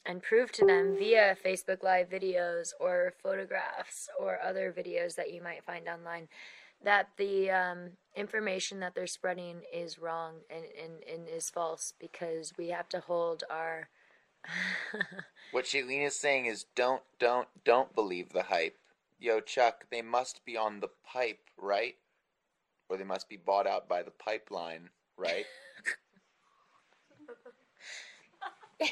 and 0.05 0.21
prove 0.21 0.51
to 0.51 0.65
them 0.65 0.95
via 0.97 1.35
Facebook 1.43 1.81
Live 1.81 2.09
videos 2.09 2.69
or 2.79 3.13
photographs 3.23 4.09
or 4.19 4.39
other 4.41 4.73
videos 4.77 5.15
that 5.15 5.33
you 5.33 5.41
might 5.41 5.63
find 5.63 5.87
online 5.87 6.27
that 6.83 7.07
the 7.17 7.49
um, 7.49 7.91
information 8.15 8.81
that 8.81 8.93
they're 8.93 9.07
spreading 9.07 9.61
is 9.73 9.97
wrong 9.97 10.33
and, 10.49 10.65
and, 10.81 11.03
and 11.11 11.29
is 11.29 11.49
false 11.49 11.93
because 11.99 12.51
we 12.57 12.69
have 12.69 12.89
to 12.89 12.99
hold 12.99 13.43
our 13.49 13.87
What 15.53 15.65
Shailene 15.65 16.07
is 16.07 16.15
saying 16.15 16.47
is 16.47 16.65
don't, 16.75 17.03
don't, 17.19 17.47
don't 17.63 17.93
believe 17.93 18.33
the 18.33 18.41
hype. 18.41 18.75
Yo, 19.19 19.39
Chuck, 19.39 19.85
they 19.91 20.01
must 20.01 20.43
be 20.45 20.57
on 20.57 20.79
the 20.79 20.89
pipe, 21.05 21.41
right? 21.57 21.93
Or 22.89 22.97
they 22.97 23.03
must 23.03 23.29
be 23.29 23.37
bought 23.37 23.67
out 23.67 23.87
by 23.87 24.01
the 24.01 24.09
pipeline, 24.09 24.89
right? 25.15 25.45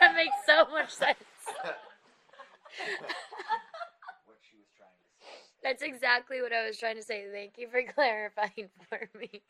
that 0.00 0.14
makes 0.14 0.36
so 0.46 0.64
much 0.70 0.90
sense. 0.90 1.18
That's 5.64 5.82
exactly 5.82 6.40
what 6.40 6.52
I 6.52 6.66
was 6.66 6.78
trying 6.78 6.96
to 6.96 7.02
say. 7.02 7.24
Thank 7.32 7.54
you 7.58 7.68
for 7.68 7.82
clarifying 7.94 8.68
for 8.88 9.08
me. 9.18 9.42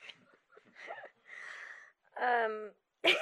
Um, 2.16 2.70
uh, 3.04 3.12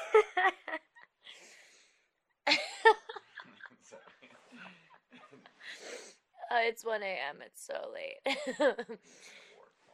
it's 6.61 6.85
1 6.85 7.03
a.m. 7.03 7.37
It's 7.45 7.67
so 7.67 7.91
late. 7.93 8.37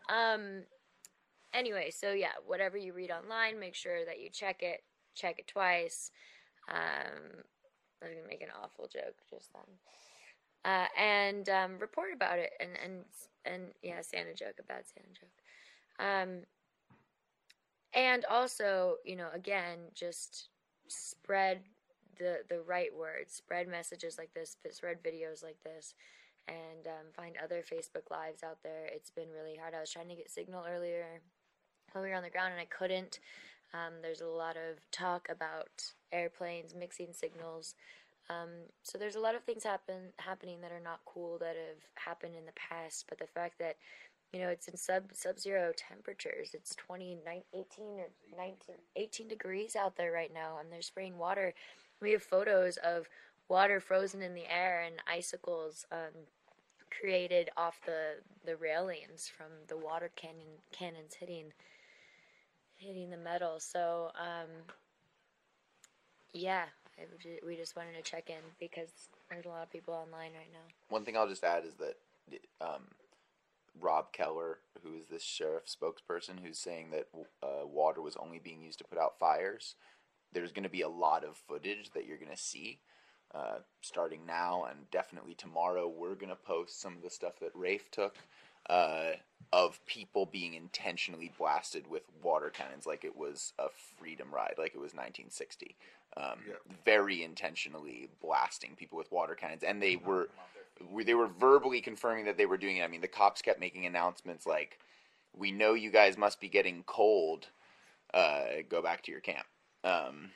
um, 0.08 0.62
anyway, 1.52 1.90
so 1.90 2.12
yeah, 2.12 2.32
whatever 2.46 2.76
you 2.76 2.92
read 2.92 3.10
online, 3.10 3.58
make 3.58 3.74
sure 3.74 4.04
that 4.04 4.20
you 4.20 4.30
check 4.30 4.62
it, 4.62 4.82
check 5.14 5.38
it 5.38 5.46
twice. 5.46 6.10
Um, 6.68 7.44
I 8.02 8.06
was 8.06 8.14
gonna 8.14 8.28
make 8.28 8.42
an 8.42 8.48
awful 8.62 8.88
joke 8.88 9.16
just 9.30 9.52
then. 9.52 9.62
Uh, 10.64 10.86
and 10.98 11.48
um, 11.48 11.78
report 11.78 12.12
about 12.12 12.38
it, 12.38 12.50
and 12.60 12.70
and 12.84 13.04
and 13.44 13.72
yeah, 13.82 14.00
Santa 14.02 14.34
joke, 14.34 14.56
a 14.58 14.62
bad 14.62 14.84
Santa 14.86 15.08
joke. 15.18 15.30
Um, 15.98 16.42
and 17.98 18.24
also, 18.26 18.94
you 19.04 19.16
know, 19.16 19.28
again, 19.34 19.78
just 19.92 20.50
spread 20.86 21.60
the 22.16 22.38
the 22.48 22.60
right 22.60 22.94
words, 22.96 23.32
spread 23.32 23.66
messages 23.66 24.18
like 24.18 24.32
this, 24.34 24.56
spread 24.70 25.02
videos 25.02 25.42
like 25.42 25.60
this, 25.64 25.94
and 26.46 26.86
um, 26.86 27.06
find 27.16 27.34
other 27.42 27.62
Facebook 27.62 28.08
lives 28.10 28.44
out 28.44 28.58
there. 28.62 28.86
It's 28.86 29.10
been 29.10 29.28
really 29.34 29.56
hard. 29.56 29.74
I 29.74 29.80
was 29.80 29.90
trying 29.90 30.08
to 30.08 30.14
get 30.14 30.30
signal 30.30 30.64
earlier 30.68 31.20
when 31.92 32.04
we 32.04 32.10
were 32.10 32.16
on 32.16 32.22
the 32.22 32.30
ground, 32.30 32.52
and 32.52 32.60
I 32.60 32.66
couldn't. 32.66 33.18
Um, 33.74 33.94
there's 34.00 34.20
a 34.20 34.28
lot 34.28 34.56
of 34.56 34.78
talk 34.92 35.28
about 35.28 35.82
airplanes 36.12 36.76
mixing 36.76 37.12
signals. 37.12 37.74
Um, 38.30 38.50
so 38.82 38.96
there's 38.96 39.16
a 39.16 39.20
lot 39.20 39.34
of 39.34 39.42
things 39.42 39.64
happen 39.64 40.12
happening 40.18 40.60
that 40.60 40.70
are 40.70 40.80
not 40.80 41.00
cool 41.04 41.38
that 41.38 41.56
have 41.56 41.82
happened 41.96 42.36
in 42.36 42.46
the 42.46 42.52
past. 42.52 43.06
But 43.08 43.18
the 43.18 43.26
fact 43.26 43.58
that 43.58 43.76
you 44.32 44.40
know 44.40 44.48
it's 44.48 44.68
in 44.68 44.76
sub 44.76 45.04
sub 45.14 45.38
zero 45.38 45.72
temperatures, 45.76 46.50
it's 46.54 46.74
20, 46.76 47.18
19, 47.24 47.42
18 47.54 47.84
or 47.98 48.08
19, 48.36 48.56
18 48.96 49.28
degrees 49.28 49.76
out 49.76 49.96
there 49.96 50.12
right 50.12 50.32
now, 50.32 50.58
and 50.60 50.70
they're 50.72 50.82
spraying 50.82 51.18
water. 51.18 51.54
We 52.00 52.12
have 52.12 52.22
photos 52.22 52.76
of 52.78 53.08
water 53.48 53.80
frozen 53.80 54.22
in 54.22 54.34
the 54.34 54.52
air 54.52 54.82
and 54.86 54.96
icicles 55.10 55.86
um, 55.90 56.26
created 56.90 57.50
off 57.56 57.80
the 57.86 58.16
the 58.44 58.56
railings 58.56 59.30
from 59.34 59.46
the 59.68 59.76
water 59.76 60.10
cannon 60.16 60.60
cannons 60.72 61.14
hitting 61.14 61.52
hitting 62.76 63.10
the 63.10 63.16
metal. 63.16 63.58
So 63.58 64.10
um, 64.18 64.48
yeah, 66.32 66.64
we 67.46 67.56
just 67.56 67.76
wanted 67.76 67.94
to 67.94 68.02
check 68.02 68.30
in 68.30 68.42
because 68.60 68.88
there's 69.30 69.46
a 69.46 69.48
lot 69.48 69.62
of 69.62 69.70
people 69.70 69.94
online 69.94 70.32
right 70.32 70.52
now. 70.52 70.66
One 70.88 71.04
thing 71.04 71.16
I'll 71.16 71.28
just 71.28 71.44
add 71.44 71.64
is 71.64 71.74
that 71.74 71.96
um, 72.60 72.82
Rob 73.80 74.12
Keller, 74.12 74.58
who 74.82 74.94
is 74.94 75.06
this 75.08 75.22
sheriff 75.22 75.64
spokesperson, 75.66 76.40
who's 76.42 76.58
saying 76.58 76.90
that 76.90 77.08
uh, 77.42 77.66
water 77.66 78.00
was 78.00 78.16
only 78.16 78.38
being 78.38 78.62
used 78.62 78.78
to 78.78 78.84
put 78.84 78.98
out 78.98 79.18
fires. 79.18 79.74
There's 80.32 80.52
going 80.52 80.64
to 80.64 80.68
be 80.68 80.82
a 80.82 80.88
lot 80.88 81.24
of 81.24 81.36
footage 81.36 81.90
that 81.94 82.06
you're 82.06 82.18
going 82.18 82.30
to 82.30 82.36
see 82.36 82.80
uh, 83.34 83.58
starting 83.80 84.26
now 84.26 84.66
and 84.68 84.90
definitely 84.90 85.34
tomorrow. 85.34 85.88
We're 85.88 86.14
going 86.14 86.28
to 86.30 86.36
post 86.36 86.80
some 86.80 86.96
of 86.96 87.02
the 87.02 87.10
stuff 87.10 87.38
that 87.40 87.50
Rafe 87.54 87.90
took 87.90 88.16
uh, 88.68 89.12
of 89.52 89.84
people 89.86 90.26
being 90.26 90.54
intentionally 90.54 91.32
blasted 91.38 91.86
with 91.88 92.02
water 92.22 92.50
cannons 92.50 92.86
like 92.86 93.04
it 93.04 93.16
was 93.16 93.52
a 93.58 93.68
freedom 93.98 94.28
ride, 94.32 94.54
like 94.58 94.74
it 94.74 94.78
was 94.78 94.92
1960. 94.92 95.76
Um, 96.16 96.38
Very 96.84 97.22
intentionally 97.22 98.08
blasting 98.20 98.74
people 98.76 98.98
with 98.98 99.10
water 99.12 99.34
cannons, 99.34 99.62
and 99.62 99.82
they 99.82 99.96
were 99.96 100.28
they 101.04 101.14
were 101.14 101.26
verbally 101.26 101.80
confirming 101.80 102.24
that 102.26 102.36
they 102.36 102.46
were 102.46 102.56
doing 102.56 102.78
it. 102.78 102.84
I 102.84 102.88
mean, 102.88 103.00
the 103.00 103.08
cops 103.08 103.42
kept 103.42 103.60
making 103.60 103.86
announcements 103.86 104.46
like, 104.46 104.78
"We 105.36 105.52
know 105.52 105.74
you 105.74 105.90
guys 105.90 106.16
must 106.16 106.40
be 106.40 106.48
getting 106.48 106.82
cold. 106.84 107.48
Uh, 108.12 108.62
go 108.68 108.82
back 108.82 109.02
to 109.02 109.12
your 109.12 109.20
camp." 109.20 109.46
Um, 109.84 110.30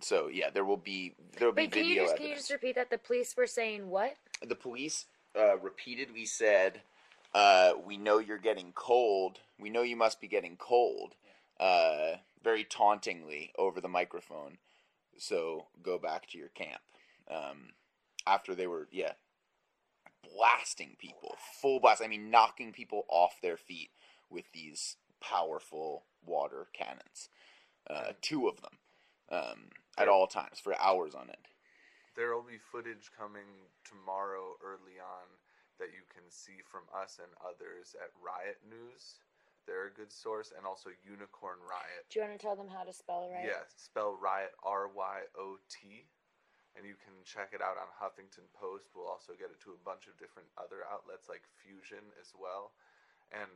so 0.00 0.28
yeah, 0.28 0.50
there 0.50 0.64
will 0.64 0.76
be 0.76 1.14
there 1.38 1.48
will 1.48 1.54
Wait, 1.54 1.70
be 1.70 1.80
can 1.80 1.88
you 1.88 1.94
video 1.94 2.04
just 2.04 2.16
can 2.16 2.26
you 2.26 2.34
just 2.34 2.50
repeat 2.50 2.74
that? 2.74 2.90
The 2.90 2.98
police 2.98 3.36
were 3.36 3.46
saying 3.46 3.88
what? 3.88 4.14
The 4.46 4.54
police 4.54 5.06
uh, 5.38 5.58
repeatedly 5.58 6.26
said, 6.26 6.82
uh, 7.34 7.72
"We 7.84 7.96
know 7.96 8.18
you're 8.18 8.38
getting 8.38 8.72
cold. 8.74 9.40
We 9.58 9.70
know 9.70 9.82
you 9.82 9.96
must 9.96 10.20
be 10.20 10.28
getting 10.28 10.56
cold." 10.56 11.14
Uh, 11.58 12.16
very 12.44 12.64
tauntingly 12.64 13.50
over 13.58 13.80
the 13.80 13.88
microphone. 13.88 14.58
So 15.16 15.66
go 15.82 15.98
back 15.98 16.28
to 16.28 16.38
your 16.38 16.48
camp. 16.48 16.82
Um, 17.30 17.70
after 18.26 18.54
they 18.54 18.66
were 18.66 18.88
yeah 18.90 19.12
blasting 20.22 20.96
people, 20.98 21.36
full 21.60 21.80
blast. 21.80 22.02
I 22.02 22.08
mean, 22.08 22.30
knocking 22.30 22.72
people 22.72 23.04
off 23.08 23.40
their 23.42 23.56
feet 23.56 23.90
with 24.30 24.52
these 24.52 24.96
powerful 25.20 26.04
water 26.24 26.68
cannons. 26.72 27.28
Uh, 27.88 28.12
two 28.20 28.48
of 28.48 28.60
them 28.62 28.78
um, 29.30 29.70
at 29.96 30.08
all 30.08 30.26
times 30.26 30.58
for 30.58 30.74
hours 30.80 31.14
on 31.14 31.28
end. 31.28 31.46
There 32.16 32.34
will 32.34 32.42
be 32.42 32.58
footage 32.58 33.10
coming 33.16 33.68
tomorrow 33.84 34.56
early 34.64 34.98
on 34.98 35.28
that 35.78 35.92
you 35.92 36.02
can 36.08 36.24
see 36.30 36.64
from 36.64 36.88
us 36.90 37.20
and 37.20 37.30
others 37.44 37.94
at 38.00 38.10
RYOT 38.16 38.56
News. 38.64 39.20
They're 39.66 39.88
a 39.88 39.92
good 39.92 40.12
source, 40.12 40.52
and 40.56 40.64
also 40.64 40.90
Unicorn 41.02 41.58
Riot. 41.58 42.06
Do 42.08 42.20
you 42.20 42.24
want 42.24 42.38
to 42.38 42.42
tell 42.42 42.54
them 42.54 42.70
how 42.70 42.84
to 42.84 42.92
spell 42.92 43.28
Riot? 43.28 43.50
Yeah, 43.50 43.66
spell 43.74 44.14
Riot 44.14 44.54
R 44.62 44.86
Y 44.88 45.26
O 45.36 45.58
T, 45.68 46.06
and 46.76 46.84
you 46.84 46.92
can 47.00 47.16
check 47.24 47.56
it 47.56 47.64
out 47.64 47.80
on 47.80 47.88
Huffington 47.96 48.44
Post. 48.52 48.92
We'll 48.92 49.08
also 49.08 49.32
get 49.32 49.48
it 49.48 49.56
to 49.64 49.72
a 49.72 49.80
bunch 49.80 50.04
of 50.06 50.20
different 50.20 50.52
other 50.60 50.84
outlets 50.84 51.32
like 51.32 51.48
Fusion 51.64 52.04
as 52.20 52.36
well, 52.36 52.76
and 53.32 53.48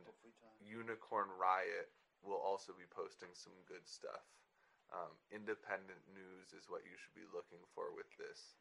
Unicorn 0.57 1.29
Riot 1.37 1.93
will 2.25 2.41
also 2.41 2.73
be 2.73 2.89
posting 2.89 3.29
some 3.37 3.53
good 3.69 3.85
stuff. 3.85 4.25
Um, 4.91 5.13
independent 5.31 6.01
news 6.11 6.51
is 6.51 6.67
what 6.67 6.83
you 6.83 6.97
should 6.97 7.15
be 7.15 7.29
looking 7.29 7.61
for 7.77 7.93
with 7.93 8.09
this, 8.17 8.57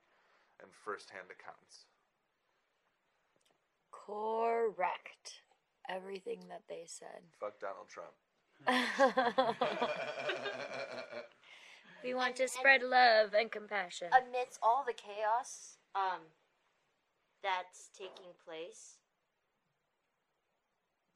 and 0.60 0.68
firsthand 0.70 1.32
accounts. 1.32 1.88
Correct. 3.90 5.40
Everything 5.88 6.44
that 6.52 6.68
they 6.68 6.84
said. 6.86 7.24
Fuck 7.40 7.58
Donald 7.58 7.88
Trump. 7.88 8.14
we 12.02 12.14
want 12.14 12.36
to 12.36 12.48
spread 12.48 12.82
love 12.82 13.34
and 13.34 13.50
compassion. 13.50 14.08
amidst 14.12 14.58
all 14.62 14.84
the 14.86 14.94
chaos 14.94 15.76
um, 15.94 16.22
that's 17.42 17.90
taking 17.96 18.32
place, 18.44 19.00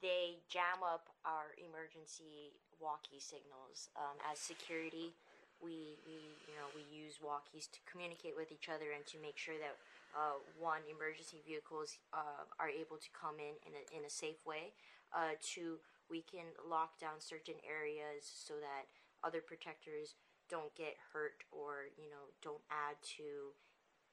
they 0.03 0.41
jam 0.49 0.85
up 0.85 1.09
our 1.25 1.57
emergency 1.57 2.53
walkie 2.81 3.21
signals. 3.21 3.89
Um, 3.97 4.21
as 4.29 4.39
security, 4.39 5.17
we, 5.63 5.97
we 6.05 6.21
you 6.45 6.55
know 6.59 6.69
we 6.77 6.85
use 6.93 7.17
walkies 7.25 7.71
to 7.73 7.81
communicate 7.89 8.37
with 8.37 8.53
each 8.53 8.69
other 8.69 8.93
and 8.93 9.07
to 9.09 9.17
make 9.23 9.39
sure 9.41 9.57
that 9.57 9.81
uh, 10.13 10.39
one 10.61 10.85
emergency 10.87 11.41
vehicles 11.43 11.99
uh, 12.13 12.47
are 12.61 12.71
able 12.71 13.01
to 13.01 13.11
come 13.17 13.41
in 13.41 13.57
in 13.67 13.73
a, 13.75 13.83
in 13.97 14.03
a 14.07 14.13
safe 14.13 14.45
way. 14.47 14.77
Uh, 15.11 15.39
two, 15.41 15.79
we 16.11 16.23
can 16.27 16.47
lock 16.63 16.99
down 17.01 17.19
certain 17.19 17.59
areas 17.65 18.27
so 18.27 18.55
that 18.61 18.87
other 19.25 19.41
protectors 19.41 20.15
don't 20.49 20.75
get 20.77 20.97
hurt 21.13 21.45
or 21.51 21.89
you 21.97 22.09
know 22.09 22.33
don't 22.45 22.65
add 22.71 22.99
to 23.03 23.55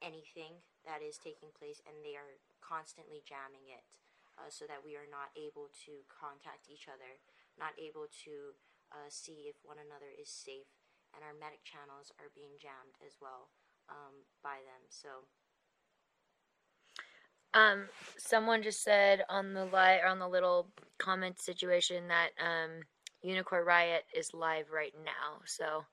anything 0.02 0.58
that 0.88 1.04
is 1.04 1.22
taking 1.22 1.54
place 1.54 1.84
and 1.86 2.02
they 2.02 2.18
are 2.18 2.40
constantly 2.64 3.22
jamming 3.28 3.70
it 3.70 3.86
uh, 4.40 4.50
so 4.50 4.66
that 4.66 4.82
we 4.82 4.98
are 4.98 5.10
not 5.10 5.30
able 5.38 5.70
to 5.86 6.02
contact 6.10 6.72
each 6.72 6.90
other 6.90 7.22
not 7.60 7.76
able 7.78 8.08
to 8.10 8.56
uh, 8.92 9.10
see 9.10 9.52
if 9.52 9.56
one 9.62 9.78
another 9.78 10.10
is 10.16 10.32
safe 10.32 10.72
and 11.14 11.22
our 11.22 11.36
medic 11.36 11.62
channels 11.68 12.10
are 12.18 12.32
being 12.34 12.56
jammed 12.58 12.96
as 13.06 13.20
well 13.20 13.52
um, 13.92 14.26
by 14.44 14.64
them 14.64 14.84
so. 14.90 15.28
Um, 17.54 17.90
someone 18.18 18.64
just 18.64 18.82
said 18.82 19.26
on 19.28 19.54
the 19.54 19.66
li- 19.66 20.00
or 20.02 20.08
on 20.08 20.20
the 20.20 20.28
little 20.28 20.68
comment 20.98 21.40
situation 21.40 22.08
that 22.08 22.30
um, 22.40 22.82
Unicorn 23.22 23.66
Riot 23.66 24.06
is 24.16 24.34
live 24.34 24.72
right 24.72 24.94
now, 25.04 25.42
so 25.46 25.84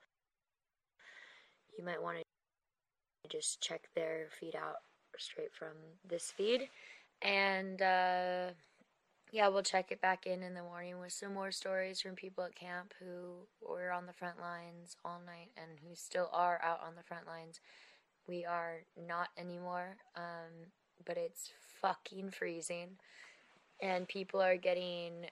you 1.79 1.85
might 1.85 2.03
want 2.03 2.19
to 2.19 3.29
just 3.29 3.61
check 3.61 3.89
their 3.95 4.27
feed 4.39 4.57
out 4.57 4.77
straight 5.17 5.55
from 5.59 5.75
this 6.09 6.33
feed, 6.37 6.69
and 7.23 7.81
uh, 7.81 8.49
yeah, 9.33 9.49
we'll 9.49 9.63
check 9.63 9.91
it 9.91 10.01
back 10.01 10.27
in 10.27 10.43
in 10.43 10.55
the 10.55 10.63
morning 10.63 10.99
with 11.01 11.13
some 11.13 11.35
more 11.35 11.53
stories 11.53 12.01
from 12.01 12.15
people 12.15 12.45
at 12.45 12.55
camp 12.55 12.95
who 12.99 13.47
were 13.67 13.93
on 13.93 14.07
the 14.07 14.13
front 14.13 14.41
lines 14.41 14.97
all 15.05 15.21
night 15.25 15.51
and 15.57 15.79
who 15.81 15.95
still 15.95 16.29
are 16.33 16.61
out 16.63 16.81
on 16.87 16.95
the 16.97 17.03
front 17.03 17.27
lines. 17.27 17.61
We 18.27 18.45
are 18.45 18.81
not 18.97 19.29
anymore. 19.39 19.97
Um, 20.17 20.73
but 21.05 21.17
it's 21.17 21.51
fucking 21.81 22.31
freezing 22.31 22.99
and 23.81 24.09
people 24.09 24.41
are 24.41 24.57
getting 24.57 25.27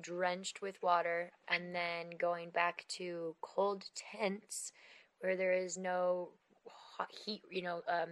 drenched 0.00 0.60
with 0.60 0.82
water 0.82 1.32
and 1.48 1.74
then 1.74 2.10
going 2.18 2.50
back 2.50 2.84
to 2.88 3.34
cold 3.40 3.84
tents 3.94 4.72
where 5.20 5.36
there 5.36 5.52
is 5.52 5.76
no 5.76 6.30
hot 6.68 7.10
heat 7.24 7.42
you 7.50 7.62
know 7.62 7.82
um, 7.88 8.10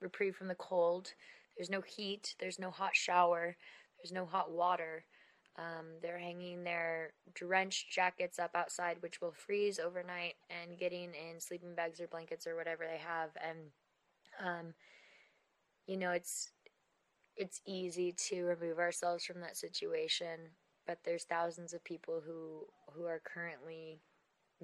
reprieve 0.00 0.36
from 0.36 0.48
the 0.48 0.54
cold. 0.54 1.12
There's 1.56 1.70
no 1.70 1.80
heat. 1.80 2.34
There's 2.40 2.58
no 2.58 2.70
hot 2.70 2.94
shower. 2.96 3.56
There's 3.98 4.12
no 4.12 4.26
hot 4.26 4.50
water. 4.50 5.04
Um, 5.56 5.86
they're 6.02 6.18
hanging 6.18 6.64
their 6.64 7.12
drenched 7.32 7.90
jackets 7.90 8.40
up 8.40 8.50
outside 8.56 8.96
which 9.00 9.20
will 9.20 9.32
freeze 9.32 9.78
overnight 9.78 10.34
and 10.50 10.76
getting 10.76 11.10
in 11.14 11.38
sleeping 11.38 11.76
bags 11.76 12.00
or 12.00 12.08
blankets 12.08 12.46
or 12.46 12.56
whatever 12.56 12.84
they 12.84 12.98
have. 12.98 13.30
And 13.40 13.58
um, 14.44 14.74
you 15.86 15.96
know 15.96 16.10
it's 16.10 16.50
it's 17.36 17.60
easy 17.66 18.12
to 18.12 18.44
remove 18.44 18.78
ourselves 18.78 19.24
from 19.24 19.40
that 19.40 19.56
situation 19.56 20.38
but 20.86 20.98
there's 21.04 21.24
thousands 21.24 21.72
of 21.72 21.84
people 21.84 22.22
who 22.24 22.66
who 22.92 23.04
are 23.06 23.20
currently 23.24 24.00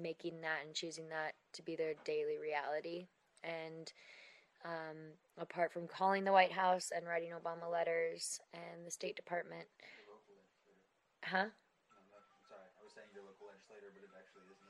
making 0.01 0.41
that 0.41 0.59
and 0.65 0.75
choosing 0.75 1.09
that 1.09 1.33
to 1.53 1.61
be 1.61 1.75
their 1.75 1.93
daily 2.05 2.37
reality. 2.37 3.07
And 3.43 3.91
um, 4.65 4.97
apart 5.37 5.71
from 5.73 5.87
calling 5.87 6.23
the 6.23 6.31
White 6.31 6.51
House 6.51 6.91
and 6.95 7.07
writing 7.07 7.31
Obama 7.31 7.71
letters 7.71 8.39
and 8.53 8.85
the 8.85 8.91
State 8.91 9.15
Department, 9.15 9.65
huh? 11.23 11.45
sorry, 12.47 12.67
I 12.77 12.83
was 12.83 12.93
saying 12.93 13.07
your 13.13 13.23
local 13.25 13.47
legislator, 13.47 13.89
but 13.93 14.03
it 14.03 14.09
actually 14.17 14.45
isn't. 14.51 14.69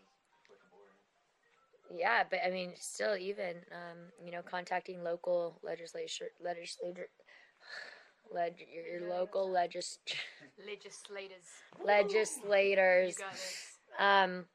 Yeah, 1.94 2.24
but 2.30 2.40
I 2.46 2.52
mean, 2.52 2.72
still, 2.80 3.18
even 3.18 3.58
um, 3.72 3.98
you 4.24 4.32
know, 4.32 4.42
contacting 4.42 5.04
local 5.04 5.60
legislature, 5.62 6.30
legislator, 6.44 7.08
leg, 8.34 8.66
your, 8.74 9.02
your 9.02 9.10
local 9.10 9.52
legis, 9.52 10.00
Legislators. 10.66 11.44
legislators, 11.86 13.18
um, 14.00 14.46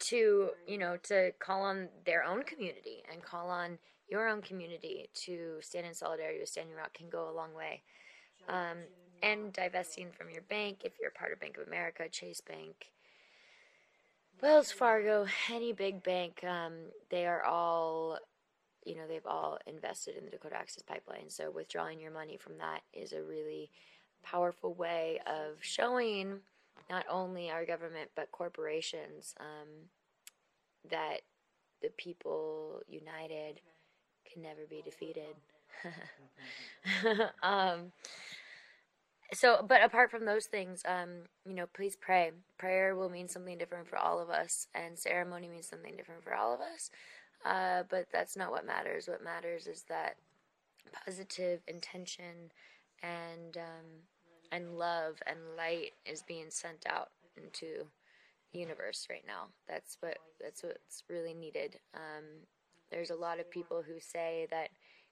to 0.00 0.50
you 0.66 0.78
know, 0.78 0.96
to 1.04 1.32
call 1.38 1.62
on 1.62 1.88
their 2.04 2.24
own 2.24 2.42
community 2.42 3.02
and 3.10 3.22
call 3.22 3.50
on 3.50 3.78
your 4.08 4.28
own 4.28 4.40
community 4.40 5.08
to 5.12 5.56
stand 5.60 5.86
in 5.86 5.94
solidarity 5.94 6.40
with 6.40 6.48
Standing 6.48 6.74
Rock 6.74 6.94
can 6.94 7.08
go 7.08 7.30
a 7.30 7.34
long 7.34 7.54
way. 7.54 7.82
Um, 8.48 8.78
and 9.22 9.52
divesting 9.52 10.10
from 10.12 10.30
your 10.30 10.42
bank 10.42 10.82
if 10.84 10.92
you're 11.00 11.10
part 11.10 11.32
of 11.32 11.40
Bank 11.40 11.58
of 11.58 11.66
America, 11.66 12.08
Chase 12.08 12.40
Bank, 12.40 12.92
Wells 14.40 14.70
Fargo, 14.70 15.26
any 15.52 15.72
big 15.72 16.02
bank, 16.02 16.44
um, 16.44 16.74
they 17.10 17.26
are 17.26 17.42
all, 17.42 18.18
you 18.84 18.94
know, 18.94 19.02
they've 19.08 19.26
all 19.26 19.58
invested 19.66 20.16
in 20.16 20.24
the 20.24 20.30
Dakota 20.30 20.56
Access 20.56 20.84
Pipeline. 20.84 21.28
So 21.28 21.50
withdrawing 21.50 22.00
your 22.00 22.12
money 22.12 22.36
from 22.36 22.56
that 22.58 22.80
is 22.94 23.12
a 23.12 23.22
really 23.22 23.70
powerful 24.22 24.74
way 24.74 25.20
of 25.26 25.56
showing 25.60 26.40
not 26.90 27.04
only 27.10 27.50
our 27.50 27.64
government 27.64 28.10
but 28.16 28.32
corporations 28.32 29.34
um, 29.40 29.88
that 30.90 31.22
the 31.82 31.90
people 31.96 32.80
united 32.88 33.60
can 34.32 34.42
never 34.42 34.62
be 34.68 34.82
defeated. 34.82 35.36
um, 37.42 37.92
so 39.32 39.64
but 39.66 39.82
apart 39.82 40.10
from 40.10 40.24
those 40.24 40.46
things 40.46 40.82
um 40.88 41.24
you 41.46 41.54
know 41.54 41.66
please 41.74 41.96
pray. 41.96 42.30
Prayer 42.58 42.96
will 42.96 43.10
mean 43.10 43.28
something 43.28 43.58
different 43.58 43.86
for 43.88 43.96
all 43.98 44.20
of 44.20 44.30
us 44.30 44.66
and 44.74 44.98
ceremony 44.98 45.48
means 45.48 45.68
something 45.68 45.96
different 45.96 46.24
for 46.24 46.34
all 46.34 46.54
of 46.54 46.60
us. 46.60 46.90
Uh 47.44 47.82
but 47.88 48.06
that's 48.12 48.36
not 48.36 48.50
what 48.50 48.66
matters. 48.66 49.06
What 49.06 49.22
matters 49.22 49.66
is 49.66 49.84
that 49.88 50.16
positive 51.04 51.60
intention 51.68 52.50
and 53.02 53.56
um 53.56 53.86
and 54.52 54.78
love 54.78 55.16
and 55.26 55.38
light 55.56 55.92
is 56.04 56.22
being 56.22 56.50
sent 56.50 56.84
out 56.88 57.10
into 57.36 57.86
the 58.52 58.58
universe 58.58 59.06
right 59.10 59.24
now. 59.26 59.48
That's 59.68 59.96
what 60.00 60.18
that's 60.40 60.62
what's 60.62 61.04
really 61.08 61.34
needed. 61.34 61.78
Um 61.94 62.46
there's 62.90 63.10
a 63.10 63.16
lot 63.16 63.38
of 63.40 63.50
people 63.50 63.82
who 63.86 64.00
say 64.00 64.46
that 64.50 64.70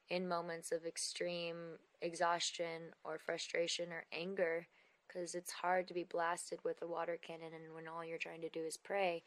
in 0.09 0.29
moments 0.29 0.73
of 0.73 0.87
extreme 0.87 1.77
exhaustion 2.01 2.95
or 3.05 3.19
frustration 3.19 3.93
or 3.93 4.05
anger 4.13 4.67
because 5.07 5.35
it's 5.35 5.53
hard 5.53 5.87
to 5.89 5.95
be 5.95 6.05
blasted 6.05 6.59
with 6.65 6.81
a 6.83 6.87
water 6.87 7.19
cannon 7.21 7.53
and 7.55 7.75
when 7.75 7.89
all 7.89 8.05
you're 8.05 8.19
trying 8.19 8.41
to 8.41 8.49
do 8.49 8.61
is 8.61 8.77
pray 8.77 9.23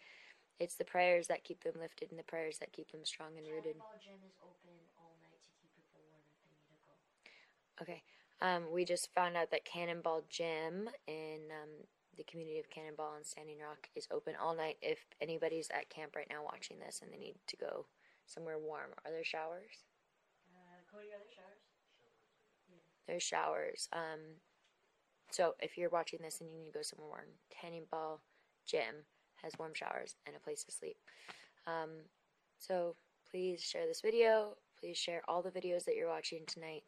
it's 0.60 0.76
the 0.76 0.84
prayers 0.84 1.28
that 1.28 1.44
keep 1.44 1.64
them 1.64 1.74
lifted 1.80 2.12
and 2.12 2.20
the 2.20 2.24
prayers 2.24 2.58
that 2.60 2.74
keep 2.74 2.92
them 2.92 3.06
strong 3.06 3.32
and 3.38 3.48
rooted. 3.48 3.80
Gym 4.04 4.20
is 4.28 4.36
open 4.44 4.76
all 5.00 5.16
night 5.24 5.40
to 5.40 5.50
keep 5.56 5.72
people 5.76 6.04
warm 6.12 6.20
if 6.28 6.36
they 6.44 6.52
need 6.52 6.68
to 6.68 6.78
go. 6.84 7.84
okay 7.84 8.04
um, 8.42 8.64
we 8.72 8.86
just 8.86 9.14
found 9.14 9.36
out 9.38 9.52
that 9.52 9.66
cannonball 9.66 10.24
gym 10.30 10.90
in 11.08 11.40
um, 11.52 11.70
the 12.18 12.24
community 12.24 12.60
of 12.60 12.70
cannonball 12.70 13.16
and 13.16 13.26
standing 13.26 13.58
rock 13.60 13.90
is 13.96 14.08
open 14.12 14.34
all 14.42 14.56
night 14.56 14.78
if 14.82 15.00
anybody's 15.22 15.70
at 15.72 15.90
camp 15.90 16.16
right 16.16 16.28
now 16.30 16.44
watching 16.44 16.78
this 16.80 17.02
and 17.02 17.12
they 17.12 17.18
need 17.18 17.36
to 17.48 17.58
go 17.58 17.86
somewhere 18.26 18.58
warm 18.60 18.92
are 19.06 19.12
there 19.12 19.24
showers 19.24 19.84
Uh, 20.54 20.82
Cody, 20.92 21.08
are 21.08 21.20
there 21.20 21.32
showers? 21.34 21.64
there's 23.08 23.24
showers. 23.24 23.90
Um, 23.92 24.20
so 25.32 25.56
if 25.60 25.78
you're 25.78 25.90
watching 25.90 26.20
this 26.22 26.42
and 26.42 26.50
you 26.52 26.60
need 26.60 26.72
to 26.72 26.78
go 26.78 26.84
somewhere 26.84 27.08
warm, 27.10 27.26
Cannonball 27.50 28.22
Gym 28.68 29.06
has 29.42 29.54
warm 29.58 29.74
showers 29.74 30.16
and 30.28 30.36
a 30.36 30.40
place 30.40 30.64
to 30.66 30.72
sleep. 30.72 30.98
Um, 31.66 31.90
so 32.60 32.96
please 33.32 33.64
share 33.64 33.88
this 33.88 34.02
video. 34.02 34.56
Please 34.80 34.98
share 34.98 35.22
all 35.28 35.42
the 35.42 35.50
videos 35.50 35.86
that 35.86 35.96
you're 35.96 36.10
watching 36.10 36.42
tonight 36.46 36.84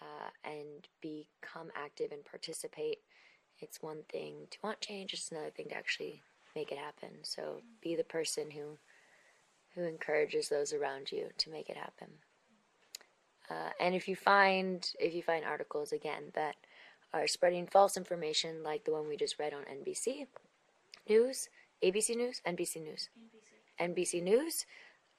uh, 0.00 0.30
and 0.44 0.88
become 1.00 1.70
active 1.74 2.12
and 2.12 2.24
participate. 2.24 2.98
It's 3.58 3.82
one 3.82 4.02
thing 4.10 4.48
to 4.50 4.58
want 4.62 4.80
change; 4.80 5.12
it's 5.12 5.30
another 5.30 5.50
thing 5.50 5.68
to 5.68 5.76
actually 5.76 6.22
make 6.54 6.72
it 6.72 6.78
happen. 6.78 7.10
So 7.22 7.62
be 7.82 7.94
the 7.96 8.04
person 8.04 8.50
who 8.50 8.78
who 9.74 9.84
encourages 9.84 10.48
those 10.48 10.72
around 10.72 11.12
you 11.12 11.28
to 11.38 11.50
make 11.50 11.68
it 11.68 11.76
happen. 11.76 12.08
Uh, 13.48 13.70
and 13.78 13.94
if 13.94 14.08
you 14.08 14.16
find 14.16 14.90
if 14.98 15.14
you 15.14 15.22
find 15.22 15.44
articles 15.44 15.92
again 15.92 16.24
that 16.34 16.56
are 17.12 17.26
spreading 17.26 17.66
false 17.66 17.96
information, 17.96 18.62
like 18.62 18.84
the 18.84 18.92
one 18.92 19.08
we 19.08 19.16
just 19.16 19.38
read 19.38 19.54
on 19.54 19.62
NBC 19.62 20.26
News, 21.08 21.48
ABC 21.82 22.16
News, 22.16 22.42
NBC 22.46 22.82
News, 22.82 23.08
NBC 23.80 24.22
News, 24.22 24.66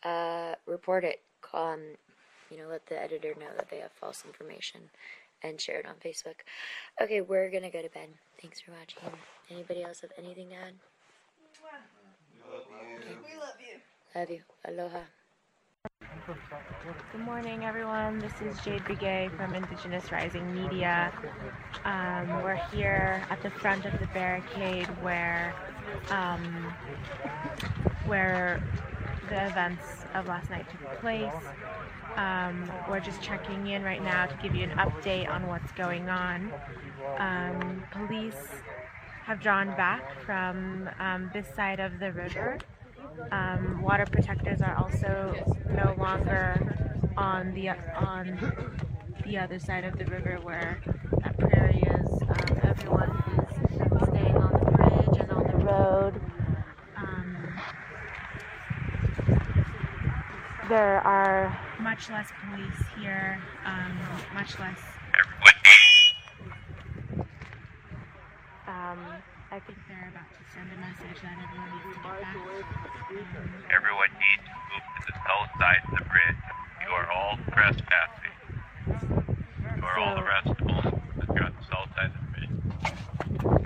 uh, 0.03 0.55
report 0.65 1.05
it. 1.05 1.21
Um, 1.53 1.95
you 2.49 2.57
know, 2.57 2.67
let 2.69 2.85
the 2.87 3.01
editor 3.01 3.33
know 3.39 3.51
that 3.55 3.69
they 3.69 3.79
have 3.79 3.91
false 3.91 4.23
information, 4.25 4.81
and 5.43 5.59
share 5.59 5.79
it 5.79 5.85
on 5.85 5.95
Facebook. 5.95 6.35
Okay, 7.01 7.21
we're 7.21 7.49
gonna 7.49 7.69
go 7.69 7.81
to 7.81 7.89
bed. 7.89 8.09
Thanks 8.41 8.61
for 8.61 8.71
watching. 8.71 9.17
Anybody 9.49 9.83
else 9.83 10.01
have 10.01 10.11
anything 10.17 10.49
to 10.49 10.55
add? 10.55 10.73
We 13.05 13.39
love 13.39 13.55
you. 13.59 14.19
Love 14.19 14.29
you. 14.29 14.41
Aloha. 14.65 15.01
Good 17.11 17.21
morning, 17.21 17.63
everyone. 17.63 18.19
This 18.19 18.33
is 18.41 18.59
Jade 18.63 18.83
Begay 18.83 19.35
from 19.37 19.53
Indigenous 19.53 20.11
Rising 20.11 20.53
Media. 20.53 21.13
Um, 21.85 22.43
we're 22.43 22.59
here 22.73 23.25
at 23.29 23.41
the 23.41 23.49
front 23.49 23.85
of 23.85 23.97
the 23.99 24.07
barricade 24.07 24.87
where 25.01 25.55
um, 26.09 26.73
where 28.05 28.61
the 29.29 29.47
events 29.47 29.85
of 30.13 30.27
last 30.27 30.49
night 30.49 30.65
took 30.69 30.99
place. 30.99 31.31
Um, 32.15 32.71
we're 32.89 32.99
just 32.99 33.21
checking 33.21 33.67
in 33.67 33.83
right 33.83 34.01
now 34.01 34.25
to 34.25 34.35
give 34.41 34.55
you 34.55 34.63
an 34.63 34.71
update 34.71 35.29
on 35.29 35.47
what's 35.47 35.71
going 35.73 36.09
on. 36.09 36.51
Um, 37.17 37.83
police 37.91 38.47
have 39.23 39.39
drawn 39.39 39.75
back 39.75 40.19
from 40.25 40.89
um, 40.99 41.29
this 41.33 41.47
side 41.55 41.79
of 41.79 41.99
the 41.99 42.11
river. 42.11 42.57
Um, 43.31 43.81
water 43.81 44.05
protectors 44.05 44.61
are 44.61 44.75
also 44.75 45.35
no 45.69 45.95
longer 45.97 46.59
on 47.17 47.53
the 47.53 47.69
on 47.69 48.53
the 49.25 49.37
other 49.37 49.59
side 49.59 49.83
of 49.83 49.97
the 49.97 50.05
river 50.05 50.39
where 50.43 50.79
that 51.23 51.37
prairie 51.37 51.81
is. 51.81 52.21
Um, 52.21 52.59
everyone 52.63 53.11
is 53.71 54.07
staying 54.07 54.37
on 54.37 54.53
the 54.53 54.71
bridge 54.71 55.19
and 55.19 55.31
on 55.31 55.43
the 55.43 55.65
road. 55.65 56.21
Um, 56.95 57.61
there 60.67 60.99
are 61.07 61.57
much 61.79 62.09
less 62.09 62.27
police 62.43 62.83
here, 62.99 63.41
um, 63.65 63.97
much 64.33 64.59
less. 64.59 64.79
Um, 68.67 68.99
I 69.49 69.59
think 69.59 69.77
they're 69.87 70.11
about 70.11 70.29
to 70.29 70.43
send 70.53 70.67
a 70.71 70.77
message 70.79 71.21
that 71.23 71.37
everyone 71.39 71.71
needs 71.71 71.95
to 71.95 72.03
get 72.03 72.21
back. 72.21 72.35
Um, 72.35 72.41
Everyone 73.71 74.11
needs 74.19 74.43
to 74.43 74.55
move 74.67 74.83
to 74.97 75.01
the 75.07 75.13
south 75.23 75.51
side 75.59 75.81
of 75.87 75.91
the 75.97 76.05
bridge. 76.05 76.41
You 76.83 76.89
are 76.93 77.07
all 77.11 77.37
trespassing. 77.53 78.35
You 79.77 79.83
are 79.83 79.97
all 79.99 80.15
arrestable 80.17 81.01
if 81.21 81.27
you're 81.29 81.45
on 81.45 81.53
the 81.59 81.65
south 81.65 81.89
side 81.95 82.11
of 82.11 82.19
the 82.19 82.27
bridge. 82.35 82.55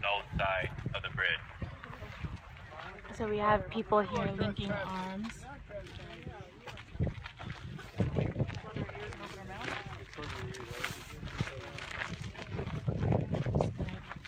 South 0.02 0.28
side 0.38 0.70
of 0.94 1.02
the 1.02 1.10
bridge. 1.16 1.46
So 3.18 3.28
we 3.28 3.38
have 3.40 3.68
people 3.70 4.00
here 4.02 4.32
linking 4.38 4.72
arms. 4.72 5.34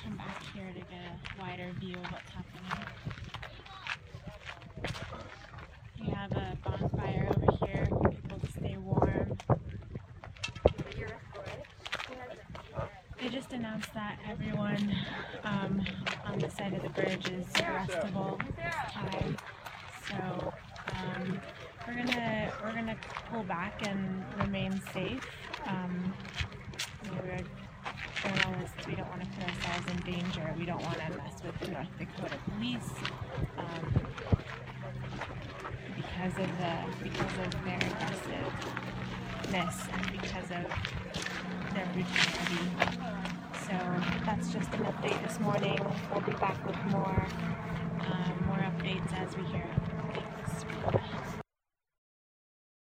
Come 0.03 0.17
back 0.17 0.43
here 0.53 0.71
to 0.73 0.79
get 0.79 0.89
a 1.81 1.85
wider 1.85 2.32